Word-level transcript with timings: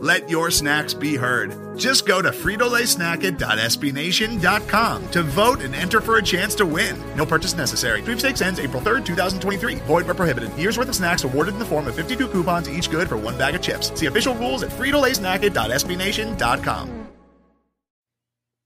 Let 0.00 0.30
your 0.30 0.52
snacks 0.52 0.94
be 0.94 1.16
heard. 1.16 1.76
Just 1.76 2.06
go 2.06 2.22
to 2.22 2.30
fritolaysnacket.sbnation.com 2.30 5.10
to 5.10 5.22
vote 5.24 5.60
and 5.60 5.74
enter 5.74 6.00
for 6.00 6.18
a 6.18 6.22
chance 6.22 6.54
to 6.56 6.66
win. 6.66 6.96
No 7.16 7.26
purchase 7.26 7.56
necessary. 7.56 8.00
Sweepstakes 8.02 8.40
ends 8.40 8.60
April 8.60 8.80
3rd, 8.80 9.04
2023. 9.04 9.74
Void 9.86 10.06
where 10.06 10.14
prohibited. 10.14 10.56
Year's 10.56 10.78
worth 10.78 10.88
of 10.88 10.94
snacks 10.94 11.24
awarded 11.24 11.54
in 11.54 11.58
the 11.58 11.64
form 11.64 11.88
of 11.88 11.96
52 11.96 12.28
coupons, 12.28 12.70
each 12.70 12.88
good 12.90 13.08
for 13.08 13.16
one 13.16 13.36
bag 13.36 13.56
of 13.56 13.62
chips. 13.62 13.90
See 13.98 14.06
official 14.06 14.36
rules 14.36 14.62
at 14.62 14.70
fritolaysnacket.sbnation.com. 14.70 17.08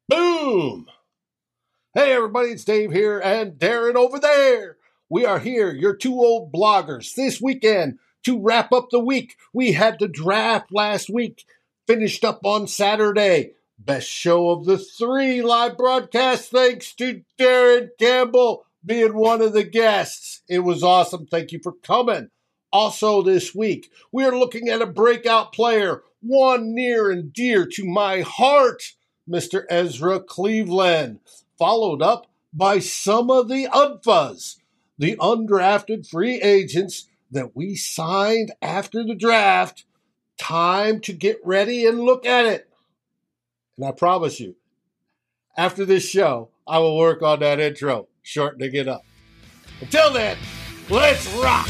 Boom! 0.08 0.86
Hey 1.94 2.12
everybody, 2.12 2.48
it's 2.48 2.64
Dave 2.64 2.90
here 2.90 3.20
and 3.20 3.52
Darren 3.52 3.94
over 3.94 4.18
there. 4.18 4.78
We 5.08 5.24
are 5.24 5.38
here, 5.38 5.72
your 5.72 5.94
two 5.94 6.14
old 6.14 6.52
bloggers, 6.52 7.14
this 7.14 7.40
weekend 7.40 8.00
to 8.24 8.40
wrap 8.40 8.72
up 8.72 8.88
the 8.90 9.00
week. 9.00 9.36
We 9.52 9.72
had 9.72 9.98
the 9.98 10.08
draft 10.08 10.72
last 10.72 11.10
week, 11.10 11.44
finished 11.86 12.24
up 12.24 12.40
on 12.44 12.66
Saturday. 12.66 13.52
Best 13.78 14.08
show 14.08 14.50
of 14.50 14.64
the 14.64 14.78
three 14.78 15.42
live 15.42 15.76
broadcast, 15.76 16.50
thanks 16.50 16.94
to 16.94 17.22
Darren 17.38 17.88
Campbell 17.98 18.64
being 18.84 19.14
one 19.14 19.42
of 19.42 19.52
the 19.52 19.64
guests. 19.64 20.42
It 20.48 20.60
was 20.60 20.82
awesome. 20.82 21.26
Thank 21.26 21.52
you 21.52 21.60
for 21.62 21.72
coming. 21.72 22.28
Also, 22.72 23.22
this 23.22 23.54
week, 23.54 23.90
we 24.12 24.24
are 24.24 24.36
looking 24.36 24.68
at 24.68 24.82
a 24.82 24.86
breakout 24.86 25.52
player, 25.52 26.02
one 26.20 26.74
near 26.74 27.10
and 27.10 27.32
dear 27.32 27.66
to 27.66 27.84
my 27.84 28.20
heart, 28.20 28.82
Mr. 29.28 29.64
Ezra 29.68 30.20
Cleveland, 30.20 31.20
followed 31.58 32.02
up 32.02 32.26
by 32.52 32.78
some 32.78 33.30
of 33.30 33.48
the 33.48 33.66
UDFAs, 33.66 34.56
the 34.98 35.16
undrafted 35.16 36.08
free 36.08 36.40
agents 36.40 37.08
that 37.32 37.56
we 37.56 37.74
signed 37.74 38.52
after 38.60 39.02
the 39.04 39.14
draft. 39.14 39.84
Time 40.38 41.00
to 41.00 41.12
get 41.12 41.38
ready 41.44 41.86
and 41.86 42.00
look 42.00 42.26
at 42.26 42.46
it. 42.46 42.68
And 43.76 43.86
I 43.86 43.92
promise 43.92 44.38
you, 44.38 44.56
after 45.56 45.84
this 45.84 46.06
show, 46.06 46.50
I 46.66 46.78
will 46.78 46.96
work 46.96 47.22
on 47.22 47.40
that 47.40 47.58
intro, 47.58 48.08
shortening 48.22 48.74
it 48.74 48.86
up. 48.86 49.02
Until 49.80 50.12
then, 50.12 50.36
let's 50.90 51.26
rock! 51.34 51.68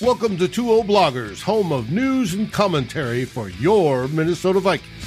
Welcome 0.00 0.36
to 0.38 0.48
2O 0.48 0.84
Bloggers, 0.84 1.42
home 1.42 1.70
of 1.70 1.92
news 1.92 2.34
and 2.34 2.52
commentary 2.52 3.24
for 3.24 3.50
your 3.50 4.08
Minnesota 4.08 4.58
Vikings. 4.58 5.01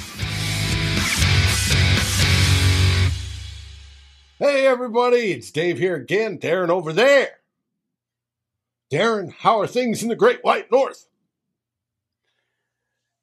Hey, 4.38 4.66
everybody, 4.66 5.32
it's 5.32 5.50
Dave 5.50 5.78
here 5.78 5.96
again. 5.96 6.38
Darren 6.38 6.68
over 6.68 6.92
there. 6.92 7.38
Darren, 8.92 9.32
how 9.32 9.58
are 9.60 9.66
things 9.66 10.02
in 10.02 10.10
the 10.10 10.14
Great 10.14 10.44
White 10.44 10.70
North? 10.70 11.06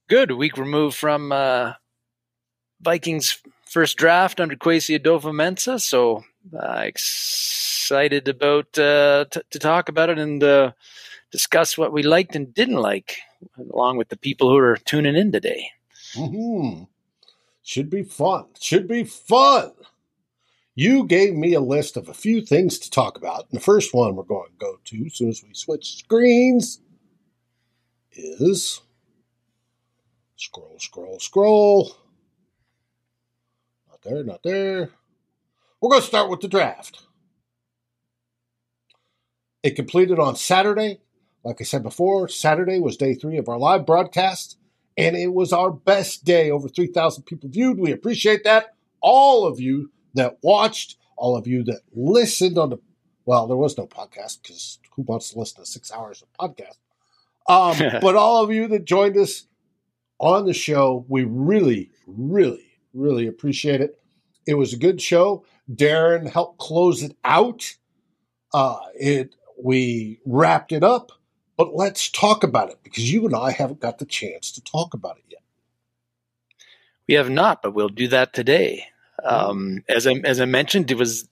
Good. 0.08 0.32
A 0.32 0.36
week 0.36 0.58
removed 0.58 0.98
from 0.98 1.32
uh, 1.32 1.74
Vikings' 2.82 3.38
first 3.64 3.96
draft 3.96 4.42
under 4.42 4.56
Kwesi 4.56 5.00
Adofo-Mensah, 5.00 5.80
so 5.80 6.24
uh, 6.52 6.80
excited 6.80 8.28
about 8.28 8.76
uh, 8.80 9.26
t- 9.30 9.42
to 9.52 9.60
talk 9.60 9.90
about 9.90 10.10
it 10.10 10.18
and 10.18 10.44
uh, 10.44 10.72
discuss 11.32 11.78
what 11.78 11.94
we 11.94 12.02
liked 12.02 12.36
and 12.36 12.56
didn't 12.56 12.78
like, 12.78 13.18
along 13.72 13.98
with 13.98 14.10
the 14.10 14.18
people 14.18 14.50
who 14.50 14.58
are 14.58 14.78
tuning 14.78 15.16
in 15.16 15.32
today. 15.32 15.70
Mm-hmm. 16.16 16.86
Should 17.62 17.92
be 17.92 18.02
fun. 18.02 18.46
Should 18.60 18.88
be 18.88 19.04
fun. 19.04 19.74
You 20.76 21.06
gave 21.06 21.36
me 21.36 21.54
a 21.54 21.60
list 21.60 21.98
of 21.98 22.10
a 22.10 22.14
few 22.14 22.42
things 22.42 22.80
to 22.80 22.90
talk 22.90 23.18
about. 23.18 23.48
And 23.52 23.60
the 23.60 23.64
first 23.64 23.94
one 23.94 24.16
we're 24.16 24.24
going 24.24 24.52
to 24.52 24.58
go 24.58 24.80
to 24.84 25.06
as 25.06 25.16
soon 25.16 25.30
as 25.30 25.44
we 25.44 25.54
switch 25.54 25.98
screens 25.98 26.80
is 28.12 28.82
scroll, 30.36 30.78
scroll, 30.80 31.20
scroll. 31.20 31.96
Not 33.90 34.02
there, 34.02 34.24
not 34.24 34.44
there. 34.44 34.90
We're 35.80 35.90
going 35.90 36.02
to 36.02 36.08
start 36.08 36.30
with 36.30 36.42
the 36.42 36.48
draft. 36.48 37.04
It 39.62 39.76
completed 39.76 40.18
on 40.18 40.36
Saturday. 40.36 41.00
Like 41.44 41.62
I 41.62 41.66
said 41.66 41.84
before, 41.84 42.28
Saturday 42.30 42.80
was 42.80 42.98
day 42.98 43.14
three 43.14 43.38
of 43.38 43.48
our 43.48 43.60
live 43.60 43.86
broadcast, 43.86 44.58
and 44.98 45.16
it 45.16 45.34
was 45.34 45.54
our 45.54 45.72
best 45.72 46.24
day. 46.24 46.50
Over 46.50 46.68
3,000 46.68 47.24
people 47.24 47.50
viewed. 47.50 47.78
We 47.78 47.92
appreciate 47.92 48.44
that. 48.46 48.76
All 49.02 49.46
of 49.46 49.60
you 49.60 49.92
that 50.14 50.38
watched, 50.42 50.98
all 51.18 51.36
of 51.36 51.48
you 51.48 51.64
that 51.64 51.82
listened 51.94 52.58
on 52.58 52.70
the 52.70 52.78
well, 53.26 53.48
there 53.48 53.58
was 53.58 53.78
no 53.78 53.88
podcast 53.88 54.42
because 54.42 54.80
who 54.96 55.04
wants 55.04 55.32
to 55.32 55.40
listen 55.40 55.64
to 55.64 55.70
six 55.70 55.92
hours 55.92 56.22
of 56.22 56.34
podcast? 56.34 56.78
Um, 57.48 58.00
but 58.02 58.16
all 58.16 58.44
of 58.44 58.52
you 58.52 58.68
that 58.68 58.86
joined 58.86 59.18
us 59.18 59.46
on 60.20 60.46
the 60.46 60.54
show, 60.54 61.06
we 61.08 61.24
really, 61.24 61.92
really, 62.06 62.80
really 62.94 63.28
appreciate 63.28 63.82
it. 63.82 64.00
It 64.46 64.56
was 64.56 64.74
a 64.74 64.78
good 64.78 65.02
show. 65.02 65.46
Darren 65.72 66.30
helped 66.30 66.60
close 66.60 67.02
it 67.02 67.16
out. 67.24 67.76
Uh, 68.54 68.80
it 69.00 69.36
we 69.62 70.20
wrapped 70.26 70.72
it 70.72 70.84
up, 70.84 71.12
but 71.58 71.76
let's 71.76 72.10
talk 72.10 72.44
about 72.44 72.70
it 72.70 72.80
because 72.84 73.12
you 73.12 73.26
and 73.26 73.36
I 73.36 73.52
haven't 73.52 73.80
got 73.80 74.00
the 74.00 74.06
chance 74.06 74.52
to 74.52 74.62
talk 74.62 74.94
about 74.94 75.18
it 75.18 75.24
yet. 75.30 75.44
We 77.08 77.16
have 77.16 77.30
not, 77.30 77.62
but 77.62 77.74
we'll 77.74 77.90
do 77.90 78.08
that 78.10 78.34
today. 78.34 78.88
Um, 79.24 79.84
as 79.90 80.08
I 80.08 80.14
as 80.24 80.42
I 80.42 80.46
mentioned, 80.46 80.92
it 80.92 80.98
was 80.98 81.28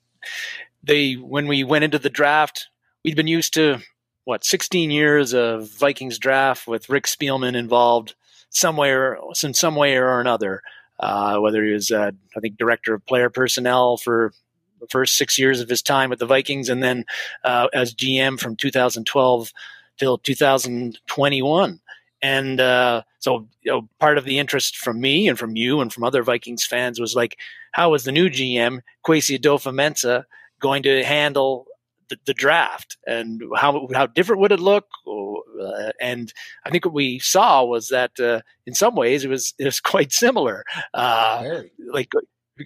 they 0.84 1.14
when 1.14 1.48
we 1.48 1.64
went 1.64 1.84
into 1.84 2.00
the 2.00 2.10
draft, 2.10 2.68
we'd 3.04 3.16
been 3.16 3.28
used 3.28 3.54
to 3.56 3.80
what 4.24 4.44
16 4.44 4.92
years 4.92 5.34
of 5.34 5.70
Vikings 5.72 6.20
draft 6.20 6.68
with 6.68 6.90
Rick 6.90 7.06
Spielman 7.06 7.56
involved 7.56 8.16
somewhere 8.50 9.18
in 9.44 9.54
some 9.54 9.76
way 9.76 9.98
or 9.98 10.20
another. 10.20 10.62
Uh, 11.00 11.40
whether 11.40 11.66
he 11.66 11.72
was, 11.72 11.90
uh, 11.90 12.12
I 12.38 12.40
think, 12.40 12.58
director 12.58 12.94
of 12.94 13.04
player 13.08 13.32
personnel 13.32 13.98
for 13.98 14.34
the 14.80 14.86
first 14.88 15.18
six 15.18 15.40
years 15.40 15.60
of 15.60 15.68
his 15.68 15.82
time 15.82 16.12
with 16.12 16.20
the 16.20 16.28
Vikings, 16.28 16.70
and 16.70 16.84
then 16.84 17.06
uh, 17.44 17.70
as 17.74 17.96
GM 17.96 18.40
from 18.40 18.56
2012 18.56 19.52
till 19.98 20.18
2021. 20.20 21.80
And 22.22 22.62
uh, 22.62 23.04
so, 23.20 23.48
you 23.62 23.72
know, 23.72 23.90
part 24.00 24.18
of 24.18 24.26
the 24.26 24.38
interest 24.38 24.78
from 24.78 25.02
me 25.02 25.28
and 25.28 25.40
from 25.40 25.56
you 25.56 25.82
and 25.82 25.92
from 25.92 26.04
other 26.04 26.24
Vikings 26.24 26.66
fans 26.66 27.00
was 27.00 27.16
like, 27.16 27.38
how 27.72 27.94
is 27.94 28.04
the 28.04 28.12
new 28.12 28.30
GM, 28.30 28.82
Kwesi 29.06 29.40
Adofo-Mensah, 29.40 30.26
going 30.60 30.84
to 30.84 31.04
handle 31.04 31.66
the, 32.10 32.18
the, 32.26 32.34
draft 32.34 32.98
and 33.08 33.42
how 33.56 33.88
how 33.94 34.06
different 34.06 34.42
would 34.42 34.52
it 34.52 34.60
look? 34.60 34.86
Uh, 35.08 35.92
and 36.00 36.32
I 36.66 36.70
think 36.70 36.86
what 36.86 36.94
we 36.94 37.20
saw 37.20 37.64
was 37.64 37.88
that 37.88 38.20
uh, 38.20 38.42
in 38.68 38.74
some 38.74 38.96
ways 38.96 39.24
it 39.24 39.30
was 39.30 39.54
it 39.58 39.66
was 39.66 39.80
quite 39.94 40.12
similar. 40.12 40.64
Uh, 40.94 41.62
like 41.92 42.10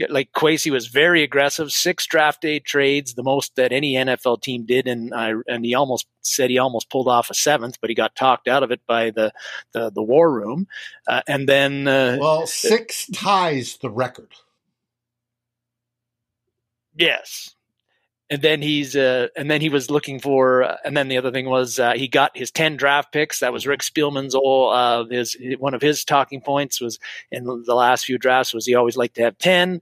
like 0.09 0.31
Kwesi 0.33 0.71
was 0.71 0.87
very 0.87 1.23
aggressive, 1.23 1.71
six 1.71 2.05
draft 2.05 2.41
day 2.41 2.59
trades, 2.59 3.13
the 3.13 3.23
most 3.23 3.55
that 3.55 3.71
any 3.71 3.93
NFL 3.93 4.41
team 4.41 4.65
did, 4.65 4.87
and 4.87 5.13
I 5.13 5.33
and 5.47 5.63
he 5.63 5.75
almost 5.75 6.07
said 6.21 6.49
he 6.49 6.57
almost 6.57 6.89
pulled 6.89 7.07
off 7.07 7.29
a 7.29 7.33
seventh, 7.33 7.79
but 7.81 7.89
he 7.89 7.95
got 7.95 8.15
talked 8.15 8.47
out 8.47 8.63
of 8.63 8.71
it 8.71 8.81
by 8.87 9.11
the 9.11 9.31
the, 9.73 9.91
the 9.91 10.03
war 10.03 10.31
room, 10.31 10.67
uh, 11.07 11.21
and 11.27 11.47
then 11.47 11.87
uh, 11.87 12.17
well, 12.19 12.47
six 12.47 13.07
ties 13.13 13.77
the 13.77 13.89
record. 13.89 14.33
Yes. 16.95 17.54
And 18.29 18.41
then 18.41 18.61
he's 18.61 18.95
uh, 18.95 19.27
and 19.37 19.51
then 19.51 19.61
he 19.61 19.69
was 19.69 19.91
looking 19.91 20.19
for 20.19 20.63
uh, 20.63 20.77
and 20.83 20.97
then 20.97 21.09
the 21.09 21.17
other 21.17 21.31
thing 21.31 21.47
was 21.47 21.77
uh, 21.77 21.93
he 21.93 22.07
got 22.07 22.35
his 22.35 22.49
10 22.49 22.75
draft 22.75 23.11
picks. 23.13 23.39
That 23.39 23.53
was 23.53 23.67
Rick 23.67 23.81
Spielman's 23.81 24.33
all 24.33 24.71
uh, 24.71 25.05
his 25.05 25.37
one 25.59 25.75
of 25.75 25.81
his 25.81 26.03
talking 26.03 26.41
points 26.41 26.81
was 26.81 26.97
in 27.31 27.45
the 27.45 27.75
last 27.75 28.05
few 28.05 28.17
drafts 28.17 28.53
was 28.53 28.65
he 28.65 28.73
always 28.73 28.97
liked 28.97 29.15
to 29.15 29.21
have 29.21 29.37
10 29.37 29.79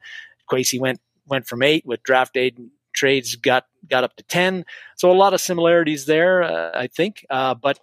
Kwesi 0.51 0.79
went 0.79 0.99
went 1.25 1.47
from 1.47 1.63
8 1.63 1.85
with 1.85 2.03
draft 2.03 2.33
day 2.33 2.51
trades 2.93 3.35
got 3.35 3.65
got 3.89 4.03
up 4.03 4.15
to 4.17 4.23
10 4.23 4.65
so 4.95 5.11
a 5.11 5.13
lot 5.13 5.33
of 5.33 5.41
similarities 5.41 6.05
there 6.05 6.43
uh, 6.43 6.71
I 6.73 6.87
think 6.87 7.25
uh, 7.29 7.55
but 7.55 7.79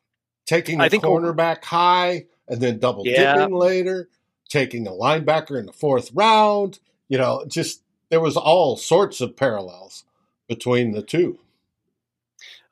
taking 0.46 0.78
the 0.78 0.84
I 0.84 0.88
think 0.88 1.04
cornerback 1.04 1.64
high 1.64 2.26
and 2.48 2.60
then 2.60 2.78
double 2.78 3.06
yeah. 3.06 3.34
dipping 3.34 3.54
later 3.54 4.08
taking 4.48 4.86
a 4.86 4.90
linebacker 4.90 5.58
in 5.58 5.66
the 5.66 5.72
fourth 5.72 6.10
round 6.12 6.78
you 7.08 7.18
know 7.18 7.44
just 7.48 7.82
there 8.10 8.20
was 8.20 8.36
all 8.36 8.76
sorts 8.76 9.20
of 9.20 9.36
parallels 9.36 10.04
between 10.50 10.91
the 10.91 11.00
two. 11.00 11.38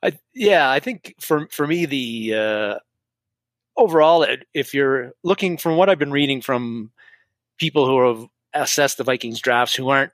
I, 0.03 0.19
yeah, 0.35 0.69
I 0.69 0.79
think 0.79 1.15
for 1.19 1.47
for 1.47 1.65
me 1.65 1.85
the 1.85 2.33
uh, 2.35 2.75
overall, 3.77 4.25
if 4.53 4.73
you're 4.73 5.13
looking 5.23 5.57
from 5.57 5.77
what 5.77 5.89
I've 5.89 5.97
been 5.97 6.11
reading 6.11 6.41
from 6.41 6.91
people 7.57 7.85
who 7.85 8.07
have 8.07 8.27
assessed 8.53 8.97
the 8.97 9.03
Vikings 9.03 9.39
drafts 9.39 9.75
who 9.75 9.89
aren't 9.89 10.11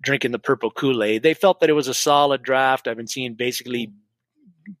drinking 0.00 0.30
the 0.30 0.38
purple 0.38 0.70
Kool 0.70 1.02
Aid, 1.02 1.22
they 1.22 1.34
felt 1.34 1.60
that 1.60 1.70
it 1.70 1.74
was 1.74 1.88
a 1.88 1.94
solid 1.94 2.42
draft. 2.42 2.86
I've 2.86 2.96
been 2.96 3.08
seeing 3.08 3.34
basically 3.34 3.92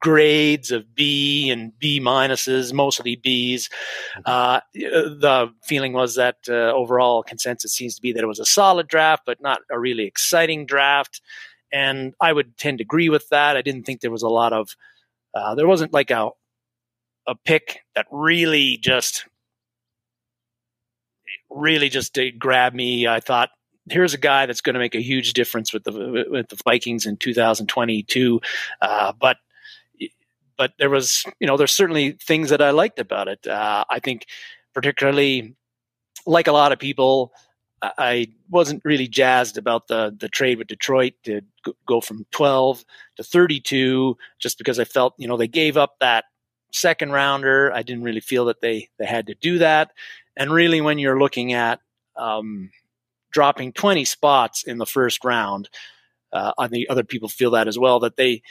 grades 0.00 0.70
of 0.70 0.94
B 0.94 1.50
and 1.50 1.76
B 1.78 2.00
minuses, 2.00 2.72
mostly 2.72 3.16
Bs. 3.16 3.62
Mm-hmm. 3.62 4.20
Uh, 4.26 4.60
the 4.74 5.52
feeling 5.64 5.92
was 5.92 6.14
that 6.14 6.36
uh, 6.48 6.72
overall 6.72 7.22
consensus 7.22 7.72
seems 7.72 7.96
to 7.96 8.02
be 8.02 8.12
that 8.12 8.22
it 8.22 8.28
was 8.28 8.40
a 8.40 8.44
solid 8.44 8.86
draft, 8.86 9.22
but 9.26 9.40
not 9.40 9.60
a 9.70 9.78
really 9.78 10.04
exciting 10.04 10.66
draft. 10.66 11.20
And 11.72 12.14
I 12.20 12.32
would 12.32 12.56
tend 12.56 12.78
to 12.78 12.84
agree 12.84 13.08
with 13.08 13.28
that. 13.28 13.56
I 13.56 13.62
didn't 13.62 13.84
think 13.84 14.00
there 14.00 14.10
was 14.10 14.22
a 14.22 14.28
lot 14.28 14.52
of, 14.52 14.76
uh, 15.34 15.54
there 15.54 15.66
wasn't 15.66 15.92
like 15.92 16.10
a, 16.10 16.30
a 17.26 17.34
pick 17.34 17.80
that 17.94 18.06
really 18.10 18.78
just, 18.78 19.26
really 21.50 21.88
just 21.88 22.14
did 22.14 22.38
grab 22.38 22.74
me. 22.74 23.06
I 23.06 23.20
thought, 23.20 23.50
here's 23.90 24.14
a 24.14 24.18
guy 24.18 24.46
that's 24.46 24.60
going 24.60 24.74
to 24.74 24.80
make 24.80 24.94
a 24.94 25.02
huge 25.02 25.32
difference 25.32 25.72
with 25.72 25.84
the 25.84 26.26
with 26.30 26.48
the 26.48 26.60
Vikings 26.64 27.06
in 27.06 27.16
2022. 27.16 28.40
Uh, 28.80 29.12
but 29.18 29.38
but 30.56 30.72
there 30.78 30.90
was, 30.90 31.24
you 31.38 31.46
know, 31.46 31.56
there's 31.56 31.72
certainly 31.72 32.12
things 32.12 32.50
that 32.50 32.60
I 32.60 32.70
liked 32.70 32.98
about 32.98 33.28
it. 33.28 33.46
Uh, 33.46 33.84
I 33.88 34.00
think, 34.00 34.26
particularly, 34.74 35.54
like 36.26 36.48
a 36.48 36.52
lot 36.52 36.72
of 36.72 36.78
people, 36.78 37.32
I 37.82 38.28
wasn't 38.50 38.84
really 38.84 39.08
jazzed 39.08 39.56
about 39.56 39.88
the 39.88 40.14
the 40.18 40.28
trade 40.28 40.58
with 40.58 40.68
Detroit 40.68 41.14
to 41.24 41.42
go 41.86 42.00
from 42.00 42.26
12 42.32 42.84
to 43.16 43.22
32, 43.22 44.16
just 44.38 44.58
because 44.58 44.78
I 44.78 44.84
felt, 44.84 45.14
you 45.16 45.28
know, 45.28 45.36
they 45.36 45.48
gave 45.48 45.76
up 45.76 45.96
that 46.00 46.24
second 46.72 47.12
rounder. 47.12 47.72
I 47.72 47.82
didn't 47.82 48.02
really 48.02 48.20
feel 48.20 48.46
that 48.46 48.60
they 48.60 48.88
they 48.98 49.06
had 49.06 49.26
to 49.28 49.34
do 49.34 49.58
that. 49.58 49.92
And 50.36 50.52
really, 50.52 50.80
when 50.80 50.98
you're 50.98 51.18
looking 51.18 51.52
at 51.52 51.80
um, 52.16 52.70
dropping 53.30 53.72
20 53.72 54.04
spots 54.04 54.64
in 54.64 54.78
the 54.78 54.86
first 54.86 55.24
round, 55.24 55.68
uh, 56.32 56.52
I 56.58 56.68
think 56.68 56.86
other 56.88 57.04
people 57.04 57.28
feel 57.28 57.52
that 57.52 57.68
as 57.68 57.78
well. 57.78 58.00
That 58.00 58.16
they 58.16 58.42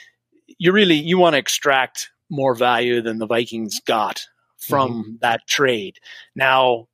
you 0.58 0.72
really 0.72 0.96
you 0.96 1.18
want 1.18 1.34
to 1.34 1.38
extract 1.38 2.10
more 2.30 2.54
value 2.54 3.00
than 3.02 3.18
the 3.18 3.26
Vikings 3.26 3.80
got 3.80 4.26
from 4.56 4.90
mm-hmm. 4.90 5.12
that 5.20 5.46
trade. 5.46 5.98
Now, 6.34 6.88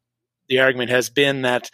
the 0.49 0.61
argument 0.61 0.91
has 0.91 1.11
been 1.11 1.43
that 1.43 1.71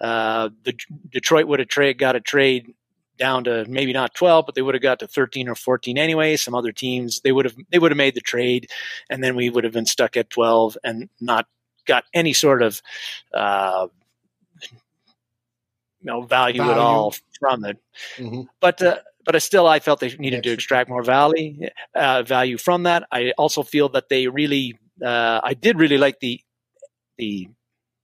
uh, 0.00 0.48
the 0.64 0.74
Detroit 1.10 1.46
would 1.46 1.58
have 1.58 1.68
trade 1.68 1.98
got 1.98 2.16
a 2.16 2.20
trade 2.20 2.74
down 3.18 3.44
to 3.44 3.66
maybe 3.68 3.92
not 3.92 4.14
12 4.14 4.46
but 4.46 4.54
they 4.54 4.62
would 4.62 4.74
have 4.74 4.82
got 4.82 4.98
to 4.98 5.06
13 5.06 5.46
or 5.46 5.54
14 5.54 5.98
anyway 5.98 6.36
some 6.36 6.54
other 6.54 6.72
teams 6.72 7.20
they 7.20 7.32
would 7.32 7.44
have 7.44 7.54
they 7.70 7.78
would 7.78 7.90
have 7.90 7.98
made 7.98 8.14
the 8.14 8.20
trade 8.20 8.70
and 9.10 9.22
then 9.22 9.36
we 9.36 9.50
would 9.50 9.62
have 9.62 9.74
been 9.74 9.84
stuck 9.84 10.16
at 10.16 10.30
12 10.30 10.78
and 10.82 11.10
not 11.20 11.46
got 11.86 12.04
any 12.14 12.32
sort 12.32 12.62
of 12.62 12.80
uh, 13.34 13.88
you 14.62 14.78
know 16.00 16.22
value, 16.22 16.56
value, 16.56 16.72
at 16.72 16.78
all 16.78 17.14
from 17.38 17.66
it 17.66 17.76
mm-hmm. 18.16 18.42
but 18.58 18.80
uh, 18.80 18.96
but 19.24 19.34
I 19.34 19.38
still 19.38 19.66
I 19.66 19.80
felt 19.80 20.00
they 20.00 20.16
needed 20.16 20.42
to 20.44 20.50
extract 20.50 20.88
more 20.88 21.02
value 21.02 21.68
uh, 21.94 22.22
value 22.22 22.58
from 22.58 22.84
that. 22.84 23.06
I 23.12 23.32
also 23.36 23.62
feel 23.62 23.88
that 23.90 24.08
they 24.08 24.28
really 24.28 24.78
uh, 25.04 25.40
I 25.42 25.54
did 25.54 25.78
really 25.78 25.98
like 25.98 26.20
the 26.20 26.40
the 27.18 27.48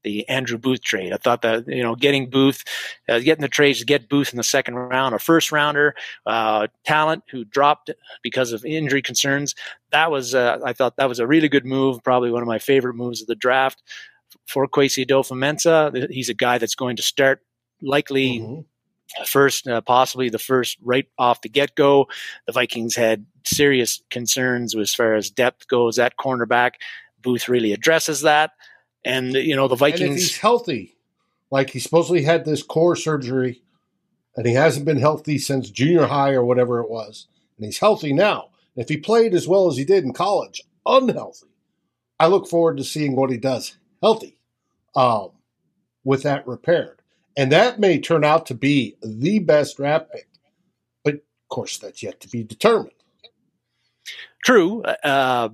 the 0.06 0.26
Andrew 0.28 0.56
Booth 0.56 0.82
trade. 0.82 1.12
I 1.12 1.16
thought 1.16 1.42
that 1.42 1.66
you 1.66 1.82
know 1.82 1.96
getting 1.96 2.30
Booth, 2.30 2.62
uh, 3.08 3.18
getting 3.18 3.42
the 3.42 3.48
trades 3.48 3.80
to 3.80 3.84
get 3.84 4.08
Booth 4.08 4.32
in 4.32 4.36
the 4.36 4.44
second 4.44 4.76
round, 4.76 5.16
a 5.16 5.18
first 5.18 5.50
rounder, 5.50 5.96
uh, 6.26 6.68
talent 6.84 7.24
who 7.28 7.44
dropped 7.44 7.90
because 8.22 8.52
of 8.52 8.64
injury 8.64 9.02
concerns. 9.02 9.56
That 9.90 10.12
was 10.12 10.32
uh, 10.32 10.60
I 10.64 10.72
thought 10.72 10.96
that 10.96 11.08
was 11.08 11.18
a 11.18 11.26
really 11.26 11.48
good 11.48 11.66
move. 11.66 12.04
Probably 12.04 12.30
one 12.30 12.40
of 12.40 12.46
my 12.46 12.60
favorite 12.60 12.94
moves 12.94 13.20
of 13.20 13.26
the 13.26 13.34
draft 13.34 13.82
for 14.46 14.68
Kwesi 14.68 15.04
Adofo-Mensah. 15.04 16.08
He's 16.10 16.28
a 16.28 16.34
guy 16.34 16.58
that's 16.58 16.76
going 16.76 16.96
to 16.96 17.02
start 17.02 17.42
likely. 17.82 18.38
Mm-hmm 18.38 18.60
first, 19.24 19.68
uh, 19.68 19.80
possibly 19.82 20.28
the 20.28 20.38
first 20.38 20.78
right 20.82 21.06
off 21.16 21.40
the 21.40 21.48
get 21.48 21.76
go. 21.76 22.08
The 22.46 22.52
Vikings 22.52 22.96
had 22.96 23.24
serious 23.44 24.02
concerns 24.10 24.74
as 24.74 24.92
far 24.92 25.14
as 25.14 25.30
depth 25.30 25.68
goes 25.68 25.96
at 25.96 26.16
cornerback. 26.16 26.72
Booth 27.22 27.48
really 27.48 27.72
addresses 27.72 28.22
that. 28.22 28.50
And, 29.06 29.34
you 29.34 29.56
know, 29.56 29.68
the 29.68 29.76
Vikings. 29.76 30.02
And 30.02 30.12
if 30.12 30.18
he's 30.18 30.36
healthy, 30.38 30.96
like 31.50 31.70
he 31.70 31.78
supposedly 31.78 32.22
had 32.22 32.44
this 32.44 32.62
core 32.62 32.96
surgery 32.96 33.62
and 34.36 34.46
he 34.46 34.52
hasn't 34.52 34.84
been 34.84 34.98
healthy 34.98 35.38
since 35.38 35.70
junior 35.70 36.06
high 36.06 36.32
or 36.32 36.44
whatever 36.44 36.80
it 36.80 36.90
was, 36.90 37.28
and 37.56 37.64
he's 37.64 37.78
healthy 37.78 38.12
now. 38.12 38.48
If 38.74 38.88
he 38.88 38.98
played 38.98 39.32
as 39.32 39.48
well 39.48 39.68
as 39.68 39.76
he 39.76 39.84
did 39.84 40.04
in 40.04 40.12
college, 40.12 40.60
unhealthy, 40.84 41.46
I 42.20 42.26
look 42.26 42.48
forward 42.48 42.76
to 42.76 42.84
seeing 42.84 43.16
what 43.16 43.30
he 43.30 43.38
does 43.38 43.76
healthy 44.02 44.38
um, 44.94 45.30
with 46.04 46.22
that 46.24 46.46
repaired. 46.46 47.00
And 47.36 47.52
that 47.52 47.78
may 47.78 48.00
turn 48.00 48.24
out 48.24 48.46
to 48.46 48.54
be 48.54 48.96
the 49.02 49.38
best 49.38 49.76
draft 49.76 50.12
pick. 50.12 50.28
But 51.04 51.14
of 51.14 51.48
course, 51.48 51.78
that's 51.78 52.02
yet 52.02 52.20
to 52.20 52.28
be 52.28 52.42
determined. 52.42 52.92
True. 54.44 54.82
Uh, 54.82 55.50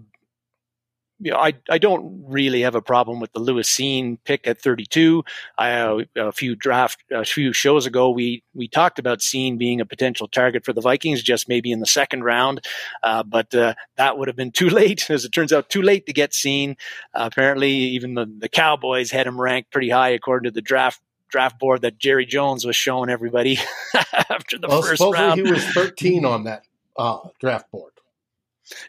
you 1.22 1.30
know, 1.30 1.38
I, 1.38 1.54
I 1.70 1.78
don't 1.78 2.24
really 2.26 2.62
have 2.62 2.74
a 2.74 2.82
problem 2.82 3.20
with 3.20 3.32
the 3.32 3.38
Lewis 3.38 3.70
Cine 3.70 4.18
pick 4.24 4.46
at 4.46 4.60
32. 4.60 5.22
I, 5.56 5.72
uh, 5.72 6.04
a 6.16 6.32
few 6.32 6.56
draft, 6.56 7.02
a 7.12 7.24
few 7.24 7.52
shows 7.52 7.86
ago, 7.86 8.10
we, 8.10 8.42
we 8.54 8.66
talked 8.66 8.98
about 8.98 9.20
Cine 9.20 9.56
being 9.56 9.80
a 9.80 9.86
potential 9.86 10.26
target 10.26 10.64
for 10.64 10.72
the 10.72 10.80
Vikings, 10.80 11.22
just 11.22 11.48
maybe 11.48 11.70
in 11.70 11.80
the 11.80 11.86
second 11.86 12.24
round. 12.24 12.64
Uh, 13.02 13.22
but 13.22 13.54
uh, 13.54 13.74
that 13.96 14.18
would 14.18 14.28
have 14.28 14.36
been 14.36 14.50
too 14.52 14.68
late, 14.68 15.08
as 15.10 15.24
it 15.24 15.30
turns 15.30 15.52
out, 15.52 15.68
too 15.68 15.82
late 15.82 16.06
to 16.06 16.12
get 16.12 16.32
Cine. 16.32 16.76
apparently, 17.14 17.70
even 17.70 18.14
the, 18.14 18.26
the 18.38 18.48
Cowboys 18.48 19.10
had 19.10 19.26
him 19.26 19.40
ranked 19.40 19.70
pretty 19.70 19.90
high 19.90 20.10
according 20.10 20.50
to 20.50 20.54
the 20.54 20.62
draft 20.62 21.00
draft 21.28 21.58
board 21.58 21.80
that 21.80 21.98
Jerry 21.98 22.26
Jones 22.26 22.66
was 22.66 22.76
showing 22.76 23.08
everybody 23.08 23.58
after 24.28 24.58
the 24.58 24.68
well, 24.68 24.82
first 24.82 25.00
round. 25.00 25.40
He 25.40 25.50
was 25.50 25.64
13 25.70 26.26
on 26.26 26.44
that 26.44 26.66
uh, 26.96 27.20
draft 27.40 27.70
board. 27.70 27.91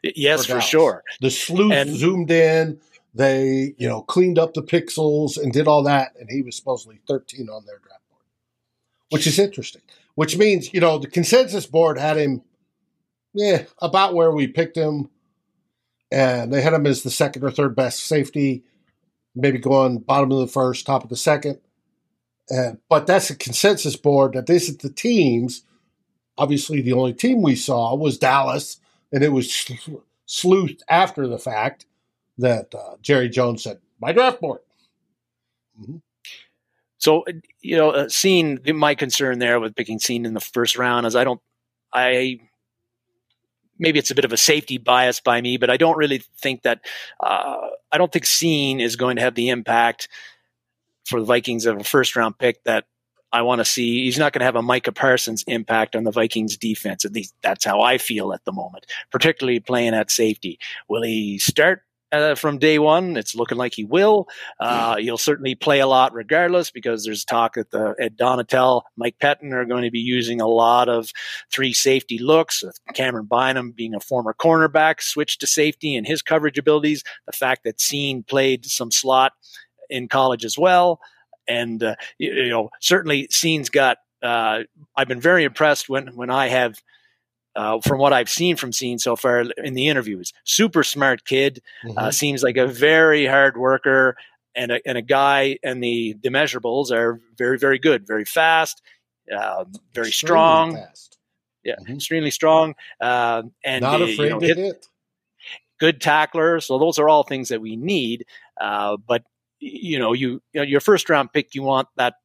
Yes, 0.03 0.45
for, 0.45 0.55
for 0.55 0.61
sure. 0.61 1.03
The 1.21 1.31
sleuth 1.31 1.73
and, 1.73 1.89
zoomed 1.89 2.31
in. 2.31 2.79
They, 3.15 3.75
you 3.77 3.87
know, 3.87 4.01
cleaned 4.01 4.39
up 4.39 4.53
the 4.53 4.63
pixels 4.63 5.37
and 5.37 5.53
did 5.53 5.67
all 5.67 5.83
that, 5.83 6.13
and 6.19 6.29
he 6.31 6.41
was 6.41 6.55
supposedly 6.55 6.99
13 7.07 7.47
on 7.47 7.63
their 7.65 7.77
draft 7.77 8.01
board, 8.09 8.23
which 9.11 9.27
is 9.27 9.37
interesting. 9.37 9.83
Which 10.15 10.37
means, 10.37 10.73
you 10.73 10.79
know, 10.79 10.97
the 10.97 11.07
consensus 11.07 11.67
board 11.67 11.99
had 11.99 12.17
him, 12.17 12.41
yeah, 13.33 13.63
about 13.79 14.15
where 14.15 14.31
we 14.31 14.47
picked 14.47 14.75
him, 14.75 15.09
and 16.11 16.51
they 16.51 16.61
had 16.61 16.73
him 16.73 16.87
as 16.87 17.03
the 17.03 17.11
second 17.11 17.43
or 17.43 17.51
third 17.51 17.75
best 17.75 18.01
safety, 18.01 18.63
maybe 19.35 19.59
going 19.59 19.99
bottom 19.99 20.31
of 20.31 20.39
the 20.39 20.47
first, 20.47 20.85
top 20.85 21.03
of 21.03 21.09
the 21.09 21.15
second. 21.15 21.59
And, 22.49 22.79
but 22.89 23.07
that's 23.07 23.29
a 23.29 23.35
consensus 23.35 23.95
board 23.95 24.33
that 24.33 24.47
this 24.47 24.69
is 24.69 24.77
the 24.77 24.91
teams. 24.91 25.63
Obviously, 26.37 26.81
the 26.81 26.93
only 26.93 27.13
team 27.13 27.41
we 27.41 27.55
saw 27.55 27.95
was 27.95 28.17
Dallas, 28.17 28.79
and 29.13 29.23
it 29.23 29.31
was 29.31 29.47
sleuthed 30.27 30.81
after 30.89 31.27
the 31.27 31.39
fact 31.39 31.85
that 32.39 32.73
uh, 32.75 32.95
Jerry 33.01 33.29
Jones 33.29 33.63
said, 33.63 33.79
"My 34.01 34.11
draft 34.11 34.41
board." 34.41 34.59
Mm-hmm. 35.79 35.97
So, 36.97 37.23
you 37.61 37.75
know, 37.77 37.91
uh, 37.91 38.05
Cine 38.05 38.73
my 38.73 38.95
concern 38.95 39.39
there 39.39 39.59
with 39.59 39.75
picking 39.75 39.99
Cine 39.99 40.25
in 40.25 40.33
the 40.33 40.39
first 40.39 40.77
round 40.77 41.05
is 41.05 41.15
I 41.15 41.23
don't, 41.23 41.41
I 41.93 42.39
maybe 43.77 43.99
it's 43.99 44.11
a 44.11 44.15
bit 44.15 44.25
of 44.25 44.33
a 44.33 44.37
safety 44.37 44.77
bias 44.77 45.19
by 45.19 45.41
me, 45.41 45.57
but 45.57 45.69
I 45.69 45.77
don't 45.77 45.97
really 45.97 46.23
think 46.39 46.63
that 46.63 46.79
uh, 47.19 47.57
I 47.91 47.97
don't 47.97 48.11
think 48.11 48.25
Cine 48.25 48.81
is 48.81 48.95
going 48.95 49.17
to 49.17 49.21
have 49.21 49.35
the 49.35 49.49
impact 49.49 50.07
for 51.05 51.19
the 51.19 51.25
Vikings 51.25 51.65
of 51.65 51.77
a 51.77 51.83
first 51.83 52.15
round 52.15 52.37
pick 52.37 52.63
that 52.63 52.85
I 53.33 53.41
want 53.41 53.59
to 53.59 53.65
see. 53.65 54.05
He's 54.05 54.19
not 54.19 54.31
going 54.31 54.41
to 54.41 54.45
have 54.45 54.55
a 54.55 54.61
Micah 54.61 54.91
Parsons 54.91 55.43
impact 55.47 55.95
on 55.95 56.03
the 56.03 56.11
Vikings 56.11 56.55
defense. 56.55 57.03
At 57.03 57.13
least 57.13 57.33
that's 57.41 57.65
how 57.65 57.81
I 57.81 57.97
feel 57.97 58.31
at 58.31 58.45
the 58.45 58.51
moment, 58.51 58.85
particularly 59.11 59.59
playing 59.59 59.95
at 59.95 60.11
safety. 60.11 60.59
Will 60.87 61.01
he 61.01 61.39
start 61.39 61.81
uh, 62.11 62.35
from 62.35 62.59
day 62.59 62.77
one? 62.77 63.17
It's 63.17 63.33
looking 63.33 63.57
like 63.57 63.73
he 63.73 63.85
will. 63.85 64.27
Uh, 64.59 64.97
he'll 64.97 65.17
certainly 65.17 65.55
play 65.55 65.79
a 65.79 65.87
lot 65.87 66.13
regardless 66.13 66.69
because 66.69 67.03
there's 67.03 67.25
talk 67.25 67.55
that 67.55 67.71
the 67.71 67.95
Ed 67.99 68.15
Donatell, 68.17 68.83
Mike 68.97 69.15
Pettine 69.19 69.51
are 69.51 69.65
going 69.65 69.83
to 69.83 69.91
be 69.91 69.99
using 69.99 70.39
a 70.39 70.47
lot 70.47 70.87
of 70.87 71.09
three 71.51 71.73
safety 71.73 72.19
looks. 72.19 72.61
With 72.61 72.79
Camryn 72.93 73.27
Bynum 73.27 73.71
being 73.71 73.95
a 73.95 73.99
former 73.99 74.35
cornerback, 74.35 75.01
switched 75.01 75.39
to 75.39 75.47
safety 75.47 75.95
and 75.95 76.05
his 76.05 76.21
coverage 76.21 76.59
abilities. 76.59 77.03
The 77.25 77.33
fact 77.33 77.63
that 77.63 77.79
Cine 77.79 78.27
played 78.27 78.67
some 78.67 78.91
slot 78.91 79.31
in 79.89 80.07
college 80.07 80.45
as 80.45 80.57
well. 80.57 80.99
And 81.47 81.83
uh, 81.83 81.95
you, 82.17 82.33
you, 82.33 82.49
know, 82.49 82.69
certainly 82.79 83.27
Cine's 83.27 83.69
got. 83.69 83.97
Uh, 84.21 84.63
I've 84.95 85.07
been 85.07 85.19
very 85.19 85.43
impressed 85.43 85.89
when 85.89 86.15
when 86.15 86.29
I 86.29 86.47
have. 86.47 86.75
Uh, 87.55 87.79
from 87.81 87.99
what 87.99 88.13
I've 88.13 88.31
seen 88.31 88.55
from 88.55 88.71
Cine 88.71 88.99
so 88.99 89.15
far 89.15 89.41
in 89.41 89.75
the 89.75 89.87
interviews, 89.87 90.33
super 90.43 90.83
smart 90.83 91.23
kid, 91.23 91.61
uh, 91.85 91.87
mm-hmm. 91.87 92.09
seems 92.09 92.41
like 92.41 92.57
a 92.57 92.65
very 92.65 93.27
hard 93.27 93.57
worker 93.57 94.15
and 94.55 94.71
a, 94.71 94.79
and 94.87 94.97
a 94.97 95.03
guy. 95.03 95.59
And 95.61 95.83
the 95.83 96.15
the 96.23 96.29
measurables 96.29 96.91
are 96.91 97.21
very 97.37 97.59
very 97.59 97.77
good, 97.77 98.07
very 98.07 98.25
fast, 98.25 98.81
uh, 99.31 99.65
very 99.93 100.11
strong. 100.11 100.77
Fast. 100.77 101.19
Yeah, 101.63 101.75
mm-hmm. 101.75 101.93
extremely 101.93 102.31
strong, 102.31 102.73
uh, 102.99 103.43
and 103.63 103.83
not 103.83 104.01
afraid 104.01 104.17
you 104.19 104.29
know, 104.31 104.39
to 104.39 104.47
hit, 104.47 104.57
hit 104.57 104.87
good 105.83 105.99
tackler. 105.99 106.61
So 106.61 106.79
those 106.79 106.97
are 106.97 107.09
all 107.09 107.23
things 107.23 107.49
that 107.49 107.59
we 107.59 107.75
need. 107.75 108.25
Uh, 108.59 108.95
but 108.95 109.23
you 109.63 109.99
know, 109.99 110.13
you, 110.13 110.41
you 110.53 110.61
know, 110.61 110.63
your 110.63 110.81
first 110.81 111.09
round 111.09 111.31
pick, 111.33 111.55
you 111.55 111.63
want 111.63 111.87
that 111.95 112.15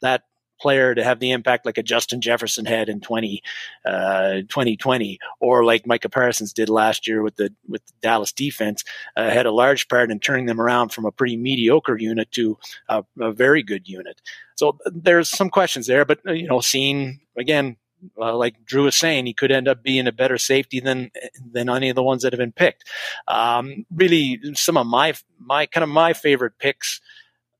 that 0.00 0.22
player 0.60 0.94
to 0.94 1.02
have 1.02 1.18
the 1.18 1.32
impact 1.32 1.66
like 1.66 1.76
a 1.76 1.82
Justin 1.82 2.20
Jefferson 2.20 2.64
had 2.64 2.88
in 2.88 3.00
20, 3.00 3.42
uh, 3.84 4.32
2020, 4.48 5.18
or 5.40 5.64
like 5.64 5.86
Micah 5.86 6.08
Parsons 6.08 6.52
did 6.52 6.68
last 6.68 7.08
year 7.08 7.20
with 7.22 7.34
the 7.36 7.52
with 7.68 7.84
the 7.84 7.92
Dallas 8.00 8.32
defense, 8.32 8.84
uh, 9.16 9.28
had 9.28 9.44
a 9.44 9.50
large 9.50 9.88
part 9.88 10.10
in 10.10 10.20
turning 10.20 10.46
them 10.46 10.60
around 10.60 10.90
from 10.90 11.04
a 11.04 11.10
pretty 11.10 11.36
mediocre 11.36 11.98
unit 11.98 12.30
to 12.32 12.56
a, 12.88 13.04
a 13.20 13.32
very 13.32 13.62
good 13.62 13.88
unit. 13.88 14.22
So 14.54 14.78
there's 14.86 15.28
some 15.28 15.50
questions 15.50 15.88
there, 15.88 16.04
but 16.04 16.20
you 16.26 16.46
know, 16.46 16.60
seeing 16.60 17.20
again 17.36 17.76
uh, 18.18 18.36
like 18.36 18.64
Drew 18.64 18.84
was 18.84 18.96
saying, 18.96 19.26
he 19.26 19.34
could 19.34 19.52
end 19.52 19.68
up 19.68 19.82
being 19.82 20.06
a 20.06 20.12
better 20.12 20.38
safety 20.38 20.80
than 20.80 21.10
than 21.52 21.68
any 21.68 21.88
of 21.88 21.96
the 21.96 22.02
ones 22.02 22.22
that 22.22 22.32
have 22.32 22.38
been 22.38 22.52
picked. 22.52 22.84
Um, 23.28 23.86
really, 23.94 24.40
some 24.54 24.76
of 24.76 24.86
my 24.86 25.14
my 25.38 25.66
kind 25.66 25.84
of 25.84 25.90
my 25.90 26.12
favorite 26.12 26.58
picks 26.58 27.00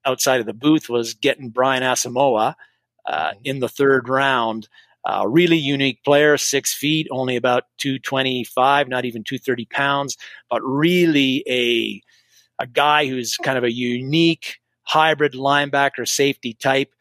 outside 0.04 0.40
of 0.40 0.46
the 0.46 0.52
booth 0.52 0.88
was 0.88 1.14
getting 1.14 1.50
Brian 1.50 1.82
Asamoah 1.82 2.54
uh, 3.06 3.30
mm-hmm. 3.30 3.40
in 3.44 3.60
the 3.60 3.68
third 3.68 4.08
round. 4.08 4.68
Uh, 5.04 5.24
really 5.26 5.56
unique 5.56 6.04
player, 6.04 6.36
six 6.36 6.72
feet, 6.72 7.08
only 7.10 7.34
about 7.34 7.64
225, 7.78 8.88
not 8.88 9.04
even 9.04 9.24
230 9.24 9.64
pounds, 9.64 10.16
but 10.48 10.62
really 10.62 11.42
a, 11.48 12.00
a 12.62 12.68
guy 12.68 13.08
who's 13.08 13.36
kind 13.36 13.58
of 13.58 13.64
a 13.64 13.72
unique 13.72 14.60
hybrid 14.84 15.32
linebacker 15.32 16.06
safety 16.06 16.54
type. 16.54 16.92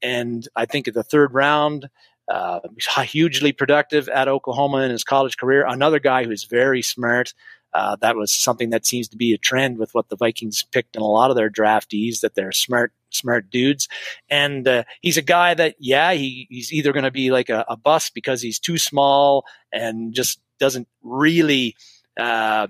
And 0.00 0.46
I 0.54 0.66
think 0.66 0.86
at 0.86 0.94
the 0.94 1.02
third 1.02 1.34
round, 1.34 1.88
uh, 2.28 2.60
hugely 3.02 3.52
productive 3.52 4.08
at 4.08 4.28
Oklahoma 4.28 4.78
in 4.78 4.90
his 4.90 5.04
college 5.04 5.36
career. 5.36 5.66
Another 5.66 5.98
guy 5.98 6.24
who's 6.24 6.44
very 6.44 6.82
smart. 6.82 7.34
Uh, 7.74 7.96
that 7.96 8.16
was 8.16 8.32
something 8.32 8.70
that 8.70 8.86
seems 8.86 9.08
to 9.08 9.16
be 9.16 9.34
a 9.34 9.38
trend 9.38 9.76
with 9.78 9.92
what 9.92 10.08
the 10.08 10.16
Vikings 10.16 10.64
picked 10.72 10.96
in 10.96 11.02
a 11.02 11.06
lot 11.06 11.30
of 11.30 11.36
their 11.36 11.50
draftees 11.50 12.20
that 12.20 12.34
they're 12.34 12.52
smart, 12.52 12.92
smart 13.10 13.50
dudes. 13.50 13.88
And 14.30 14.66
uh, 14.66 14.84
he's 15.02 15.18
a 15.18 15.22
guy 15.22 15.52
that, 15.54 15.76
yeah, 15.78 16.12
he, 16.12 16.46
he's 16.48 16.72
either 16.72 16.92
going 16.92 17.04
to 17.04 17.10
be 17.10 17.30
like 17.30 17.50
a, 17.50 17.66
a 17.68 17.76
bust 17.76 18.14
because 18.14 18.40
he's 18.40 18.58
too 18.58 18.78
small 18.78 19.44
and 19.70 20.14
just 20.14 20.40
doesn't 20.58 20.88
really 21.02 21.76
uh, 22.18 22.66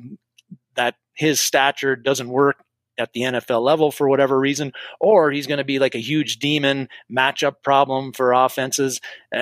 that 0.74 0.96
his 1.14 1.40
stature 1.40 1.96
doesn't 1.96 2.28
work 2.28 2.64
at 2.98 3.12
the 3.12 3.20
NFL 3.22 3.62
level 3.62 3.90
for 3.90 4.08
whatever 4.08 4.38
reason, 4.38 4.72
or 5.00 5.30
he's 5.30 5.46
going 5.46 5.58
to 5.58 5.64
be 5.64 5.78
like 5.78 5.94
a 5.94 5.98
huge 5.98 6.38
demon 6.38 6.88
matchup 7.10 7.62
problem 7.62 8.12
for 8.12 8.32
offenses 8.32 9.00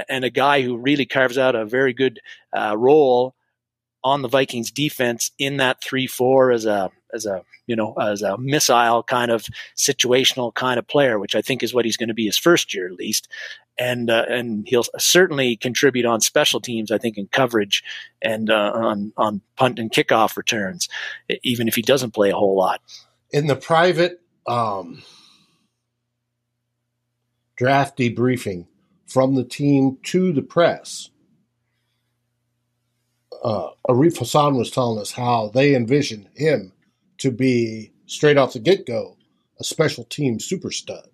and 0.08 0.24
a 0.24 0.30
guy 0.30 0.62
who 0.62 0.76
really 0.76 1.06
carves 1.06 1.38
out 1.38 1.54
a 1.54 1.64
very 1.64 1.92
good 1.92 2.20
uh, 2.56 2.76
role 2.76 3.34
on 4.04 4.22
the 4.22 4.28
Vikings 4.28 4.70
defense 4.70 5.32
in 5.38 5.56
that 5.56 5.82
three 5.82 6.06
four 6.06 6.52
as 6.52 6.64
a 6.64 6.90
as 7.12 7.26
a 7.26 7.42
you 7.66 7.74
know 7.74 7.94
as 7.94 8.22
a 8.22 8.38
missile 8.38 9.02
kind 9.02 9.30
of 9.30 9.46
situational 9.76 10.54
kind 10.54 10.78
of 10.78 10.86
player, 10.86 11.18
which 11.18 11.34
I 11.34 11.42
think 11.42 11.62
is 11.62 11.74
what 11.74 11.84
he's 11.84 11.96
going 11.96 12.08
to 12.08 12.14
be 12.14 12.26
his 12.26 12.38
first 12.38 12.72
year 12.72 12.86
at 12.86 12.92
least, 12.92 13.28
and 13.78 14.08
uh, 14.08 14.24
and 14.28 14.66
he'll 14.68 14.84
certainly 14.98 15.56
contribute 15.56 16.06
on 16.06 16.20
special 16.20 16.60
teams. 16.60 16.92
I 16.92 16.98
think 16.98 17.18
in 17.18 17.26
coverage 17.26 17.82
and 18.22 18.48
uh, 18.48 18.72
on 18.74 19.12
on 19.16 19.40
punt 19.56 19.78
and 19.78 19.90
kickoff 19.90 20.36
returns, 20.36 20.88
even 21.42 21.66
if 21.66 21.74
he 21.74 21.82
doesn't 21.82 22.14
play 22.14 22.30
a 22.30 22.36
whole 22.36 22.56
lot. 22.56 22.80
In 23.32 23.46
the 23.46 23.56
private 23.56 24.20
um, 24.46 25.02
draft 27.56 27.98
debriefing 27.98 28.66
from 29.06 29.34
the 29.34 29.44
team 29.44 29.98
to 30.04 30.32
the 30.32 30.42
press 30.42 31.10
uh, 33.42 33.70
Arif 33.88 34.18
Hasan 34.18 34.56
was 34.56 34.70
telling 34.70 35.00
us 35.00 35.12
how 35.12 35.50
they 35.54 35.74
envision 35.74 36.28
him 36.34 36.72
to 37.18 37.30
be 37.30 37.92
straight 38.06 38.36
off 38.36 38.52
the 38.52 38.58
get 38.58 38.86
go 38.86 39.16
a 39.58 39.64
special 39.64 40.04
team 40.04 40.38
super 40.38 40.70
stud 40.70 41.08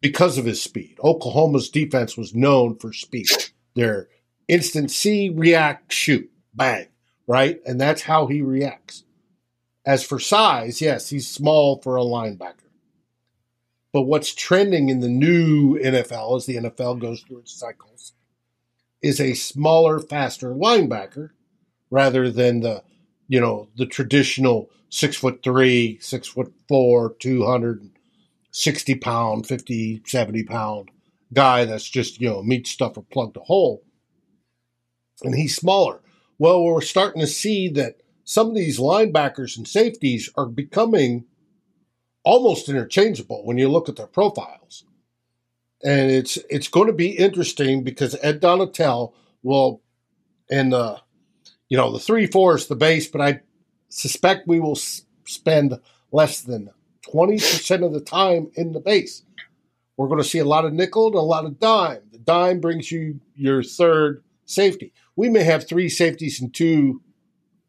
because 0.00 0.38
of 0.38 0.44
his 0.44 0.62
speed. 0.62 0.96
Oklahoma's 1.02 1.68
defense 1.70 2.16
was 2.16 2.34
known 2.34 2.76
for 2.76 2.92
speed. 2.92 3.26
Their 3.74 4.08
instant 4.46 4.90
see, 4.90 5.30
react, 5.30 5.92
shoot, 5.92 6.30
bang, 6.54 6.88
right? 7.26 7.60
And 7.66 7.80
that's 7.80 8.02
how 8.02 8.26
he 8.26 8.42
reacts. 8.42 9.04
As 9.88 10.04
for 10.04 10.18
size, 10.18 10.82
yes, 10.82 11.08
he's 11.08 11.26
small 11.26 11.80
for 11.80 11.96
a 11.96 12.02
linebacker. 12.02 12.68
But 13.90 14.02
what's 14.02 14.34
trending 14.34 14.90
in 14.90 15.00
the 15.00 15.08
new 15.08 15.78
NFL 15.78 16.36
as 16.36 16.44
the 16.44 16.56
NFL 16.56 17.00
goes 17.00 17.22
through 17.22 17.38
its 17.38 17.58
cycles 17.58 18.12
is 19.00 19.18
a 19.18 19.32
smaller, 19.32 19.98
faster 19.98 20.50
linebacker 20.50 21.30
rather 21.90 22.30
than 22.30 22.60
the, 22.60 22.82
you 23.28 23.40
know, 23.40 23.68
the 23.78 23.86
traditional 23.86 24.68
six 24.90 25.16
foot 25.16 25.40
three, 25.42 25.96
six 26.02 26.28
foot 26.28 26.52
four, 26.68 27.14
260 27.18 28.94
pound, 28.96 29.46
50, 29.46 30.02
70 30.04 30.42
pound 30.42 30.90
guy 31.32 31.64
that's 31.64 31.88
just, 31.88 32.20
you 32.20 32.28
know, 32.28 32.42
meat 32.42 32.66
stuffer 32.66 33.00
plugged 33.00 33.38
a 33.38 33.40
hole. 33.40 33.82
And 35.22 35.34
he's 35.34 35.56
smaller. 35.56 36.02
Well, 36.38 36.62
we're 36.62 36.82
starting 36.82 37.22
to 37.22 37.26
see 37.26 37.70
that 37.70 38.02
some 38.28 38.48
of 38.48 38.54
these 38.54 38.78
linebackers 38.78 39.56
and 39.56 39.66
safeties 39.66 40.28
are 40.36 40.46
becoming 40.46 41.24
almost 42.24 42.68
interchangeable 42.68 43.44
when 43.46 43.56
you 43.56 43.68
look 43.68 43.88
at 43.88 43.96
their 43.96 44.06
profiles 44.06 44.84
and 45.84 46.10
it's 46.10 46.36
it's 46.50 46.68
going 46.68 46.88
to 46.88 46.92
be 46.92 47.10
interesting 47.10 47.84
because 47.84 48.16
Ed 48.22 48.40
Donatell 48.40 49.12
will, 49.42 49.80
in 50.48 50.70
the, 50.70 51.00
you 51.68 51.76
know, 51.76 51.92
the 51.92 51.98
three 51.98 52.26
four 52.26 52.56
is 52.56 52.66
the 52.66 52.76
base, 52.76 53.06
but 53.06 53.20
I 53.20 53.40
suspect 53.88 54.48
we 54.48 54.60
will 54.60 54.76
spend 54.76 55.78
less 56.10 56.40
than 56.40 56.70
twenty 57.02 57.36
percent 57.36 57.84
of 57.84 57.92
the 57.92 58.00
time 58.00 58.50
in 58.54 58.72
the 58.72 58.80
base. 58.80 59.22
We're 59.96 60.08
going 60.08 60.22
to 60.22 60.28
see 60.28 60.38
a 60.38 60.44
lot 60.44 60.64
of 60.64 60.72
nickel 60.72 61.08
and 61.08 61.16
a 61.16 61.20
lot 61.20 61.44
of 61.44 61.58
dime. 61.58 62.02
The 62.12 62.18
dime 62.18 62.60
brings 62.60 62.90
you 62.92 63.20
your 63.34 63.62
third 63.62 64.22
safety. 64.44 64.92
We 65.16 65.28
may 65.28 65.42
have 65.42 65.66
three 65.66 65.88
safeties 65.88 66.40
and 66.40 66.54
two 66.54 67.02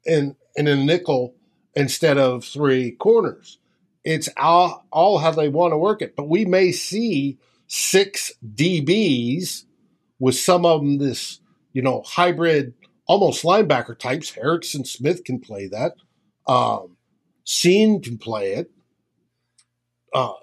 in 0.06 0.36
in 0.60 0.68
a 0.68 0.75
nickel 0.75 1.34
instead 1.74 2.18
of 2.18 2.44
three 2.44 2.92
corners. 2.92 3.60
It's 4.04 4.28
all, 4.36 4.86
all 4.92 5.18
how 5.20 5.32
they 5.32 5.48
want 5.48 5.72
to 5.72 5.78
work 5.78 6.01
it, 6.01 6.16
but 6.18 6.28
we 6.28 6.44
may 6.44 6.74
see 6.74 7.39
six 7.68 8.34
DBs 8.46 9.63
with 10.20 10.36
some 10.36 10.66
of 10.66 10.82
them 10.82 10.98
this, 10.98 11.39
you 11.72 11.82
know, 11.82 12.04
hybrid, 12.06 12.74
almost 13.08 13.44
linebacker 13.44 13.98
types. 13.98 14.32
Harrison 14.32 14.84
Smith 14.84 15.24
can 15.24 15.39
play 15.39 15.68
that. 15.68 15.94
Um, 16.46 16.98
can 17.63 18.18
play 18.18 18.54
it. 18.54 18.72
Uh, 20.13 20.34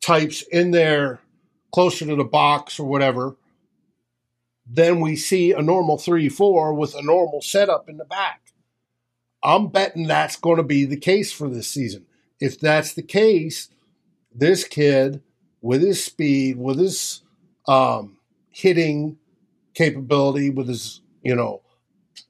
types 0.00 0.42
in 0.42 0.72
there 0.72 1.20
closer 1.72 2.04
to 2.06 2.16
the 2.16 2.24
box 2.24 2.80
or 2.80 2.88
whatever. 2.88 3.36
Then 4.66 5.00
we 5.00 5.14
see 5.14 5.52
a 5.52 5.62
normal 5.62 5.98
3 5.98 6.28
4 6.28 6.74
with 6.74 6.94
a 6.96 7.02
normal 7.02 7.42
setup 7.42 7.88
in 7.88 7.98
the 7.98 8.04
back. 8.04 8.41
I'm 9.42 9.68
betting 9.68 10.06
that's 10.06 10.36
going 10.36 10.58
to 10.58 10.62
be 10.62 10.84
the 10.84 10.96
case 10.96 11.32
for 11.32 11.48
this 11.48 11.68
season. 11.68 12.06
If 12.40 12.58
that's 12.58 12.94
the 12.94 13.02
case, 13.02 13.68
this 14.34 14.64
kid 14.64 15.22
with 15.60 15.82
his 15.82 16.04
speed, 16.04 16.58
with 16.58 16.78
his 16.78 17.22
um, 17.66 18.18
hitting 18.50 19.18
capability, 19.74 20.50
with 20.50 20.68
his, 20.68 21.00
you 21.22 21.34
know, 21.34 21.62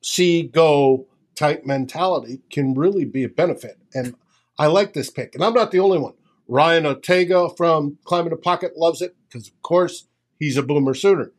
see 0.00 0.42
go 0.42 1.06
type 1.34 1.64
mentality 1.64 2.40
can 2.50 2.74
really 2.74 3.04
be 3.04 3.24
a 3.24 3.28
benefit. 3.28 3.78
And 3.94 4.14
I 4.58 4.66
like 4.66 4.92
this 4.92 5.10
pick. 5.10 5.34
And 5.34 5.42
I'm 5.42 5.54
not 5.54 5.70
the 5.70 5.80
only 5.80 5.98
one. 5.98 6.14
Ryan 6.48 6.86
Ortega 6.86 7.48
from 7.56 7.98
Climbing 8.04 8.30
the 8.30 8.36
Pocket 8.36 8.76
loves 8.76 9.00
it 9.00 9.16
because, 9.28 9.48
of 9.48 9.62
course, 9.62 10.06
he's 10.38 10.56
a 10.56 10.62
boomer 10.62 10.94
sooner. 10.94 11.32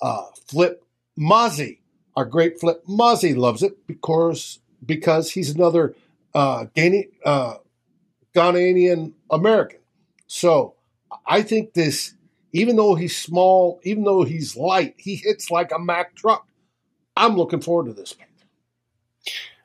Uh, 0.00 0.24
Flip 0.46 0.84
Mozzie, 1.18 1.78
our 2.16 2.24
great 2.24 2.60
Flip 2.60 2.84
Mozzie, 2.86 3.36
loves 3.36 3.62
it 3.62 3.86
because 3.86 4.58
because 4.84 5.30
he's 5.30 5.50
another 5.50 5.94
uh, 6.34 6.66
uh, 7.24 7.54
Ghanaian 8.34 9.12
American. 9.30 9.80
So 10.26 10.74
I 11.26 11.42
think 11.42 11.74
this, 11.74 12.14
even 12.52 12.76
though 12.76 12.94
he's 12.94 13.16
small, 13.16 13.80
even 13.84 14.04
though 14.04 14.24
he's 14.24 14.56
light, 14.56 14.94
he 14.98 15.16
hits 15.16 15.50
like 15.50 15.72
a 15.72 15.78
Mack 15.78 16.14
truck. 16.14 16.46
I'm 17.16 17.36
looking 17.36 17.60
forward 17.60 17.86
to 17.86 17.92
this. 17.92 18.14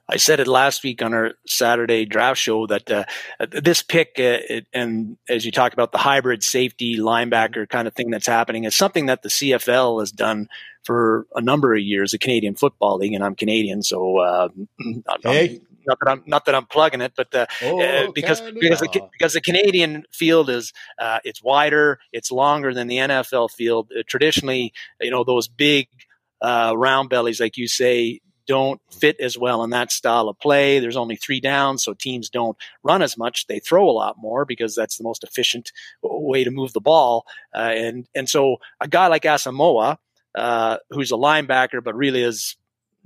I 0.09 0.17
said 0.17 0.39
it 0.39 0.47
last 0.47 0.83
week 0.83 1.01
on 1.01 1.13
our 1.13 1.33
Saturday 1.45 2.05
draft 2.05 2.39
show 2.39 2.65
that 2.67 2.89
uh, 2.89 3.03
this 3.51 3.81
pick, 3.81 4.13
uh, 4.17 4.39
it, 4.49 4.67
and 4.73 5.17
as 5.27 5.45
you 5.45 5.51
talk 5.51 5.73
about 5.73 5.91
the 5.91 5.97
hybrid 5.97 6.43
safety 6.43 6.97
linebacker 6.97 7.67
kind 7.67 7.89
of 7.89 7.93
thing 7.93 8.09
that's 8.09 8.27
happening, 8.27 8.63
is 8.63 8.73
something 8.73 9.07
that 9.07 9.21
the 9.21 9.29
CFL 9.29 9.99
has 9.99 10.11
done 10.11 10.47
for 10.87 11.27
a 11.35 11.41
number 11.41 11.75
of 11.75 11.81
years, 11.81 12.13
the 12.13 12.17
Canadian 12.17 12.55
Football 12.55 12.97
League, 12.97 13.13
and 13.13 13.23
I'm 13.23 13.35
Canadian, 13.35 13.83
so 13.83 14.19
uh, 14.19 14.47
hey 15.23 15.59
not 15.87 15.99
that 15.99 16.09
I'm 16.09 16.23
not 16.25 16.45
that 16.45 16.55
I'm 16.55 16.65
plugging 16.65 17.01
it, 17.01 17.13
but 17.15 17.33
uh, 17.33 17.45
oh, 17.63 17.81
uh, 17.81 18.11
because 18.11 18.41
because 18.41 18.79
the, 18.79 19.09
because 19.11 19.33
the 19.33 19.41
Canadian 19.41 20.03
field 20.11 20.49
is 20.49 20.73
uh, 20.99 21.19
it's 21.23 21.41
wider, 21.41 21.99
it's 22.11 22.31
longer 22.31 22.73
than 22.73 22.87
the 22.87 22.97
NFL 22.97 23.51
field. 23.51 23.91
Uh, 23.97 24.03
traditionally, 24.05 24.73
you 25.01 25.09
know 25.09 25.23
those 25.23 25.47
big 25.47 25.87
uh, 26.41 26.73
round 26.75 27.09
bellies, 27.09 27.39
like 27.39 27.57
you 27.57 27.67
say, 27.67 28.19
don't 28.47 28.81
fit 28.91 29.15
as 29.19 29.37
well 29.37 29.63
in 29.63 29.69
that 29.71 29.91
style 29.91 30.29
of 30.29 30.39
play. 30.39 30.79
There's 30.79 30.97
only 30.97 31.15
three 31.15 31.39
downs, 31.39 31.83
so 31.83 31.93
teams 31.93 32.29
don't 32.29 32.57
run 32.83 33.01
as 33.01 33.17
much. 33.17 33.47
They 33.47 33.59
throw 33.59 33.89
a 33.89 33.91
lot 33.91 34.15
more 34.17 34.45
because 34.45 34.75
that's 34.75 34.97
the 34.97 35.03
most 35.03 35.23
efficient 35.23 35.71
way 36.03 36.43
to 36.43 36.51
move 36.51 36.73
the 36.73 36.81
ball. 36.81 37.25
Uh, 37.55 37.71
and 37.73 38.07
and 38.13 38.29
so 38.29 38.57
a 38.81 38.87
guy 38.87 39.07
like 39.07 39.23
Asamoah, 39.23 39.97
uh, 40.37 40.77
who's 40.91 41.11
a 41.11 41.15
linebacker 41.15 41.83
but 41.83 41.95
really 41.95 42.23
is 42.23 42.55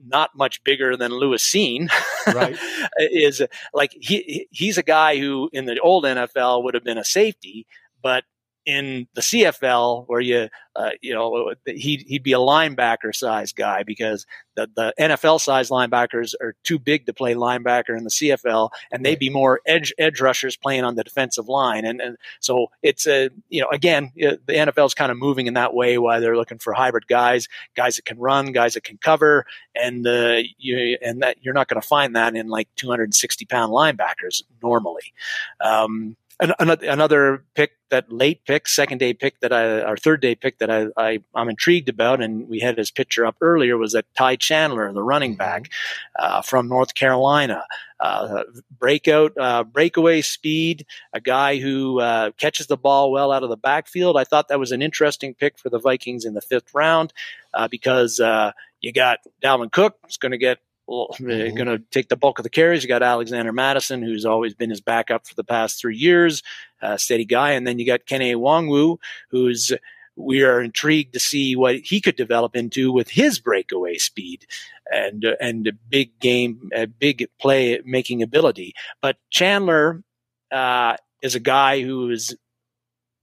not 0.03 0.31
much 0.35 0.63
bigger 0.63 0.97
than 0.97 1.11
Lewis 1.11 1.43
Cine, 1.43 1.89
right. 2.33 2.57
is 3.00 3.41
like 3.73 3.91
he 4.00 4.47
he's 4.51 4.77
a 4.77 4.83
guy 4.83 5.17
who 5.17 5.50
in 5.53 5.65
the 5.65 5.79
old 5.79 6.03
NFL 6.03 6.63
would 6.63 6.73
have 6.73 6.83
been 6.83 6.97
a 6.97 7.03
safety, 7.03 7.65
but 8.01 8.23
in 8.65 9.08
the 9.13 9.22
CFL 9.22 10.06
where 10.08 10.20
you 10.20 10.48
uh, 10.75 10.91
you 11.01 11.13
know 11.13 11.53
he'd 11.65 12.01
he'd 12.01 12.24
be 12.24 12.34
a 12.34 12.38
linebacker 12.38 13.13
size 13.13 13.51
guy 13.51 13.84
because 13.84 14.25
the 14.56 14.70
the 14.75 14.94
NFL 15.00 15.41
size 15.41 15.70
linebackers 15.70 16.34
are 16.41 16.56
too 16.63 16.80
big 16.80 17.06
to 17.06 17.13
play 17.13 17.34
linebacker 17.34 17.98
in 17.98 18.03
the 18.03 18.10
CFL 18.10 18.70
and 18.91 19.06
they'd 19.06 19.20
be 19.20 19.30
more 19.30 19.62
edge 19.65 19.94
edge 19.98 20.22
rushers 20.22 20.56
playing 20.56 20.84
on 20.84 20.96
the 20.96 21.03
defensive 21.03 21.50
line 21.50 21.86
and 21.86 22.00
and 22.00 22.18
so 22.39 22.68
it's 22.84 23.08
a 23.08 23.30
you 23.50 23.62
know 23.62 23.68
again 23.72 24.12
the 24.15 24.39
NFL 24.48 24.86
is 24.86 24.94
kind 24.94 25.12
of 25.12 25.18
moving 25.18 25.48
in 25.48 25.56
that 25.56 25.74
way 25.74 25.98
why 25.98 26.20
they're 26.20 26.38
looking 26.38 26.60
for 26.60 26.74
hybrid 26.74 27.08
guys 27.08 27.48
guys 27.75 27.96
that 27.96 28.06
can 28.06 28.20
run 28.20 28.51
guys 28.51 28.75
that 28.75 28.84
can 28.84 28.98
cover 28.98 29.46
and 29.75 30.08
uh, 30.08 30.38
you 30.58 30.98
and 31.01 31.22
that 31.22 31.38
you're 31.41 31.53
not 31.53 31.68
going 31.68 31.82
to 31.82 31.88
find 31.88 32.15
that 32.15 32.36
in 32.36 32.48
like 32.48 32.68
260 32.75 33.46
pound 33.46 33.72
linebackers 33.72 34.44
normally. 34.62 35.13
Um, 35.60 36.15
another 36.41 37.43
pick 37.53 37.71
that 37.89 38.12
late 38.12 38.43
pick, 38.45 38.67
second 38.67 38.98
day 38.98 39.13
pick 39.13 39.39
that 39.41 39.53
I, 39.53 39.81
our 39.81 39.98
third 39.98 40.21
day 40.21 40.33
pick 40.33 40.57
that 40.60 40.71
I, 40.71 40.88
I, 40.98 41.19
am 41.36 41.50
intrigued 41.50 41.89
about, 41.89 42.21
and 42.21 42.50
we 42.50 42.60
had 42.60 42.77
his 42.77 42.89
picture 42.89 43.25
up 43.25 43.36
earlier, 43.41 43.77
was 43.77 43.93
that 43.93 44.05
Ty 44.15 44.38
Chandler, 44.38 44.91
the 44.91 45.03
running 45.03 45.36
back 45.36 45.69
uh, 46.17 46.41
from 46.41 46.67
North 46.67 46.95
Carolina. 46.95 47.63
Uh, 48.00 48.43
breakout, 48.79 49.31
uh, 49.38 49.63
breakaway 49.63 50.21
speed, 50.21 50.88
a 51.13 51.21
guy 51.21 51.60
who 51.60 52.00
uh, 52.00 52.31
catches 52.38 52.65
the 52.65 52.77
ball 52.77 53.12
well 53.12 53.31
out 53.31 53.43
of 53.43 53.50
the 53.50 53.57
backfield. 53.57 54.17
I 54.17 54.24
thought 54.24 54.48
that 54.48 54.60
was 54.60 54.71
an 54.71 54.81
interesting 54.81 55.36
pick 55.36 55.60
for 55.60 55.69
the 55.69 55.77
Vikings 55.77 56.25
in 56.25 56.33
the 56.33 56.41
fifth 56.41 56.74
round 56.74 57.13
uh, 57.53 57.67
because 57.67 58.19
uh, 58.19 58.53
you 58.79 58.91
got 58.91 59.19
Dalvin 59.43 59.71
Cook, 59.71 59.98
is 60.10 60.17
going 60.17 60.31
to 60.31 60.39
get 60.39 60.57
mm-hmm. 61.19 61.55
going 61.55 61.67
to 61.67 61.79
take 61.91 62.10
the 62.10 62.17
bulk 62.17 62.39
of 62.39 62.43
the 62.43 62.50
carries. 62.50 62.83
You 62.83 62.89
got 62.89 63.03
Alexander 63.03 63.51
Mattison, 63.51 64.01
who's 64.01 64.25
always 64.25 64.53
been 64.53 64.69
his 64.69 64.81
backup 64.81 65.27
for 65.27 65.36
the 65.36 65.43
past 65.43 65.79
three 65.79 65.98
years, 65.98 66.43
uh, 66.81 66.98
steady 66.98 67.25
guy, 67.25 67.51
and 67.51 67.65
then 67.65 67.79
you 67.79 67.86
got 67.86 68.05
Kene 68.05 68.36
Nwangwu, 68.36 68.98
who's 69.29 69.71
we 70.15 70.43
are 70.43 70.62
intrigued 70.62 71.13
to 71.13 71.19
see 71.19 71.55
what 71.55 71.75
he 71.77 72.01
could 72.01 72.15
develop 72.15 72.55
into 72.55 72.91
with 72.91 73.10
his 73.10 73.39
breakaway 73.39 73.98
speed 73.98 74.45
and 74.91 75.25
uh, 75.25 75.36
and 75.39 75.71
big 75.89 76.19
game, 76.19 76.69
uh, 76.75 76.86
big 76.86 77.27
play 77.39 77.79
making 77.86 78.21
ability. 78.21 78.74
But 79.01 79.17
Chandler 79.29 80.03
uh, 80.51 80.98
is 81.21 81.36
a 81.36 81.39
guy 81.39 81.81
who 81.81 82.10
is 82.10 82.36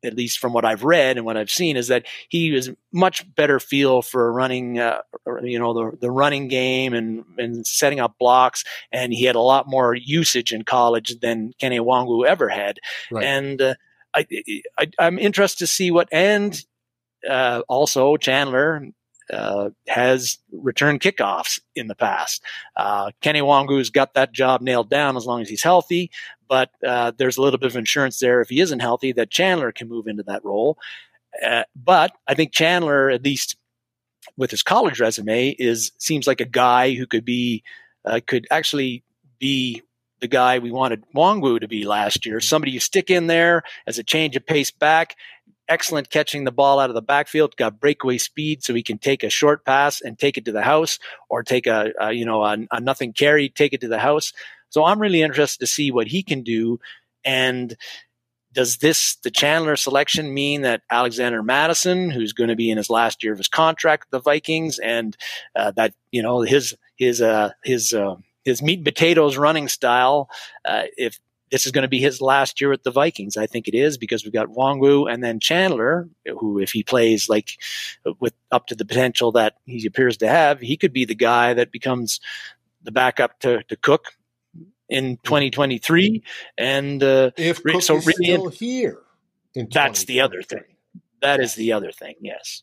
at 0.05 0.15
least 0.15 0.39
from 0.39 0.53
what 0.53 0.65
I've 0.65 0.85
read 0.85 1.17
and 1.17 1.27
what 1.27 1.37
I've 1.37 1.51
seen, 1.51 1.77
is 1.77 1.89
that 1.89 2.07
he 2.29 2.55
is 2.55 2.71
much 2.93 3.25
better 3.35 3.59
feel 3.59 4.03
for 4.03 4.33
running, 4.33 4.79
uh, 4.79 5.01
you 5.43 5.59
know, 5.59 5.75
the, 5.75 5.97
the 5.99 6.11
running 6.11 6.49
game 6.49 6.95
and, 6.95 7.25
and 7.37 7.67
setting 7.67 8.01
up 8.01 8.17
blocks. 8.19 8.65
And 8.93 9.13
he 9.13 9.25
had 9.25 9.37
a 9.37 9.41
lot 9.41 9.69
more 9.69 9.95
usage 9.95 10.53
in 10.53 10.65
college 10.65 11.19
than 11.21 11.53
Kene 11.61 11.81
Nwangwu 11.81 12.27
ever 12.27 12.49
had. 12.49 12.79
Right. 13.11 13.25
And 13.25 13.61
uh, 13.61 13.75
I, 14.15 14.27
I, 14.79 15.07
am 15.07 15.19
interested 15.19 15.59
to 15.59 15.67
see 15.67 15.91
what, 15.91 16.09
and 16.13 16.61
uh, 17.29 17.63
also 17.69 18.17
Chandler 18.17 18.89
uh, 19.33 19.71
has 19.87 20.39
returned 20.53 21.01
kickoffs 21.01 21.61
in 21.75 21.87
the 21.87 21.95
past. 21.95 22.43
Uh, 22.77 23.11
Kene 23.23 23.43
Nwangwu's 23.43 23.91
got 23.91 24.15
that 24.15 24.33
job 24.33 24.61
nailed 24.61 24.91
down 24.91 25.17
as 25.17 25.27
long 25.27 25.41
as 25.41 25.49
he's 25.49 25.63
healthy, 25.63 26.11
but 26.49 26.71
uh, 26.87 27.13
there's 27.17 27.37
a 27.37 27.43
little 27.43 27.59
bit 27.59 27.71
of 27.71 27.77
insurance 27.77 28.19
there 28.19 28.41
if 28.41 28.49
he 28.49 28.61
isn't 28.61 28.81
healthy 28.81 29.13
that 29.13 29.31
Chandler 29.31 29.73
can 29.73 29.89
move 29.89 30.07
into 30.07 30.23
that 30.25 30.45
role. 30.45 30.79
Uh, 31.45 31.65
but 31.77 32.13
I 32.27 32.35
think 32.35 32.53
Chandler, 32.53 33.11
at 33.11 33.25
least 33.25 33.57
with 34.37 34.51
his 34.51 34.63
college 34.63 35.01
resume, 35.01 35.51
is 35.59 35.93
seems 35.99 36.27
like 36.27 36.41
a 36.41 36.47
guy 36.47 36.95
who 36.95 37.07
could 37.07 37.25
be 37.25 37.63
uh, 38.05 38.21
could 38.27 38.47
actually 38.51 39.05
be 39.39 39.83
the 40.21 40.29
guy 40.29 40.59
we 40.59 40.71
wanted 40.71 41.05
Nwangwu 41.15 41.61
to 41.61 41.69
be 41.69 41.85
last 41.85 42.27
year. 42.27 42.41
Somebody 42.41 42.73
you 42.73 42.81
stick 42.81 43.11
in 43.11 43.27
there 43.27 43.63
as 43.87 43.99
a 43.99 44.03
change 44.03 44.37
of 44.37 44.47
pace 44.47 44.71
back 44.71 45.17
excellent 45.69 46.11
catching 46.11 46.45
the 46.45 46.53
ball 46.53 46.79
out 46.79 46.91
of 46.91 46.95
the 46.95 47.03
backfield, 47.03 47.57
got 47.57 47.81
breakaway 47.81 48.19
speed, 48.19 48.63
so 48.63 48.75
he 48.75 48.83
can 48.83 48.99
take 48.99 49.23
a 49.23 49.31
short 49.31 49.65
pass 49.65 50.01
and 50.01 50.19
take 50.19 50.37
it 50.37 50.45
to 50.47 50.53
the 50.53 50.63
house, 50.63 50.99
or 51.29 51.43
take 51.43 51.67
a, 51.67 51.93
a 52.01 52.13
you 52.13 52.25
know 52.25 52.43
a, 52.45 52.57
a, 52.71 52.81
nothing 52.81 53.13
carry, 53.13 53.49
take 53.49 53.73
it 53.73 53.81
to 53.81 53.89
the 53.89 53.99
house. 53.99 54.33
So 54.71 54.85
I'm 54.85 55.01
really 55.01 55.23
interested 55.23 55.61
to 55.61 55.67
see 55.67 55.91
what 55.91 56.09
he 56.09 56.23
can 56.23 56.43
do. 56.43 56.79
And 57.25 57.77
does 58.53 58.79
this 58.79 59.17
the 59.17 59.31
Chandler 59.31 59.77
selection 59.77 60.33
mean 60.33 60.63
that 60.63 60.83
Alexander 60.91 61.43
Mattison, 61.43 62.11
who's 62.11 62.33
going 62.33 62.49
to 62.49 62.57
be 62.57 62.71
in 62.71 62.77
his 62.77 62.91
last 62.91 63.23
year 63.23 63.33
of 63.33 63.39
his 63.39 63.49
contract 63.49 64.05
with 64.05 64.11
the 64.11 64.31
Vikings, 64.31 64.79
and 64.79 65.17
uh, 65.55 65.71
that 65.73 65.95
you 66.11 66.23
know 66.23 66.41
his 66.43 66.75
his 66.97 67.21
uh, 67.21 67.51
his 67.63 67.93
uh, 67.93 68.17
his 68.45 68.63
meat 68.63 68.79
and 68.79 68.85
potatoes 68.85 69.37
running 69.37 69.69
style, 69.69 70.29
uh, 70.65 70.85
if 70.97 71.21
this 71.51 71.67
is 71.67 71.73
going 71.73 71.83
to 71.83 71.89
be 71.89 72.01
his 72.01 72.21
last 72.21 72.61
year 72.61 72.73
at 72.73 72.85
the 72.85 72.91
Vikings. 72.91 73.37
I 73.37 73.47
think 73.47 73.69
it 73.69 73.75
is 73.75 73.99
because 73.99 74.25
we've 74.25 74.33
got 74.33 74.49
Nwangwu 74.49 75.13
and 75.13 75.23
then 75.23 75.41
Chandler, 75.41 76.09
who, 76.39 76.59
if 76.59 76.73
he 76.73 76.83
plays 76.83 77.29
like 77.29 77.51
with 78.21 78.35
up 78.51 78.67
to 78.67 78.75
the 78.75 78.85
potential 78.85 79.33
that 79.33 79.55
he 79.65 79.87
appears 79.87 80.17
to 80.19 80.29
have, 80.29 80.61
he 80.61 80.77
could 80.77 80.93
be 80.93 81.05
the 81.05 81.15
guy 81.15 81.55
that 81.55 81.73
becomes 81.73 82.21
the 82.83 82.93
backup 82.93 83.41
to, 83.41 83.63
to 83.65 83.77
Cook 83.77 84.13
in 84.89 85.19
2023. 85.25 86.23
And 86.57 87.03
uh, 87.03 87.31
if 87.37 87.63
Cook 87.63 87.83
so 87.83 87.97
is 87.97 88.07
really, 88.07 88.25
still 88.25 88.49
here, 88.49 89.01
that's 89.73 90.05
the 90.05 90.21
other 90.21 90.43
thing. 90.43 90.65
That 91.21 91.41
is 91.41 91.55
the 91.55 91.73
other 91.73 91.93
thing. 91.93 92.15
Yes. 92.21 92.63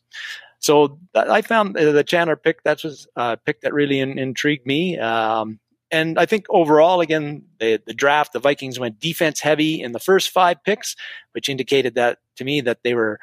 So 0.58 0.98
I 1.14 1.42
found 1.42 1.76
the 1.76 2.02
Chandler 2.04 2.36
pick. 2.36 2.62
That 2.64 2.82
was 2.82 3.06
a 3.16 3.36
pick 3.36 3.60
that 3.60 3.74
really 3.74 4.00
in, 4.00 4.18
intrigued 4.18 4.66
me. 4.66 4.98
Um, 4.98 5.60
and 5.96 6.18
I 6.18 6.26
think 6.26 6.44
overall, 6.50 7.00
again, 7.00 7.44
the, 7.58 7.80
the 7.86 7.94
draft, 7.94 8.34
the 8.34 8.38
Vikings 8.38 8.78
went 8.78 9.00
defense 9.00 9.40
heavy 9.40 9.80
in 9.80 9.92
the 9.92 9.98
first 9.98 10.28
five 10.30 10.62
picks, 10.62 10.94
which 11.32 11.48
indicated 11.48 11.94
that 11.94 12.18
to 12.36 12.44
me 12.44 12.60
that 12.60 12.82
they 12.84 12.94
were 12.94 13.18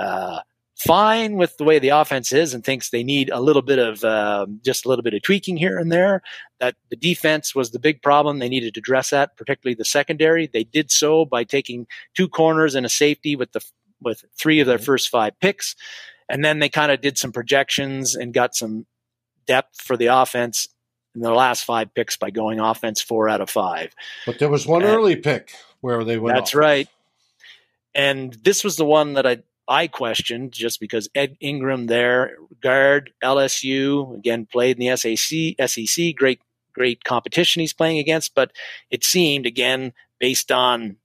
uh, 0.00 0.40
fine 0.78 1.34
with 1.34 1.56
the 1.56 1.64
way 1.64 1.80
the 1.80 1.88
offense 1.88 2.32
is 2.32 2.54
and 2.54 2.64
thinks 2.64 2.90
they 2.90 3.02
need 3.02 3.28
a 3.30 3.40
little 3.40 3.60
bit 3.60 3.80
of 3.80 4.04
uh, 4.04 4.46
just 4.64 4.86
a 4.86 4.88
little 4.88 5.02
bit 5.02 5.14
of 5.14 5.22
tweaking 5.22 5.56
here 5.56 5.78
and 5.78 5.90
there. 5.90 6.22
That 6.60 6.76
the 6.90 6.96
defense 6.96 7.56
was 7.56 7.72
the 7.72 7.80
big 7.80 8.02
problem 8.02 8.38
they 8.38 8.48
needed 8.48 8.74
to 8.74 8.80
address 8.80 9.10
that, 9.10 9.36
particularly 9.36 9.74
the 9.74 9.84
secondary. 9.84 10.46
They 10.46 10.64
did 10.64 10.92
so 10.92 11.24
by 11.24 11.42
taking 11.42 11.88
two 12.16 12.28
corners 12.28 12.76
and 12.76 12.86
a 12.86 12.88
safety 12.88 13.34
with 13.34 13.50
the 13.50 13.64
with 14.00 14.24
three 14.38 14.60
of 14.60 14.68
their 14.68 14.76
mm-hmm. 14.76 14.84
first 14.84 15.08
five 15.08 15.32
picks, 15.40 15.74
and 16.28 16.44
then 16.44 16.60
they 16.60 16.68
kind 16.68 16.92
of 16.92 17.00
did 17.00 17.18
some 17.18 17.32
projections 17.32 18.14
and 18.14 18.32
got 18.32 18.54
some 18.54 18.86
depth 19.44 19.80
for 19.80 19.96
the 19.96 20.06
offense 20.06 20.68
in 21.14 21.20
the 21.20 21.30
last 21.30 21.64
five 21.64 21.94
picks 21.94 22.16
by 22.16 22.30
going 22.30 22.60
offense 22.60 23.00
four 23.00 23.28
out 23.28 23.40
of 23.40 23.50
five. 23.50 23.94
But 24.26 24.38
there 24.38 24.48
was 24.48 24.66
one 24.66 24.82
and 24.82 24.90
early 24.90 25.16
pick 25.16 25.54
where 25.80 26.04
they 26.04 26.18
went. 26.18 26.36
That's 26.36 26.50
offense. 26.50 26.54
right. 26.54 26.88
And 27.94 28.32
this 28.32 28.64
was 28.64 28.76
the 28.76 28.84
one 28.84 29.14
that 29.14 29.26
I 29.26 29.42
I 29.68 29.86
questioned 29.86 30.52
just 30.52 30.80
because 30.80 31.08
Ed 31.14 31.36
Ingram 31.40 31.86
there, 31.86 32.36
guard 32.60 33.12
LSU 33.22 34.16
again 34.16 34.46
played 34.46 34.78
in 34.78 34.86
the 34.86 34.96
SAC 34.96 35.68
SEC, 35.68 36.14
great 36.16 36.40
great 36.72 37.04
competition 37.04 37.60
he's 37.60 37.72
playing 37.72 37.98
against, 37.98 38.34
but 38.34 38.50
it 38.90 39.04
seemed 39.04 39.46
again 39.46 39.92
based 40.18 40.50
on 40.50 40.96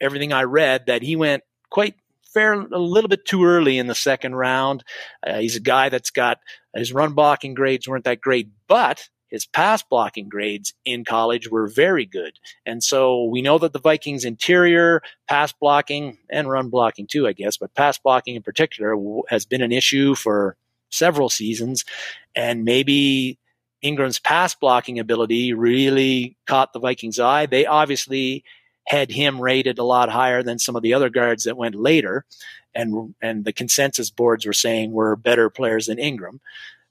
everything 0.00 0.32
I 0.32 0.44
read 0.44 0.86
that 0.86 1.02
he 1.02 1.16
went 1.16 1.42
quite 1.70 1.96
fair 2.32 2.52
a 2.52 2.78
little 2.78 3.08
bit 3.08 3.24
too 3.24 3.44
early 3.44 3.78
in 3.78 3.88
the 3.88 3.94
second 3.94 4.34
round. 4.34 4.84
Uh, 5.26 5.38
he's 5.38 5.56
a 5.56 5.60
guy 5.60 5.88
that's 5.88 6.10
got 6.10 6.38
his 6.74 6.92
run 6.92 7.14
blocking 7.14 7.54
grades 7.54 7.88
weren't 7.88 8.04
that 8.04 8.20
great, 8.20 8.48
but 8.68 9.08
his 9.28 9.46
pass 9.46 9.82
blocking 9.82 10.28
grades 10.28 10.74
in 10.84 11.04
college 11.04 11.50
were 11.50 11.68
very 11.68 12.06
good. 12.06 12.38
And 12.64 12.82
so 12.82 13.24
we 13.24 13.42
know 13.42 13.58
that 13.58 13.72
the 13.72 13.78
Vikings 13.78 14.24
interior 14.24 15.02
pass 15.28 15.52
blocking 15.52 16.18
and 16.30 16.48
run 16.48 16.70
blocking 16.70 17.06
too, 17.06 17.26
I 17.26 17.32
guess, 17.32 17.56
but 17.56 17.74
pass 17.74 17.98
blocking 17.98 18.34
in 18.36 18.42
particular 18.42 18.96
has 19.28 19.44
been 19.44 19.62
an 19.62 19.72
issue 19.72 20.14
for 20.14 20.56
several 20.90 21.28
seasons. 21.28 21.84
And 22.34 22.64
maybe 22.64 23.38
Ingram's 23.82 24.18
pass 24.18 24.54
blocking 24.54 24.98
ability 24.98 25.52
really 25.52 26.36
caught 26.46 26.72
the 26.72 26.80
Vikings' 26.80 27.20
eye. 27.20 27.46
They 27.46 27.66
obviously 27.66 28.44
had 28.86 29.10
him 29.10 29.40
rated 29.40 29.78
a 29.78 29.84
lot 29.84 30.08
higher 30.08 30.42
than 30.42 30.58
some 30.58 30.74
of 30.74 30.82
the 30.82 30.94
other 30.94 31.10
guards 31.10 31.44
that 31.44 31.56
went 31.56 31.74
later. 31.74 32.24
And, 32.74 33.14
and 33.20 33.44
the 33.44 33.52
consensus 33.52 34.10
boards 34.10 34.46
were 34.46 34.52
saying 34.52 34.92
were 34.92 35.14
better 35.16 35.50
players 35.50 35.86
than 35.86 35.98
Ingram. 35.98 36.40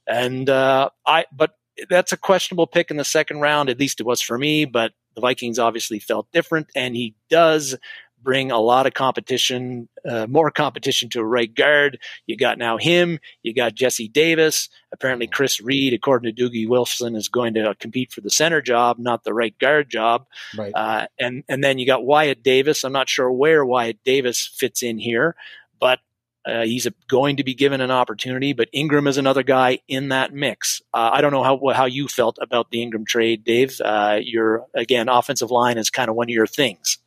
And 0.06 0.48
uh, 0.48 0.90
I, 1.06 1.26
but 1.32 1.54
that's 1.88 2.12
a 2.12 2.16
questionable 2.16 2.66
pick 2.66 2.90
in 2.90 2.96
the 2.96 3.04
second 3.04 3.40
round. 3.40 3.68
At 3.68 3.78
least 3.78 4.00
it 4.00 4.06
was 4.06 4.20
for 4.20 4.38
me, 4.38 4.64
but 4.64 4.92
the 5.14 5.20
Vikings 5.20 5.58
obviously 5.58 5.98
felt 5.98 6.30
different, 6.32 6.68
and 6.74 6.94
he 6.94 7.14
does 7.28 7.76
bring 8.22 8.50
a 8.50 8.58
lot 8.58 8.86
of 8.86 8.94
competition, 8.94 9.88
uh, 10.08 10.26
more 10.26 10.50
competition 10.50 11.08
to 11.10 11.20
a 11.20 11.24
right 11.24 11.54
guard. 11.54 11.98
You 12.26 12.36
got 12.36 12.58
now 12.58 12.76
him, 12.76 13.18
you 13.42 13.54
got 13.54 13.74
Jesse 13.74 14.08
Davis. 14.08 14.68
Apparently, 14.92 15.26
Chris 15.26 15.60
Reed, 15.60 15.94
according 15.94 16.34
to 16.34 16.42
Doogie 16.42 16.66
Wolfson, 16.66 17.16
is 17.16 17.28
going 17.28 17.54
to 17.54 17.74
compete 17.78 18.12
for 18.12 18.20
the 18.20 18.30
center 18.30 18.60
job, 18.60 18.98
not 18.98 19.24
the 19.24 19.34
right 19.34 19.56
guard 19.58 19.90
job. 19.90 20.26
Right. 20.56 20.72
Uh, 20.74 21.06
and 21.18 21.44
and 21.48 21.62
then 21.62 21.78
you 21.78 21.86
got 21.86 22.04
Wyatt 22.04 22.42
Davis. 22.42 22.84
I'm 22.84 22.92
not 22.92 23.08
sure 23.08 23.30
where 23.30 23.64
Wyatt 23.64 24.02
Davis 24.04 24.50
fits 24.56 24.82
in 24.82 24.98
here, 24.98 25.36
but 25.78 26.00
uh, 26.48 26.62
he's 26.62 26.86
a, 26.86 26.94
going 27.08 27.36
to 27.36 27.44
be 27.44 27.54
given 27.54 27.80
an 27.80 27.90
opportunity, 27.90 28.52
but 28.52 28.68
Ingram 28.72 29.06
is 29.06 29.18
another 29.18 29.42
guy 29.42 29.80
in 29.86 30.08
that 30.08 30.32
mix. 30.32 30.80
Uh, 30.94 31.10
I 31.12 31.20
don't 31.20 31.32
know 31.32 31.42
how 31.42 31.60
how 31.74 31.84
you 31.84 32.08
felt 32.08 32.38
about 32.40 32.70
the 32.70 32.82
Ingram 32.82 33.04
trade, 33.04 33.44
Dave. 33.44 33.80
Uh, 33.80 34.18
your 34.22 34.66
again, 34.74 35.08
offensive 35.08 35.50
line 35.50 35.78
is 35.78 35.90
kind 35.90 36.08
of 36.08 36.16
one 36.16 36.26
of 36.26 36.30
your 36.30 36.46
things. 36.46 36.98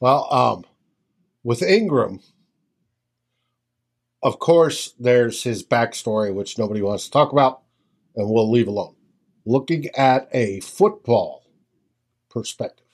Well, 0.00 0.26
um, 0.32 0.64
with 1.44 1.62
Ingram, 1.62 2.20
of 4.22 4.38
course, 4.38 4.94
there's 4.98 5.42
his 5.42 5.62
backstory, 5.62 6.32
which 6.32 6.58
nobody 6.58 6.80
wants 6.82 7.04
to 7.04 7.10
talk 7.10 7.32
about, 7.32 7.62
and 8.16 8.28
we'll 8.30 8.50
leave 8.50 8.68
alone. 8.68 8.94
Looking 9.44 9.88
at 9.96 10.28
a 10.32 10.60
football 10.60 11.44
perspective, 12.30 12.86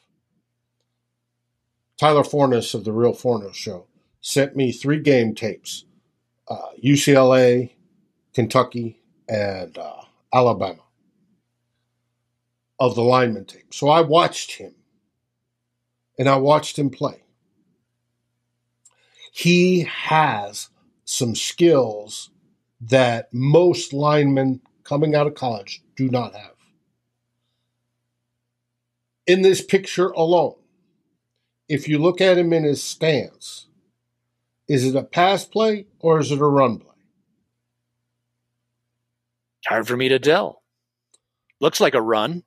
Tyler 1.99 2.25
Forness 2.25 2.75
of 2.75 2.85
the 2.85 2.93
Real 2.93 3.13
Forness 3.13 3.57
Show 3.57 3.88
sent 4.21 4.57
me 4.57 4.73
three 4.73 5.01
game 5.01 5.35
tapes 5.35 5.85
uh, 6.49 6.71
UCLA, 6.83 7.73
Kentucky, 8.35 9.01
and 9.29 9.77
uh, 9.77 10.03
Alabama 10.33 10.83
of 12.79 12.95
the 12.95 13.03
lineman 13.03 13.45
tape. 13.45 13.75
So 13.75 13.89
I 13.89 14.01
watched 14.01 14.53
him 14.53 14.75
and 16.19 16.29
I 16.29 16.37
watched 16.37 16.79
him 16.79 16.91
play. 16.91 17.23
He 19.33 19.83
has 19.83 20.69
some 21.05 21.35
skills 21.35 22.31
that 22.81 23.33
most 23.33 23.93
linemen 23.93 24.61
coming 24.85 25.15
out 25.15 25.27
of 25.27 25.35
college 25.35 25.83
do 25.97 26.09
not 26.09 26.35
have. 26.35 26.55
In 29.27 29.43
this 29.43 29.63
picture 29.63 30.09
alone, 30.11 30.57
if 31.69 31.87
you 31.87 31.99
look 31.99 32.21
at 32.21 32.39
him 32.39 32.53
in 32.53 32.65
his 32.65 32.83
stance, 32.83 33.68
is 34.69 34.85
it 34.85 34.95
a 34.95 35.03
pass 35.03 35.45
play 35.45 35.87
or 35.99 36.21
is 36.21 36.31
it 36.31 36.41
a 36.41 36.45
run 36.45 36.79
play? 36.79 36.95
Hard 39.67 39.89
for 39.89 39.97
me 39.97 40.09
to 40.11 40.19
tell. 40.19 40.63
Looks 41.61 41.81
like 41.81 41.95
a 41.95 42.03
run. 42.03 42.45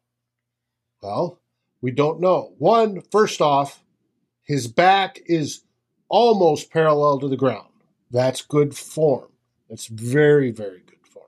Well, 1.02 1.42
we 1.82 1.92
don't 1.92 2.22
know. 2.22 2.54
One, 2.60 3.02
first 3.12 3.42
off, 3.42 3.84
his 4.44 4.68
back 4.68 5.20
is 5.26 5.64
almost 6.08 6.72
parallel 6.72 7.20
to 7.20 7.28
the 7.28 7.38
ground. 7.38 7.68
That's 8.12 8.42
good 8.42 8.76
form. 8.76 9.30
That's 9.70 9.88
very, 9.88 10.52
very 10.52 10.82
good 10.86 11.06
form. 11.08 11.28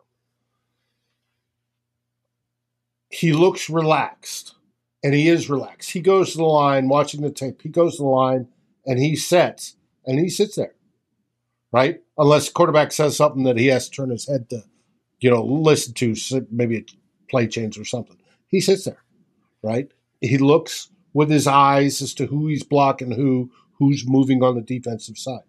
He 3.09 3.33
looks 3.33 3.69
relaxed, 3.69 4.55
and 5.03 5.13
he 5.13 5.27
is 5.27 5.49
relaxed. 5.49 5.91
He 5.91 6.01
goes 6.01 6.31
to 6.31 6.37
the 6.37 6.43
line, 6.43 6.89
watching 6.89 7.21
the 7.21 7.31
tape. 7.31 7.61
He 7.61 7.69
goes 7.69 7.97
to 7.97 8.03
the 8.03 8.09
line, 8.09 8.47
and 8.85 8.99
he 8.99 9.15
sets, 9.15 9.75
and 10.05 10.19
he 10.19 10.29
sits 10.29 10.55
there 10.55 10.75
right? 11.73 12.01
Unless 12.17 12.49
quarterback 12.49 12.93
says 12.93 13.17
something 13.17 13.43
that 13.43 13.57
he 13.57 13.67
has 13.67 13.89
to 13.89 13.95
turn 13.95 14.11
his 14.11 14.27
head 14.27 14.49
to, 14.51 14.63
you 15.19 15.29
know, 15.29 15.43
listen 15.43 15.93
to, 15.95 16.15
maybe 16.51 16.77
a 16.77 16.85
play 17.29 17.47
change 17.47 17.77
or 17.77 17.83
something. 17.83 18.15
He 18.47 18.61
sits 18.61 18.85
there, 18.85 19.03
right? 19.61 19.91
He 20.21 20.37
looks 20.37 20.89
with 21.13 21.29
his 21.29 21.47
eyes 21.47 22.01
as 22.01 22.13
to 22.13 22.27
who 22.27 22.47
he's 22.47 22.63
blocking, 22.63 23.11
who 23.11 23.51
who's 23.79 24.07
moving 24.07 24.43
on 24.43 24.55
the 24.55 24.61
defensive 24.61 25.17
side. 25.17 25.41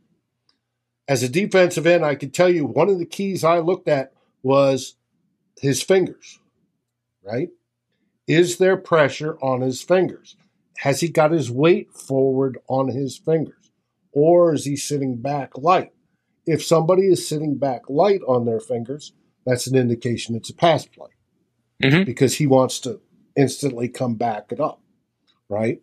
As 1.06 1.22
a 1.22 1.28
defensive 1.28 1.87
end, 1.87 2.04
I 2.04 2.14
can 2.14 2.30
tell 2.30 2.48
you 2.48 2.64
one 2.64 2.88
of 2.88 2.98
the 2.98 3.04
keys 3.04 3.44
I 3.44 3.58
looked 3.58 3.87
at 3.87 4.12
was 4.42 4.96
his 5.60 5.82
fingers, 5.82 6.40
right? 7.22 7.50
Is 8.26 8.56
there 8.56 8.78
pressure 8.78 9.37
on 9.42 9.60
his 9.60 9.82
fingers? 9.82 10.37
Has 10.78 11.00
he 11.00 11.08
got 11.08 11.30
his 11.30 11.50
weight 11.50 11.92
forward 11.92 12.58
on 12.66 12.88
his 12.88 13.18
fingers? 13.18 13.70
Or 14.12 14.54
is 14.54 14.64
he 14.64 14.76
sitting 14.76 15.16
back 15.16 15.58
light? 15.58 15.92
If 16.46 16.64
somebody 16.64 17.09
is 17.09 17.26
sitting 17.26 17.57
back 17.57 17.88
light 17.88 18.20
on 18.26 18.44
their 18.44 18.61
fingers, 18.61 19.12
that's 19.46 19.66
an 19.66 19.76
indication 19.76 20.35
it's 20.35 20.50
a 20.50 20.54
pass 20.54 20.87
play 20.87 21.11
mm-hmm. 21.83 22.04
because 22.04 22.37
he 22.37 22.46
wants 22.46 22.78
to 22.80 23.00
instantly 23.37 23.88
come 23.88 24.14
back 24.14 24.52
it 24.52 24.61
up, 24.61 24.80
right? 25.48 25.80